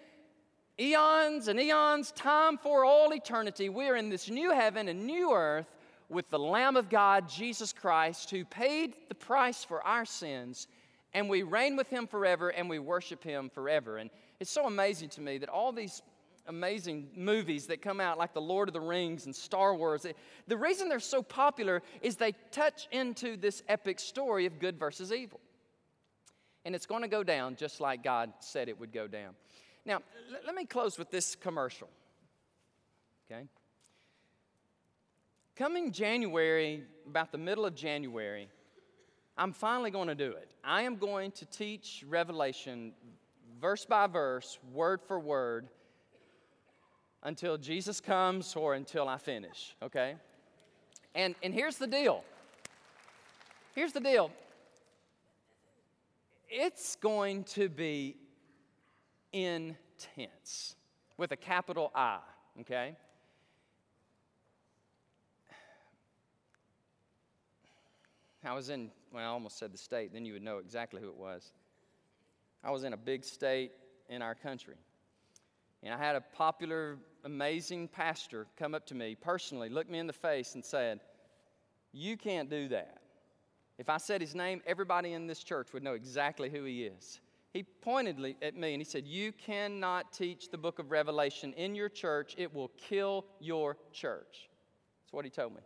eons 0.79 1.49
and 1.49 1.59
eons, 1.59 2.13
time 2.13 2.59
for 2.59 2.85
all 2.85 3.15
eternity. 3.15 3.71
We 3.71 3.89
are 3.89 3.97
in 3.97 4.11
this 4.11 4.29
new 4.29 4.53
heaven 4.53 4.89
and 4.89 5.07
new 5.07 5.33
earth 5.33 5.75
with 6.11 6.29
the 6.29 6.39
Lamb 6.39 6.77
of 6.77 6.91
God, 6.91 7.27
Jesus 7.27 7.73
Christ, 7.73 8.31
who 8.31 8.45
paid 8.45 8.97
the 9.09 9.15
price 9.15 9.65
for 9.65 9.83
our 9.83 10.05
sins, 10.05 10.69
and 11.15 11.31
we 11.31 11.43
reign 11.43 11.75
with 11.75 11.89
him 11.89 12.07
forever 12.07 12.51
and 12.51 12.69
we 12.69 12.79
worship 12.79 13.25
him 13.25 13.49
forever. 13.49 13.97
And 13.97 14.11
it's 14.41 14.51
so 14.51 14.67
amazing 14.67 15.09
to 15.09 15.23
me 15.23 15.39
that 15.39 15.49
all 15.49 15.73
these 15.73 16.03
amazing 16.49 17.09
movies 17.15 17.67
that 17.67 17.83
come 17.83 18.01
out, 18.01 18.19
like 18.19 18.35
The 18.35 18.41
Lord 18.41 18.69
of 18.69 18.73
the 18.73 18.81
Rings 18.81 19.27
and 19.27 19.37
Star 19.37 19.75
Wars. 19.75 20.07
The 20.47 20.57
reason 20.57 20.89
they're 20.89 20.99
so 20.99 21.23
popular 21.23 21.83
is 22.03 22.17
they 22.17 22.33
touch 22.51 22.89
into 22.91 23.37
this 23.37 23.63
epic 23.69 24.01
story 24.01 24.47
of 24.47 24.59
good 24.59 24.79
versus 24.79 25.13
evil. 25.13 25.41
And 26.65 26.75
it's 26.75 26.87
going 26.87 27.03
to 27.03 27.09
go 27.09 27.23
down 27.23 27.57
just 27.57 27.81
like 27.81 28.03
God 28.03 28.33
said 28.41 28.69
it 28.69 28.79
would 28.81 28.93
go 28.93 29.07
down. 29.07 29.35
Now, 29.85 30.01
let 30.45 30.55
me 30.55 30.65
close 30.65 30.99
with 30.99 31.11
this 31.11 31.37
commercial. 31.37 31.89
Okay? 33.31 33.45
Coming 35.57 35.93
January, 35.93 36.85
about 37.07 37.33
the 37.33 37.39
middle 37.39 37.65
of 37.65 37.75
January, 37.75 38.49
I'm 39.37 39.53
finally 39.53 39.91
going 39.91 40.09
to 40.09 40.15
do 40.15 40.31
it. 40.31 40.51
I 40.65 40.83
am 40.83 40.97
going 40.97 41.31
to 41.33 41.47
teach 41.47 42.05
Revelation 42.09 42.93
verse 43.61 43.85
by 43.85 44.07
verse, 44.07 44.59
word 44.73 45.01
for 45.03 45.19
word, 45.19 45.69
until 47.23 47.57
Jesus 47.59 48.01
comes 48.01 48.55
or 48.57 48.75
until 48.75 49.09
I 49.09 49.19
finish, 49.19 49.75
okay? 49.83 50.17
And, 51.15 51.35
and 51.43 51.53
here's 51.53 51.77
the 51.77 51.87
deal. 51.87 52.25
Here's 53.75 53.93
the 53.93 54.01
deal. 54.01 54.31
It's 56.49 56.97
going 56.97 57.45
to 57.45 57.69
be 57.69 58.17
intense 59.33 60.77
with 61.17 61.33
a 61.33 61.37
capital 61.37 61.91
I, 61.95 62.19
okay? 62.61 62.97
I 68.45 68.55
was 68.55 68.71
in, 68.71 68.91
well, 69.13 69.25
I 69.25 69.27
almost 69.27 69.59
said 69.59 69.75
the 69.75 69.79
state, 69.79 70.13
then 70.13 70.25
you 70.25 70.33
would 70.33 70.43
know 70.43 70.59
exactly 70.59 71.03
who 71.03 71.09
it 71.09 71.17
was. 71.17 71.53
I 72.65 72.71
was 72.71 72.85
in 72.85 72.93
a 72.93 72.97
big 72.97 73.25
state 73.25 73.73
in 74.09 74.23
our 74.23 74.35
country. 74.35 74.77
And 75.83 75.95
I 75.95 75.99
had 75.99 76.17
a 76.17 76.21
popular, 76.21 76.99
amazing 77.25 77.89
pastor 77.89 78.47
come 78.57 78.75
up 78.75 78.87
to 78.87 78.95
me 78.95 79.15
personally, 79.15 79.69
look 79.69 79.89
me 79.89 79.99
in 79.99 80.07
the 80.07 80.13
face, 80.13 80.55
and 80.55 80.65
said, 80.65 81.01
You 81.93 82.17
can't 82.17 82.51
do 82.51 82.69
that. 82.69 82.99
If 83.79 83.89
I 83.89 83.97
said 83.97 84.21
his 84.21 84.35
name, 84.35 84.61
everybody 84.67 85.13
in 85.13 85.27
this 85.27 85.45
church 85.45 85.73
would 85.73 85.85
know 85.85 85.95
exactly 85.95 86.51
who 86.51 86.65
he 86.65 86.85
is. 86.85 87.21
He 87.53 87.63
pointed 87.63 88.37
at 88.43 88.57
me 88.57 88.75
and 88.75 88.81
he 88.81 88.85
said, 88.85 89.07
You 89.07 89.33
cannot 89.33 90.13
teach 90.13 90.51
the 90.51 90.59
book 90.59 90.79
of 90.79 90.91
Revelation 90.91 91.53
in 91.55 91.75
your 91.75 91.89
church, 91.89 92.35
it 92.37 92.53
will 92.53 92.71
kill 92.77 93.25
your 93.41 93.77
church. 93.93 94.49
That's 95.05 95.13
what 95.13 95.25
he 95.25 95.31
told 95.31 95.55
me. 95.55 95.61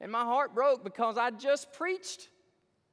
And 0.00 0.12
my 0.12 0.22
heart 0.22 0.54
broke 0.54 0.84
because 0.84 1.18
I 1.18 1.30
just 1.30 1.72
preached 1.72 2.28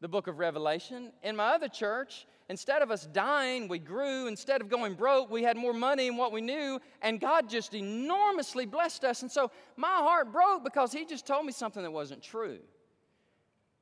the 0.01 0.07
book 0.07 0.27
of 0.27 0.39
Revelation 0.39 1.11
in 1.23 1.35
my 1.35 1.53
other 1.53 1.67
church, 1.67 2.25
instead 2.49 2.81
of 2.81 2.91
us 2.91 3.05
dying, 3.07 3.67
we 3.67 3.79
grew. 3.79 4.27
Instead 4.27 4.61
of 4.61 4.69
going 4.69 4.93
broke, 4.93 5.29
we 5.29 5.43
had 5.43 5.57
more 5.57 5.73
money 5.73 6.07
than 6.07 6.17
what 6.17 6.31
we 6.31 6.41
knew. 6.41 6.79
And 7.01 7.19
God 7.19 7.49
just 7.49 7.73
enormously 7.73 8.65
blessed 8.65 9.03
us. 9.03 9.21
And 9.21 9.31
so 9.31 9.51
my 9.75 9.87
heart 9.87 10.31
broke 10.31 10.63
because 10.63 10.91
He 10.91 11.05
just 11.05 11.25
told 11.25 11.45
me 11.45 11.51
something 11.51 11.83
that 11.83 11.91
wasn't 11.91 12.21
true. 12.21 12.59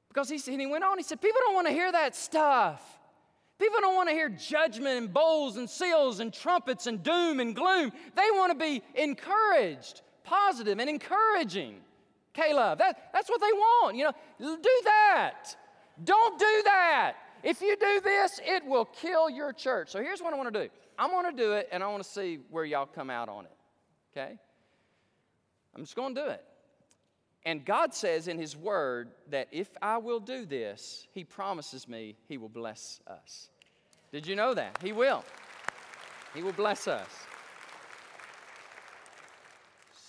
Because 0.07 0.29
He, 0.29 0.39
and 0.51 0.61
he 0.61 0.67
went 0.67 0.83
on, 0.83 0.97
He 0.97 1.03
said, 1.03 1.21
People 1.21 1.41
don't 1.45 1.55
want 1.55 1.67
to 1.67 1.73
hear 1.73 1.91
that 1.91 2.15
stuff. 2.15 2.81
People 3.59 3.79
don't 3.81 3.95
want 3.95 4.09
to 4.09 4.13
hear 4.13 4.29
judgment 4.29 4.97
and 4.97 5.13
bowls 5.13 5.57
and 5.57 5.69
seals 5.69 6.19
and 6.19 6.33
trumpets 6.33 6.87
and 6.87 7.03
doom 7.03 7.39
and 7.39 7.55
gloom. 7.55 7.91
They 8.15 8.27
want 8.31 8.51
to 8.51 8.57
be 8.57 8.81
encouraged, 8.95 10.01
positive 10.23 10.79
and 10.79 10.89
encouraging. 10.89 11.75
Caleb, 12.33 12.79
that, 12.79 13.11
that's 13.13 13.29
what 13.29 13.39
they 13.39 13.51
want. 13.51 13.95
You 13.95 14.05
know, 14.05 14.13
do 14.39 14.81
that. 14.85 15.55
Don't 16.03 16.39
do 16.39 16.61
that. 16.65 17.13
If 17.43 17.61
you 17.61 17.75
do 17.75 17.99
this, 18.01 18.39
it 18.45 18.65
will 18.65 18.85
kill 18.85 19.29
your 19.29 19.51
church. 19.51 19.89
So 19.89 20.01
here's 20.01 20.21
what 20.21 20.33
I 20.33 20.37
want 20.37 20.53
to 20.53 20.63
do 20.63 20.69
I 20.97 21.07
want 21.07 21.35
to 21.35 21.43
do 21.43 21.53
it, 21.53 21.67
and 21.71 21.83
I 21.83 21.87
want 21.87 22.03
to 22.03 22.09
see 22.09 22.39
where 22.49 22.63
y'all 22.63 22.85
come 22.85 23.09
out 23.09 23.29
on 23.29 23.45
it. 23.45 23.51
Okay? 24.15 24.39
I'm 25.75 25.81
just 25.81 25.95
going 25.95 26.15
to 26.15 26.21
do 26.21 26.27
it. 26.29 26.43
And 27.45 27.65
God 27.65 27.93
says 27.93 28.29
in 28.29 28.37
His 28.39 28.55
Word 28.55 29.11
that 29.29 29.49
if 29.51 29.69
I 29.81 29.97
will 29.97 30.21
do 30.21 30.45
this, 30.45 31.07
He 31.11 31.25
promises 31.25 31.87
me 31.87 32.15
He 32.29 32.37
will 32.37 32.49
bless 32.49 33.01
us. 33.07 33.49
Did 34.11 34.25
you 34.25 34.35
know 34.35 34.53
that? 34.53 34.77
He 34.81 34.93
will. 34.93 35.25
He 36.33 36.41
will 36.41 36.53
bless 36.53 36.87
us. 36.87 37.09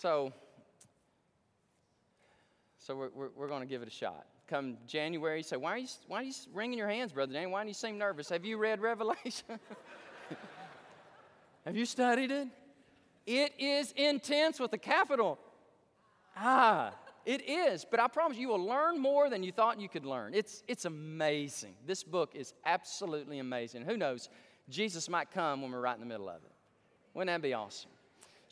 So, 0.00 0.32
so 2.78 2.94
we're, 2.94 3.10
we're, 3.14 3.30
we're 3.34 3.48
going 3.48 3.62
to 3.62 3.66
give 3.66 3.82
it 3.82 3.88
a 3.88 3.90
shot 3.90 4.26
come 4.48 4.76
January, 4.86 5.42
say, 5.42 5.56
why 5.56 5.72
are 5.72 5.78
you, 5.78 5.88
why 6.06 6.20
are 6.20 6.22
you 6.22 6.32
wringing 6.52 6.78
your 6.78 6.88
hands, 6.88 7.12
Brother 7.12 7.32
Dan? 7.32 7.50
Why 7.50 7.62
do 7.62 7.68
you 7.68 7.74
seem 7.74 7.98
nervous? 7.98 8.28
Have 8.28 8.44
you 8.44 8.56
read 8.56 8.80
Revelation? 8.80 9.58
Have 11.64 11.76
you 11.76 11.86
studied 11.86 12.30
it? 12.30 12.48
It 13.26 13.52
is 13.58 13.92
intense 13.92 14.60
with 14.60 14.72
a 14.74 14.78
capital. 14.78 15.38
Ah, 16.36 16.92
it 17.24 17.48
is. 17.48 17.86
But 17.90 18.00
I 18.00 18.08
promise 18.08 18.36
you 18.36 18.48
will 18.48 18.62
learn 18.62 19.00
more 19.00 19.30
than 19.30 19.42
you 19.42 19.52
thought 19.52 19.80
you 19.80 19.88
could 19.88 20.04
learn. 20.04 20.34
It's, 20.34 20.62
it's 20.68 20.84
amazing. 20.84 21.74
This 21.86 22.02
book 22.02 22.32
is 22.34 22.52
absolutely 22.66 23.38
amazing. 23.38 23.82
Who 23.82 23.96
knows? 23.96 24.28
Jesus 24.68 25.08
might 25.08 25.30
come 25.30 25.62
when 25.62 25.70
we're 25.70 25.80
right 25.80 25.94
in 25.94 26.00
the 26.00 26.06
middle 26.06 26.28
of 26.28 26.36
it. 26.36 26.52
Wouldn't 27.14 27.34
that 27.34 27.42
be 27.42 27.54
awesome? 27.54 27.90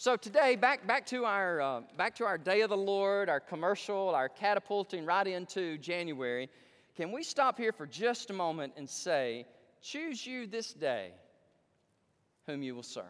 So 0.02 0.16
today, 0.16 0.56
back, 0.56 0.84
back, 0.84 1.06
to 1.06 1.24
our, 1.24 1.60
uh, 1.60 1.80
back 1.96 2.16
to 2.16 2.24
our 2.24 2.36
Day 2.36 2.62
of 2.62 2.70
the 2.70 2.76
Lord, 2.76 3.28
our 3.28 3.38
commercial, 3.38 4.08
our 4.08 4.28
catapulting 4.28 5.06
right 5.06 5.28
into 5.28 5.78
January. 5.78 6.50
Can 6.96 7.12
we 7.12 7.22
stop 7.22 7.56
here 7.56 7.70
for 7.70 7.86
just 7.86 8.28
a 8.30 8.32
moment 8.32 8.72
and 8.76 8.90
say, 8.90 9.46
choose 9.80 10.26
you 10.26 10.48
this 10.48 10.72
day 10.72 11.12
whom 12.46 12.64
you 12.64 12.74
will 12.74 12.82
serve? 12.82 13.04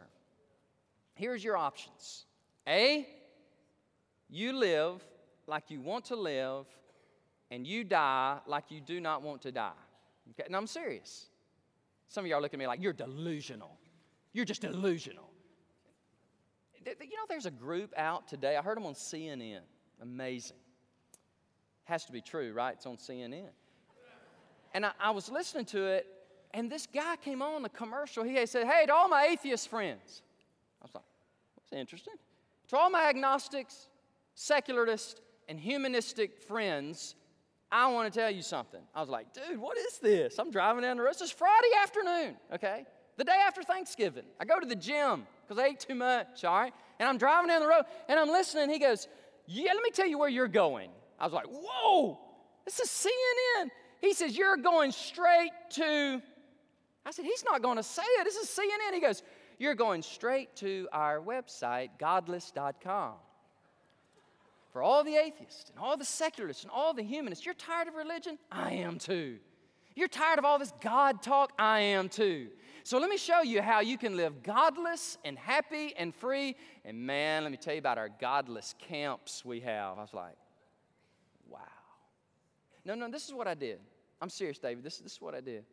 Here's 1.14 1.42
your 1.42 1.56
options 1.56 2.26
A, 2.68 3.08
you 4.28 4.52
live 4.52 5.02
like 5.46 5.70
you 5.70 5.80
want 5.80 6.04
to 6.04 6.16
live, 6.16 6.66
and 7.50 7.66
you 7.66 7.84
die 7.84 8.38
like 8.46 8.64
you 8.68 8.82
do 8.82 9.00
not 9.00 9.22
want 9.22 9.40
to 9.40 9.50
die. 9.50 9.72
Okay? 10.32 10.44
And 10.44 10.54
I'm 10.54 10.66
serious. 10.66 11.30
Some 12.08 12.26
of 12.26 12.30
y'all 12.30 12.42
look 12.42 12.52
at 12.52 12.60
me 12.60 12.66
like, 12.66 12.82
you're 12.82 12.92
delusional. 12.92 13.78
You're 14.34 14.44
just 14.44 14.60
delusional. 14.60 15.31
You 16.86 17.16
know, 17.16 17.24
there's 17.28 17.46
a 17.46 17.50
group 17.50 17.92
out 17.96 18.28
today. 18.28 18.56
I 18.56 18.62
heard 18.62 18.76
them 18.76 18.86
on 18.86 18.94
CNN. 18.94 19.60
Amazing. 20.00 20.56
Has 21.84 22.04
to 22.06 22.12
be 22.12 22.20
true, 22.20 22.52
right? 22.52 22.74
It's 22.74 22.86
on 22.86 22.96
CNN. 22.96 23.48
And 24.74 24.86
I, 24.86 24.92
I 24.98 25.10
was 25.10 25.30
listening 25.30 25.66
to 25.66 25.84
it, 25.86 26.06
and 26.54 26.70
this 26.70 26.86
guy 26.86 27.16
came 27.16 27.42
on 27.42 27.62
the 27.62 27.68
commercial. 27.68 28.24
He 28.24 28.44
said, 28.46 28.66
Hey, 28.66 28.86
to 28.86 28.94
all 28.94 29.08
my 29.08 29.28
atheist 29.30 29.68
friends. 29.68 30.22
I 30.80 30.84
was 30.84 30.94
like, 30.94 31.04
That's 31.56 31.78
interesting. 31.78 32.14
To 32.68 32.78
all 32.78 32.90
my 32.90 33.04
agnostics, 33.08 33.88
secularists, 34.34 35.20
and 35.48 35.60
humanistic 35.60 36.38
friends, 36.42 37.14
I 37.70 37.90
want 37.90 38.12
to 38.12 38.18
tell 38.18 38.30
you 38.30 38.42
something. 38.42 38.80
I 38.94 39.00
was 39.00 39.08
like, 39.08 39.32
dude, 39.32 39.58
what 39.58 39.78
is 39.78 39.98
this? 39.98 40.38
I'm 40.38 40.50
driving 40.50 40.82
down 40.82 40.98
the 40.98 41.02
road. 41.02 41.14
Is 41.20 41.30
Friday 41.30 41.68
afternoon, 41.82 42.36
okay? 42.54 42.84
The 43.16 43.24
day 43.24 43.38
after 43.46 43.62
Thanksgiving. 43.62 44.24
I 44.38 44.44
go 44.44 44.60
to 44.60 44.66
the 44.66 44.76
gym 44.76 45.26
because 45.52 45.62
I 45.62 45.72
ate 45.72 45.80
too 45.80 45.94
much, 45.94 46.44
all 46.44 46.60
right? 46.60 46.72
And 46.98 47.08
I'm 47.08 47.18
driving 47.18 47.48
down 47.48 47.60
the 47.60 47.68
road 47.68 47.84
and 48.08 48.18
I'm 48.18 48.28
listening. 48.28 48.70
He 48.70 48.78
goes, 48.78 49.08
Yeah, 49.46 49.72
let 49.74 49.82
me 49.82 49.90
tell 49.90 50.06
you 50.06 50.18
where 50.18 50.28
you're 50.28 50.48
going. 50.48 50.90
I 51.18 51.24
was 51.24 51.32
like, 51.32 51.46
Whoa, 51.46 52.18
this 52.64 52.80
is 52.80 52.88
CNN. 52.88 53.70
He 54.00 54.14
says, 54.14 54.36
You're 54.36 54.56
going 54.56 54.92
straight 54.92 55.50
to. 55.74 56.22
I 57.04 57.10
said, 57.10 57.24
He's 57.24 57.44
not 57.44 57.62
going 57.62 57.76
to 57.76 57.82
say 57.82 58.02
it. 58.02 58.24
This 58.24 58.36
is 58.36 58.48
CNN. 58.48 58.94
He 58.94 59.00
goes, 59.00 59.22
You're 59.58 59.74
going 59.74 60.02
straight 60.02 60.54
to 60.56 60.88
our 60.92 61.20
website, 61.20 61.90
godless.com. 61.98 63.14
For 64.72 64.82
all 64.82 65.04
the 65.04 65.16
atheists 65.16 65.68
and 65.68 65.78
all 65.78 65.98
the 65.98 66.04
secularists 66.04 66.62
and 66.62 66.72
all 66.72 66.94
the 66.94 67.02
humanists, 67.02 67.44
you're 67.44 67.54
tired 67.54 67.88
of 67.88 67.94
religion? 67.94 68.38
I 68.50 68.72
am 68.72 68.98
too. 68.98 69.38
You're 69.94 70.08
tired 70.08 70.38
of 70.38 70.46
all 70.46 70.58
this 70.58 70.72
God 70.80 71.22
talk? 71.22 71.52
I 71.58 71.80
am 71.80 72.08
too. 72.08 72.48
So 72.84 72.98
let 72.98 73.08
me 73.08 73.16
show 73.16 73.42
you 73.42 73.62
how 73.62 73.80
you 73.80 73.96
can 73.96 74.16
live 74.16 74.42
godless 74.42 75.18
and 75.24 75.38
happy 75.38 75.94
and 75.96 76.14
free. 76.14 76.56
And 76.84 76.98
man, 76.98 77.42
let 77.44 77.52
me 77.52 77.58
tell 77.58 77.74
you 77.74 77.78
about 77.78 77.98
our 77.98 78.08
godless 78.08 78.74
camps 78.78 79.44
we 79.44 79.60
have. 79.60 79.98
I 79.98 80.00
was 80.00 80.14
like, 80.14 80.36
wow. 81.48 81.60
No, 82.84 82.94
no, 82.94 83.10
this 83.10 83.26
is 83.26 83.34
what 83.34 83.46
I 83.46 83.54
did. 83.54 83.78
I'm 84.20 84.28
serious, 84.28 84.58
David. 84.58 84.84
This, 84.84 84.98
this 84.98 85.12
is 85.12 85.20
what 85.20 85.34
I 85.34 85.40
did. 85.40 85.64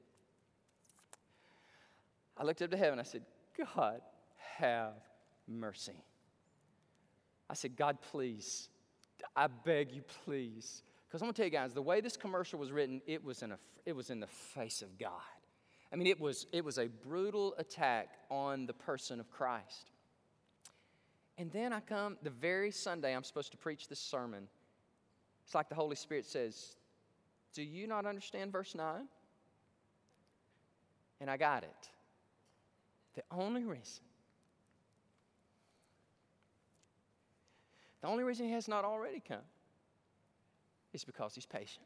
I 2.37 2.43
looked 2.43 2.61
up 2.61 2.71
to 2.71 2.77
heaven. 2.77 2.99
I 2.99 3.03
said, 3.03 3.23
God, 3.75 4.01
have 4.57 4.93
mercy. 5.47 6.03
I 7.49 7.53
said, 7.53 7.75
God, 7.75 7.97
please 8.01 8.69
I 9.35 9.47
beg 9.47 9.91
you, 9.91 10.03
please. 10.25 10.83
Because 11.07 11.21
I'm 11.21 11.25
going 11.25 11.33
to 11.33 11.37
tell 11.37 11.45
you 11.45 11.51
guys, 11.51 11.73
the 11.73 11.81
way 11.81 12.01
this 12.01 12.17
commercial 12.17 12.59
was 12.59 12.71
written, 12.71 13.01
it 13.07 13.23
was, 13.23 13.41
in 13.41 13.51
a, 13.51 13.59
it 13.85 13.95
was 13.95 14.09
in 14.09 14.19
the 14.19 14.27
face 14.27 14.81
of 14.81 14.97
God. 14.97 15.11
I 15.91 15.95
mean, 15.95 16.07
it 16.07 16.19
was, 16.19 16.45
it 16.51 16.63
was 16.63 16.77
a 16.77 16.87
brutal 16.87 17.55
attack 17.57 18.09
on 18.29 18.65
the 18.65 18.73
person 18.73 19.19
of 19.19 19.29
Christ. 19.31 19.91
And 21.37 21.51
then 21.51 21.73
I 21.73 21.79
come, 21.79 22.17
the 22.21 22.29
very 22.29 22.71
Sunday 22.71 23.15
I'm 23.15 23.23
supposed 23.23 23.51
to 23.51 23.57
preach 23.57 23.87
this 23.87 23.99
sermon. 23.99 24.47
It's 25.45 25.55
like 25.55 25.69
the 25.69 25.75
Holy 25.75 25.95
Spirit 25.95 26.25
says, 26.25 26.75
Do 27.53 27.63
you 27.63 27.87
not 27.87 28.05
understand 28.05 28.51
verse 28.51 28.75
9? 28.75 29.07
And 31.21 31.29
I 31.29 31.37
got 31.37 31.63
it. 31.63 31.89
The 33.15 33.23
only 33.31 33.63
reason 33.63 34.03
The 38.01 38.07
only 38.07 38.23
reason 38.23 38.45
he 38.45 38.53
has 38.53 38.67
not 38.67 38.85
already 38.85 39.21
come 39.25 39.43
is 40.93 41.03
because 41.03 41.35
he's 41.35 41.45
patient. 41.45 41.85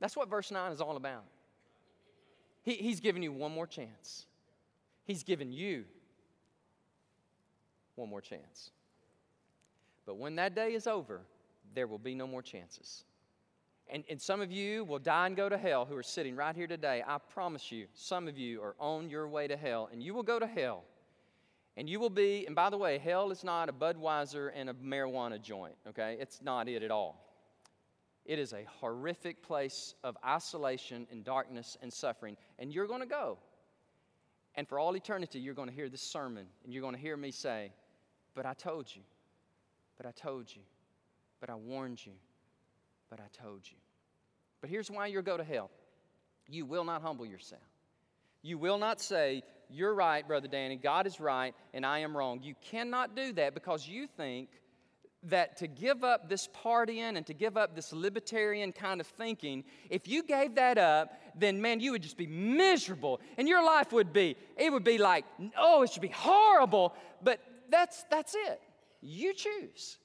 That's 0.00 0.16
what 0.16 0.28
verse 0.28 0.50
9 0.50 0.72
is 0.72 0.80
all 0.80 0.96
about. 0.96 1.24
He, 2.62 2.74
he's 2.74 3.00
given 3.00 3.22
you 3.22 3.32
one 3.32 3.52
more 3.52 3.66
chance. 3.66 4.26
He's 5.04 5.22
given 5.22 5.52
you 5.52 5.84
one 7.96 8.08
more 8.08 8.20
chance. 8.20 8.70
But 10.06 10.16
when 10.16 10.36
that 10.36 10.54
day 10.54 10.74
is 10.74 10.86
over, 10.86 11.20
there 11.74 11.86
will 11.86 11.98
be 11.98 12.14
no 12.14 12.26
more 12.26 12.42
chances. 12.42 13.04
And, 13.88 14.04
and 14.08 14.20
some 14.20 14.40
of 14.40 14.50
you 14.50 14.84
will 14.84 14.98
die 14.98 15.26
and 15.26 15.36
go 15.36 15.48
to 15.48 15.58
hell 15.58 15.84
who 15.84 15.96
are 15.96 16.02
sitting 16.02 16.36
right 16.36 16.54
here 16.54 16.66
today. 16.66 17.02
I 17.06 17.18
promise 17.18 17.70
you, 17.70 17.86
some 17.94 18.28
of 18.28 18.38
you 18.38 18.62
are 18.62 18.74
on 18.78 19.10
your 19.10 19.28
way 19.28 19.48
to 19.48 19.56
hell, 19.56 19.88
and 19.92 20.02
you 20.02 20.14
will 20.14 20.22
go 20.22 20.38
to 20.38 20.46
hell 20.46 20.84
and 21.76 21.88
you 21.88 21.98
will 21.98 22.10
be, 22.10 22.44
and 22.46 22.54
by 22.54 22.70
the 22.70 22.76
way, 22.76 22.98
hell 22.98 23.30
is 23.30 23.42
not 23.42 23.68
a 23.68 23.72
Budweiser 23.72 24.50
and 24.54 24.68
a 24.68 24.74
marijuana 24.74 25.40
joint, 25.40 25.74
okay? 25.88 26.16
It's 26.20 26.42
not 26.42 26.68
it 26.68 26.82
at 26.82 26.90
all. 26.90 27.31
It 28.24 28.38
is 28.38 28.52
a 28.52 28.64
horrific 28.80 29.42
place 29.42 29.94
of 30.04 30.16
isolation 30.24 31.06
and 31.10 31.24
darkness 31.24 31.76
and 31.82 31.92
suffering. 31.92 32.36
And 32.58 32.72
you're 32.72 32.86
going 32.86 33.00
to 33.00 33.06
go. 33.06 33.38
And 34.54 34.68
for 34.68 34.78
all 34.78 34.96
eternity, 34.96 35.40
you're 35.40 35.54
going 35.54 35.68
to 35.68 35.74
hear 35.74 35.88
this 35.88 36.02
sermon 36.02 36.46
and 36.64 36.72
you're 36.72 36.82
going 36.82 36.94
to 36.94 37.00
hear 37.00 37.16
me 37.16 37.30
say, 37.30 37.72
But 38.34 38.46
I 38.46 38.54
told 38.54 38.86
you, 38.94 39.02
but 39.96 40.06
I 40.06 40.12
told 40.12 40.54
you, 40.54 40.62
but 41.40 41.50
I 41.50 41.54
warned 41.54 42.04
you, 42.04 42.12
but 43.10 43.18
I 43.18 43.42
told 43.42 43.62
you. 43.64 43.76
But 44.60 44.70
here's 44.70 44.90
why 44.90 45.06
you'll 45.06 45.22
go 45.22 45.36
to 45.36 45.44
hell 45.44 45.70
you 46.48 46.66
will 46.66 46.84
not 46.84 47.02
humble 47.02 47.24
yourself. 47.24 47.62
You 48.42 48.58
will 48.58 48.78
not 48.78 49.00
say, 49.00 49.42
You're 49.70 49.94
right, 49.94 50.26
Brother 50.26 50.48
Danny, 50.48 50.76
God 50.76 51.06
is 51.06 51.18
right, 51.18 51.54
and 51.72 51.86
I 51.86 52.00
am 52.00 52.16
wrong. 52.16 52.40
You 52.42 52.54
cannot 52.70 53.16
do 53.16 53.32
that 53.34 53.54
because 53.54 53.88
you 53.88 54.06
think 54.06 54.48
that 55.24 55.56
to 55.58 55.66
give 55.68 56.02
up 56.02 56.28
this 56.28 56.48
partying 56.48 57.16
and 57.16 57.26
to 57.26 57.34
give 57.34 57.56
up 57.56 57.74
this 57.74 57.92
libertarian 57.92 58.72
kind 58.72 59.00
of 59.00 59.06
thinking, 59.06 59.64
if 59.88 60.08
you 60.08 60.22
gave 60.22 60.56
that 60.56 60.78
up, 60.78 61.12
then 61.36 61.60
man, 61.60 61.80
you 61.80 61.92
would 61.92 62.02
just 62.02 62.16
be 62.16 62.26
miserable. 62.26 63.20
And 63.38 63.48
your 63.48 63.64
life 63.64 63.92
would 63.92 64.12
be, 64.12 64.36
it 64.56 64.72
would 64.72 64.84
be 64.84 64.98
like, 64.98 65.24
oh, 65.56 65.82
it 65.82 65.92
should 65.92 66.02
be 66.02 66.08
horrible. 66.08 66.94
But 67.22 67.40
that's 67.70 68.04
that's 68.10 68.34
it. 68.34 68.60
You 69.00 69.32
choose. 69.34 69.98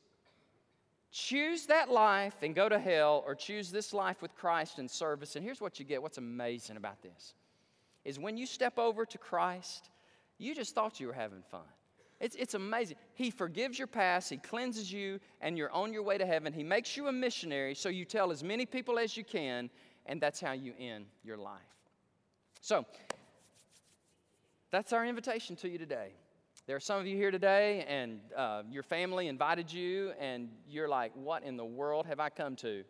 Choose 1.12 1.66
that 1.68 1.90
life 1.90 2.36
and 2.44 2.54
go 2.54 2.70
to 2.70 2.78
hell, 2.78 3.24
or 3.26 3.34
choose 3.34 3.72
this 3.72 3.94
life 3.94 4.22
with 4.22 4.36
Christ 4.36 4.78
and 4.78 4.92
service. 4.92 5.36
And 5.36 5.44
here's 5.44 5.62
what 5.62 5.80
you 5.80 5.86
get 5.86 6.02
what's 6.02 6.18
amazing 6.18 6.78
about 6.78 7.02
this 7.02 7.34
is 8.06 8.20
when 8.20 8.38
you 8.38 8.46
step 8.46 8.78
over 8.78 9.06
to 9.06 9.18
Christ, 9.18 9.90
you 10.38 10.56
just 10.56 10.76
thought 10.76 11.00
you 11.00 11.08
were 11.08 11.14
having 11.14 11.42
fun. 11.52 11.62
It's, 12.20 12.36
it's 12.36 12.56
amazing. 12.56 12.98
He 13.14 13.30
forgives 13.30 13.78
your 13.78 13.88
past, 13.88 14.30
He 14.30 14.38
cleanses 14.38 14.92
you, 14.92 15.20
and 15.42 15.58
you're 15.58 15.72
on 15.72 15.94
your 15.94 16.04
way 16.04 16.18
to 16.18 16.26
heaven. 16.26 16.52
He 16.52 16.64
makes 16.64 16.98
you 16.98 17.08
a 17.08 17.12
missionary, 17.12 17.76
so 17.76 17.90
you 17.90 18.06
tell 18.06 18.32
as 18.32 18.44
many 18.44 18.66
people 18.66 18.98
as 18.98 19.16
you 19.16 19.24
can, 19.24 19.70
and 20.06 20.20
that's 20.20 20.40
how 20.40 20.54
you 20.54 20.74
end 20.80 21.06
your 21.24 21.38
life. 21.38 21.62
So, 22.62 22.86
that's 24.72 24.94
our 24.94 25.06
invitation 25.06 25.56
to 25.58 25.70
you 25.70 25.78
today. 25.78 26.12
There 26.66 26.76
are 26.76 26.82
some 26.82 27.00
of 27.00 27.08
you 27.08 27.16
here 27.16 27.32
today, 27.32 27.86
and 27.88 28.20
uh, 28.36 28.64
your 28.70 28.84
family 28.84 29.28
invited 29.28 29.72
you, 29.72 30.12
and 30.20 30.50
you're 30.68 30.90
like, 30.90 31.12
What 31.16 31.44
in 31.44 31.56
the 31.56 31.66
world 31.66 32.08
have 32.08 32.20
I 32.20 32.30
come 32.30 32.56
to? 32.58 32.84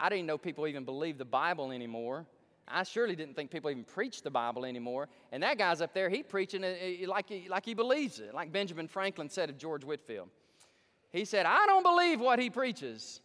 I 0.00 0.08
didn't 0.08 0.26
know 0.26 0.36
people 0.36 0.66
even 0.66 0.84
believe 0.84 1.18
the 1.18 1.24
Bible 1.24 1.70
anymore. 1.70 2.26
I 2.68 2.84
surely 2.84 3.16
didn't 3.16 3.34
think 3.34 3.50
people 3.50 3.70
even 3.70 3.84
preached 3.84 4.24
the 4.24 4.30
Bible 4.30 4.64
anymore. 4.64 5.08
And 5.32 5.42
that 5.42 5.58
guy's 5.58 5.80
up 5.80 5.92
there, 5.94 6.08
he 6.08 6.22
preaching 6.22 6.64
it 6.64 7.08
like 7.08 7.28
he, 7.28 7.48
like 7.48 7.64
he 7.64 7.74
believes 7.74 8.18
it, 8.20 8.34
like 8.34 8.52
Benjamin 8.52 8.88
Franklin 8.88 9.28
said 9.28 9.50
of 9.50 9.58
George 9.58 9.84
Whitefield. 9.84 10.28
He 11.10 11.24
said, 11.24 11.44
I 11.44 11.66
don't 11.66 11.82
believe 11.82 12.20
what 12.20 12.38
he 12.38 12.48
preaches, 12.48 13.20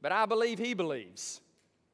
but 0.00 0.12
I 0.12 0.24
believe 0.26 0.58
he 0.58 0.72
believes 0.74 1.40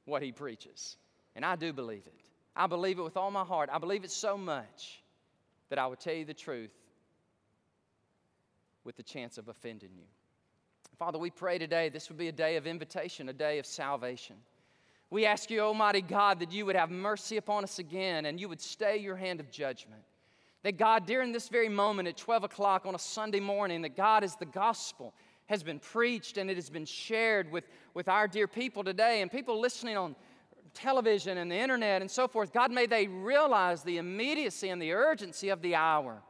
what 0.05 0.23
he 0.23 0.31
preaches. 0.31 0.97
And 1.35 1.45
I 1.45 1.57
do 1.57 1.73
believe 1.73 2.07
it. 2.07 2.15
I 2.55 2.69
believe 2.69 2.99
it 2.99 3.03
with 3.03 3.17
all 3.17 3.31
my 3.31 3.43
heart. 3.43 3.71
I 3.73 3.79
believe 3.79 4.05
it 4.05 4.13
so 4.13 4.39
much 4.39 5.03
that 5.71 5.79
I 5.79 5.87
would 5.87 5.99
tell 5.99 6.15
you 6.15 6.25
the 6.25 6.35
truth 6.35 6.71
with 8.85 8.97
the 8.97 9.03
chance 9.03 9.39
of 9.39 9.49
offending 9.49 9.91
you. 9.97 10.05
Father, 10.99 11.19
we 11.19 11.31
pray 11.31 11.59
today 11.59 11.89
this 11.89 12.09
would 12.09 12.19
be 12.19 12.29
a 12.29 12.33
day 12.33 12.57
of 12.57 12.67
invitation, 12.67 13.29
a 13.29 13.33
day 13.33 13.59
of 13.59 13.67
salvation. 13.67 14.37
We 15.15 15.27
ask 15.27 15.49
you, 15.49 15.61
Almighty 15.61 16.01
God, 16.01 16.41
that 16.41 16.51
you 16.51 16.67
would 16.67 16.75
have 16.75 16.91
mercy 16.91 17.37
upon 17.37 17.63
us 17.63 17.79
again 17.79 18.27
and 18.27 18.41
you 18.41 18.49
would 18.49 18.61
stay 18.61 18.97
your 18.97 19.15
hand 19.15 19.39
of 19.39 19.49
judgment. 19.49 20.03
That 20.65 20.77
God, 20.77 21.07
during 21.07 21.31
this 21.31 21.49
very 21.49 21.69
moment 21.69 22.09
at 22.09 22.17
12 22.17 22.43
o'clock 22.43 22.85
on 22.85 22.97
a 22.97 22.99
Sunday 22.99 23.39
morning, 23.39 23.83
that 23.83 23.97
God, 23.97 24.25
as 24.25 24.35
the 24.35 24.45
gospel 24.45 25.15
has 25.47 25.63
been 25.63 25.79
preached 25.79 26.37
and 26.37 26.51
it 26.51 26.57
has 26.57 26.69
been 26.69 26.85
shared 26.85 27.53
with, 27.53 27.63
with 27.95 28.09
our 28.09 28.27
dear 28.27 28.49
people 28.49 28.83
today 28.83 29.23
and 29.23 29.31
people 29.31 29.61
listening 29.61 29.97
on 29.97 30.17
television 30.75 31.39
and 31.39 31.49
the 31.49 31.59
internet 31.59 32.03
and 32.03 32.11
so 32.11 32.27
forth, 32.27 32.53
God, 32.53 32.73
may 32.73 32.87
they 32.87 33.07
realize 33.07 33.85
the 33.85 33.99
immediacy 33.99 34.71
and 34.71 34.83
the 34.83 34.95
urgency 34.95 35.51
of 35.51 35.63
the 35.63 35.77
hour. 35.77 36.25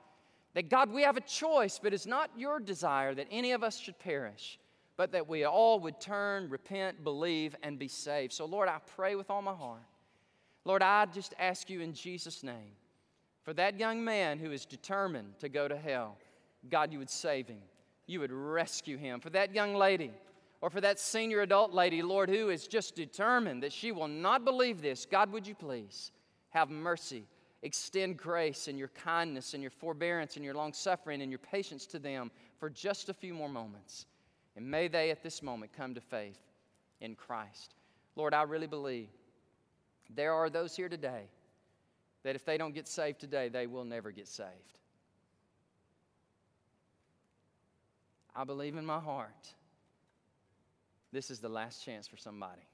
That 0.53 0.69
God, 0.69 0.91
we 0.91 1.05
have 1.05 1.17
a 1.17 1.23
choice, 1.23 1.81
but 1.83 1.95
it's 1.95 2.05
not 2.05 2.31
your 2.37 2.61
desire 2.61 3.15
that 3.15 3.29
any 3.31 3.53
of 3.53 3.65
us 3.65 3.79
should 3.79 3.99
perish 3.99 4.59
but 4.97 5.13
that 5.13 5.29
we 5.29 5.45
all 5.45 5.81
would 5.81 6.01
turn, 6.01 6.49
repent, 6.49 7.03
believe, 7.03 7.57
and 7.63 7.79
be 7.79 7.89
saved. 7.89 8.33
So, 8.33 8.45
Lord, 8.45 8.69
I 8.69 8.79
pray 8.95 9.17
with 9.17 9.31
all 9.31 9.43
my 9.43 9.55
heart. 9.55 9.83
Lord, 10.65 10.83
I 10.83 11.07
just 11.07 11.35
ask 11.39 11.69
you 11.69 11.81
in 11.81 11.93
Jesus' 11.93 12.43
name 12.43 12.73
for 13.43 13.53
that 13.55 13.79
young 13.79 14.03
man 14.03 14.39
who 14.39 14.51
is 14.53 14.65
determined 14.65 15.39
to 15.41 15.49
go 15.49 15.69
to 15.69 15.77
hell, 15.77 16.17
God, 16.71 16.93
you 16.93 16.99
would 16.99 17.11
save 17.11 17.49
him. 17.49 17.61
You 18.07 18.21
would 18.21 18.33
rescue 18.33 18.97
him. 18.97 19.21
For 19.21 19.31
that 19.31 19.55
young 19.55 19.75
lady, 19.75 20.13
or 20.63 20.71
for 20.71 20.81
that 20.81 20.99
senior 20.99 21.43
adult 21.43 21.73
lady, 21.73 22.03
Lord, 22.03 22.31
who 22.31 22.49
is 22.49 22.67
just 22.67 22.95
determined 22.95 23.63
that 23.63 23.73
she 23.73 23.93
will 23.93 24.09
not 24.09 24.45
believe 24.45 24.81
this, 24.81 25.07
God, 25.07 25.31
would 25.33 25.47
you 25.47 25.55
please 25.55 26.11
have 26.51 26.71
mercy 26.71 27.25
extend 27.65 28.19
grace 28.19 28.69
and 28.69 28.79
your 28.79 28.89
kindness 28.89 29.55
and 29.55 29.63
your 29.63 29.71
forbearance 29.71 30.37
and 30.37 30.45
your 30.45 30.55
long 30.55 30.73
suffering 30.73 31.23
and 31.23 31.31
your 31.31 31.39
patience 31.39 31.87
to 31.87 31.99
them 31.99 32.31
for 32.59 32.69
just 32.69 33.09
a 33.09 33.15
few 33.15 33.33
more 33.33 33.49
moments. 33.49 34.07
And 34.57 34.71
may 34.71 34.89
they 34.89 35.11
at 35.11 35.23
this 35.23 35.43
moment 35.43 35.73
come 35.73 35.95
to 35.95 36.01
faith 36.01 36.41
in 37.01 37.15
Christ. 37.15 37.75
Lord, 38.17 38.35
I 38.35 38.43
really 38.43 38.67
believe 38.67 39.09
there 40.15 40.33
are 40.33 40.49
those 40.49 40.77
here 40.77 40.89
today 40.89 41.25
that 42.23 42.37
if 42.37 42.45
they 42.45 42.57
don't 42.57 42.75
get 42.75 42.89
saved 42.89 43.21
today, 43.21 43.49
they 43.49 43.67
will 43.67 43.85
never 43.85 44.11
get 44.11 44.29
saved. 44.29 44.49
I 48.37 48.45
believe 48.45 48.77
in 48.77 48.87
my 48.87 48.99
heart 48.99 49.55
this 51.13 51.31
is 51.31 51.39
the 51.39 51.49
last 51.49 51.85
chance 51.85 52.09
for 52.09 52.17
somebody. 52.17 52.67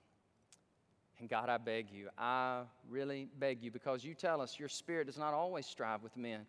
And 1.18 1.28
God, 1.28 1.50
I 1.50 1.58
beg 1.58 1.90
you, 1.90 2.08
I 2.16 2.62
really 2.88 3.28
beg 3.38 3.62
you, 3.62 3.70
because 3.70 4.02
you 4.02 4.14
tell 4.14 4.40
us 4.40 4.58
your 4.58 4.70
spirit 4.70 5.06
does 5.06 5.18
not 5.18 5.34
always 5.34 5.66
strive 5.66 6.02
with 6.02 6.16
men. 6.16 6.46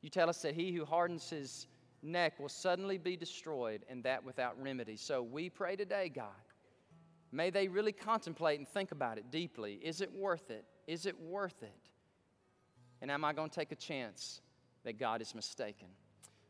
You 0.00 0.08
tell 0.08 0.30
us 0.30 0.40
that 0.40 0.54
he 0.54 0.72
who 0.72 0.86
hardens 0.86 1.28
his 1.28 1.66
neck 2.04 2.38
will 2.38 2.48
suddenly 2.48 2.98
be 2.98 3.16
destroyed, 3.16 3.84
and 3.88 4.04
that 4.04 4.24
without 4.24 4.60
remedy. 4.62 4.96
So 4.96 5.22
we 5.22 5.48
pray 5.48 5.76
today, 5.76 6.10
God, 6.14 6.28
may 7.32 7.50
they 7.50 7.68
really 7.68 7.92
contemplate 7.92 8.58
and 8.58 8.68
think 8.68 8.92
about 8.92 9.18
it 9.18 9.30
deeply. 9.30 9.80
Is 9.82 10.00
it 10.00 10.12
worth 10.12 10.50
it? 10.50 10.64
Is 10.86 11.06
it 11.06 11.18
worth 11.20 11.62
it? 11.62 11.90
And 13.00 13.10
am 13.10 13.24
I 13.24 13.32
going 13.32 13.50
to 13.50 13.54
take 13.54 13.72
a 13.72 13.76
chance 13.76 14.40
that 14.84 14.98
God 14.98 15.20
is 15.20 15.34
mistaken? 15.34 15.88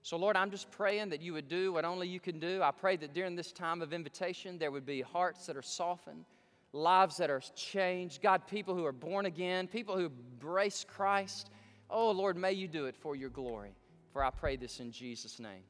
So, 0.02 0.18
Lord, 0.18 0.36
I'm 0.36 0.50
just 0.50 0.70
praying 0.70 1.09
that 1.11 1.22
you 1.22 1.32
would 1.32 1.48
do 1.48 1.72
what 1.72 1.86
only 1.86 2.07
you 2.07 2.20
can 2.20 2.38
do. 2.38 2.62
I 2.62 2.72
pray 2.72 2.96
that 2.96 3.14
during 3.14 3.36
this 3.36 3.52
time 3.52 3.80
of 3.80 3.94
invitation, 3.94 4.59
there 4.59 4.70
would 4.70 4.84
be 4.84 5.00
hearts 5.00 5.46
that 5.46 5.57
are 5.57 5.62
softened, 5.62 6.26
lives 6.72 7.16
that 7.16 7.30
are 7.30 7.40
changed. 7.57 8.20
God, 8.20 8.46
people 8.46 8.74
who 8.74 8.84
are 8.84 8.92
born 8.92 9.24
again, 9.24 9.66
people 9.66 9.96
who 9.96 10.07
embrace 10.07 10.84
Christ. 10.86 11.48
Oh, 11.88 12.11
Lord, 12.11 12.36
may 12.36 12.52
you 12.52 12.68
do 12.68 12.84
it 12.84 12.96
for 12.96 13.16
your 13.16 13.30
glory. 13.30 13.74
For 14.14 14.22
I 14.22 14.30
pray 14.30 14.54
this 14.54 14.78
in 14.78 14.92
Jesus' 14.92 15.40
name. 15.40 15.64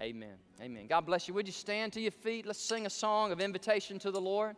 Amen. 0.00 0.36
Amen. 0.62 0.86
God 0.88 1.00
bless 1.00 1.26
you. 1.26 1.34
Would 1.34 1.48
you 1.48 1.52
stand 1.52 1.92
to 1.94 2.00
your 2.00 2.12
feet? 2.12 2.46
Let's 2.46 2.60
sing 2.60 2.86
a 2.86 2.90
song 2.90 3.32
of 3.32 3.40
invitation 3.40 3.98
to 3.98 4.12
the 4.12 4.20
Lord. 4.20 4.54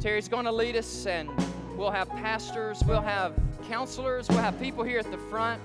Terry's 0.00 0.26
going 0.26 0.46
to 0.46 0.50
lead 0.50 0.76
us, 0.76 1.04
and 1.04 1.28
we'll 1.76 1.90
have 1.90 2.08
pastors, 2.08 2.82
we'll 2.88 3.02
have 3.02 3.34
counselors, 3.68 4.30
we'll 4.30 4.38
have 4.38 4.58
people 4.58 4.82
here 4.82 4.98
at 4.98 5.10
the 5.10 5.18
front. 5.28 5.60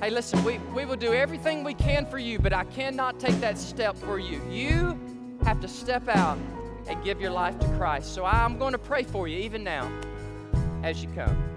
Hey, 0.00 0.10
listen, 0.10 0.44
we, 0.44 0.58
we 0.76 0.84
will 0.84 0.94
do 0.94 1.12
everything 1.12 1.64
we 1.64 1.74
can 1.74 2.06
for 2.06 2.18
you, 2.18 2.38
but 2.38 2.52
I 2.52 2.62
cannot 2.62 3.18
take 3.18 3.40
that 3.40 3.58
step 3.58 3.96
for 3.96 4.20
you. 4.20 4.40
You 4.48 4.96
have 5.42 5.60
to 5.60 5.66
step 5.66 6.06
out 6.06 6.38
and 6.86 7.02
give 7.02 7.20
your 7.20 7.32
life 7.32 7.58
to 7.58 7.66
Christ. 7.70 8.14
So 8.14 8.24
I'm 8.24 8.58
going 8.58 8.72
to 8.72 8.78
pray 8.78 9.02
for 9.02 9.26
you 9.26 9.38
even 9.38 9.64
now 9.64 9.90
as 10.84 11.02
you 11.02 11.08
come. 11.16 11.55